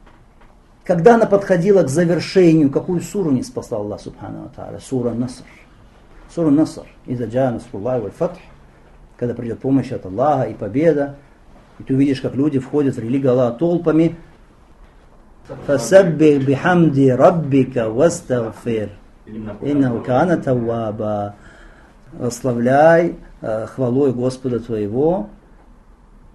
когда 0.89 1.13
она 1.13 1.27
подходила 1.27 1.83
к 1.83 1.87
завершению, 1.87 2.71
какую 2.71 3.01
суру 3.01 3.29
не 3.29 3.43
спасла 3.43 3.77
Аллах 3.77 4.01
Субхану 4.01 4.49
Тааля? 4.55 4.79
Сура 4.79 5.11
Наср. 5.11 5.43
Сура 6.33 6.49
Наср. 6.49 6.87
Из-за 7.05 7.25
Джанасуллах 7.25 8.11
Фатх. 8.13 8.39
Когда 9.15 9.35
придет 9.35 9.59
помощь 9.59 9.91
от 9.91 10.07
Аллаха 10.07 10.49
и 10.49 10.55
победа. 10.55 11.17
И 11.77 11.83
ты 11.83 11.93
увидишь, 11.93 12.21
как 12.21 12.33
люди 12.33 12.57
входят 12.57 12.95
в 12.95 12.99
религию 12.99 13.33
Аллаха 13.33 13.59
толпами. 13.59 14.15
Фасаббих 15.67 16.43
бихамди 16.43 17.09
раббика 17.09 17.91
вастагфир. 17.91 18.89
Иннау 19.61 20.01
кана 20.01 20.37
таваба. 20.37 21.35
Восславляй 22.13 23.15
э, 23.41 23.67
хвалой 23.67 24.11
Господа 24.11 24.59
твоего. 24.59 25.29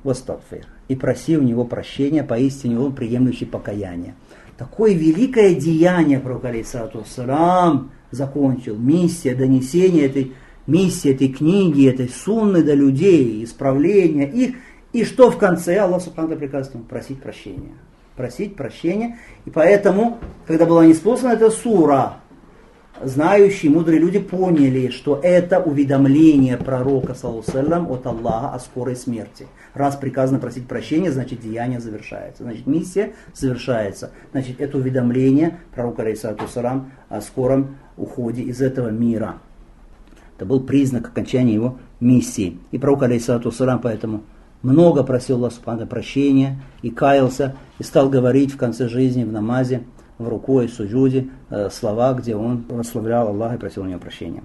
Вастагфир. 0.05 0.69
И 0.87 0.95
проси 0.95 1.37
у 1.37 1.43
него 1.43 1.65
прощения, 1.65 2.23
поистине 2.23 2.79
он 2.79 2.95
приемлющий 2.95 3.47
покаяние 3.47 4.15
такое 4.57 4.95
великое 4.95 5.55
деяние 5.55 6.21
пророк 6.21 6.45
алейсалату 6.45 7.05
салам 7.07 7.91
закончил. 8.11 8.77
Миссия 8.77 9.35
донесения 9.35 10.07
этой 10.07 10.33
миссии 10.67 11.13
этой 11.13 11.29
книги, 11.29 11.89
этой 11.89 12.09
сунны 12.09 12.63
до 12.63 12.75
людей, 12.75 13.45
исправления 13.45 14.29
их. 14.29 14.57
И 14.93 15.05
что 15.05 15.31
в 15.31 15.39
конце 15.39 15.79
Аллах 15.79 16.03
Субхану 16.03 16.37
приказывает 16.37 16.75
ему 16.75 16.85
просить 16.85 17.21
прощения. 17.21 17.75
Просить 18.17 18.55
прощения. 18.55 19.19
И 19.45 19.51
поэтому, 19.51 20.19
когда 20.47 20.67
была 20.67 20.87
неспослана 20.87 21.33
эта 21.33 21.51
сура, 21.51 22.19
знающие, 23.03 23.71
мудрые 23.71 23.99
люди 23.99 24.19
поняли, 24.19 24.91
что 24.91 25.19
это 25.23 25.61
уведомление 25.61 26.57
пророка, 26.57 27.15
саллаллаху 27.15 27.95
от 27.95 28.07
Аллаха 28.07 28.55
о 28.55 28.59
скорой 28.59 28.97
смерти. 28.97 29.47
Раз 29.75 29.97
приказано 29.97 30.39
просить 30.39 30.67
прощения, 30.67 31.11
значит 31.11 31.41
деяние 31.41 31.81
завершается. 31.81 32.45
Значит 32.45 32.67
миссия 32.67 33.13
завершается. 33.35 34.11
Значит 34.33 34.61
это 34.61 34.79
уведомление 34.79 35.59
пророка, 35.75 36.03
алейхиссалату 36.03 36.45
о 37.09 37.21
скором 37.21 37.77
уходе 37.97 38.43
из 38.43 38.61
этого 38.61 38.89
мира. 38.89 39.39
Это 40.37 40.47
был 40.47 40.61
признак 40.61 41.09
окончания 41.09 41.55
его 41.55 41.79
миссии. 42.01 42.59
И 42.73 42.79
пророк, 42.79 43.03
алейхиссалату 43.03 43.53
поэтому 43.83 44.23
много 44.63 45.05
просил 45.05 45.37
Аллаха 45.45 45.87
прощения 45.87 46.61
и 46.83 46.91
каялся, 46.91 47.57
и 47.79 47.83
стал 47.83 48.09
говорить 48.09 48.53
в 48.53 48.57
конце 48.57 48.89
жизни 48.89 49.25
в 49.25 49.33
намазе, 49.33 49.83
в 50.19 50.29
рукой, 50.29 50.69
суджуде, 50.69 51.29
э, 51.51 51.71
слова, 51.71 52.15
где 52.15 52.37
он 52.37 52.63
прославлял 52.63 53.29
Аллаха 53.29 53.57
и 53.57 53.59
просил 53.59 53.83
у 53.83 53.87
него 53.87 54.01
прощения. 54.01 54.43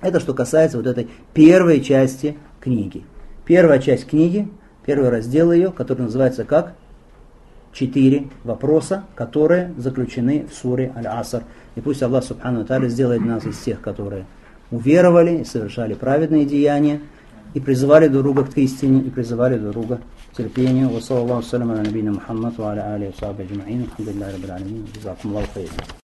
Это 0.00 0.20
что 0.20 0.34
касается 0.34 0.76
вот 0.76 0.86
этой 0.86 1.08
первой 1.32 1.80
части 1.80 2.36
книги. 2.60 3.04
Первая 3.44 3.78
часть 3.78 4.06
книги, 4.06 4.48
первый 4.84 5.10
раздел 5.10 5.52
ее, 5.52 5.70
который 5.70 6.02
называется 6.02 6.44
как? 6.44 6.74
Четыре 7.72 8.28
вопроса, 8.44 9.04
которые 9.14 9.72
заключены 9.78 10.46
в 10.50 10.54
суре 10.54 10.92
Аль-Аср. 10.94 11.44
И 11.74 11.80
пусть 11.80 12.02
Аллах 12.02 12.24
Субхану 12.24 12.64
Тали 12.66 12.88
сделает 12.88 13.24
нас 13.24 13.46
из 13.46 13.58
тех, 13.58 13.80
которые 13.80 14.26
уверовали 14.70 15.38
и 15.38 15.44
совершали 15.44 15.94
праведные 15.94 16.44
деяния, 16.44 17.00
и 17.54 17.60
призывали 17.60 18.08
друг 18.08 18.24
друга 18.24 18.44
к 18.44 18.56
истине, 18.58 19.02
и 19.02 19.10
призывали 19.10 19.58
друг 19.58 19.72
друга 19.72 20.00
к 20.32 20.36
терпению. 20.36 20.88
Sallam 21.00 21.70
ala 21.70 21.82
nabiyina 21.82 22.12
Muhammad 22.12 22.58
wa 22.58 22.72
ala 22.72 22.94
alihi 22.94 23.12
wa 23.12 23.28
sahbihi 23.28 23.48
ajma'in. 23.52 23.88
Alhamdulillahi 23.88 24.32
rabbil 24.32 24.50
alamin. 24.50 24.86
Jazakumullahu 24.94 25.46
khairan. 25.54 26.00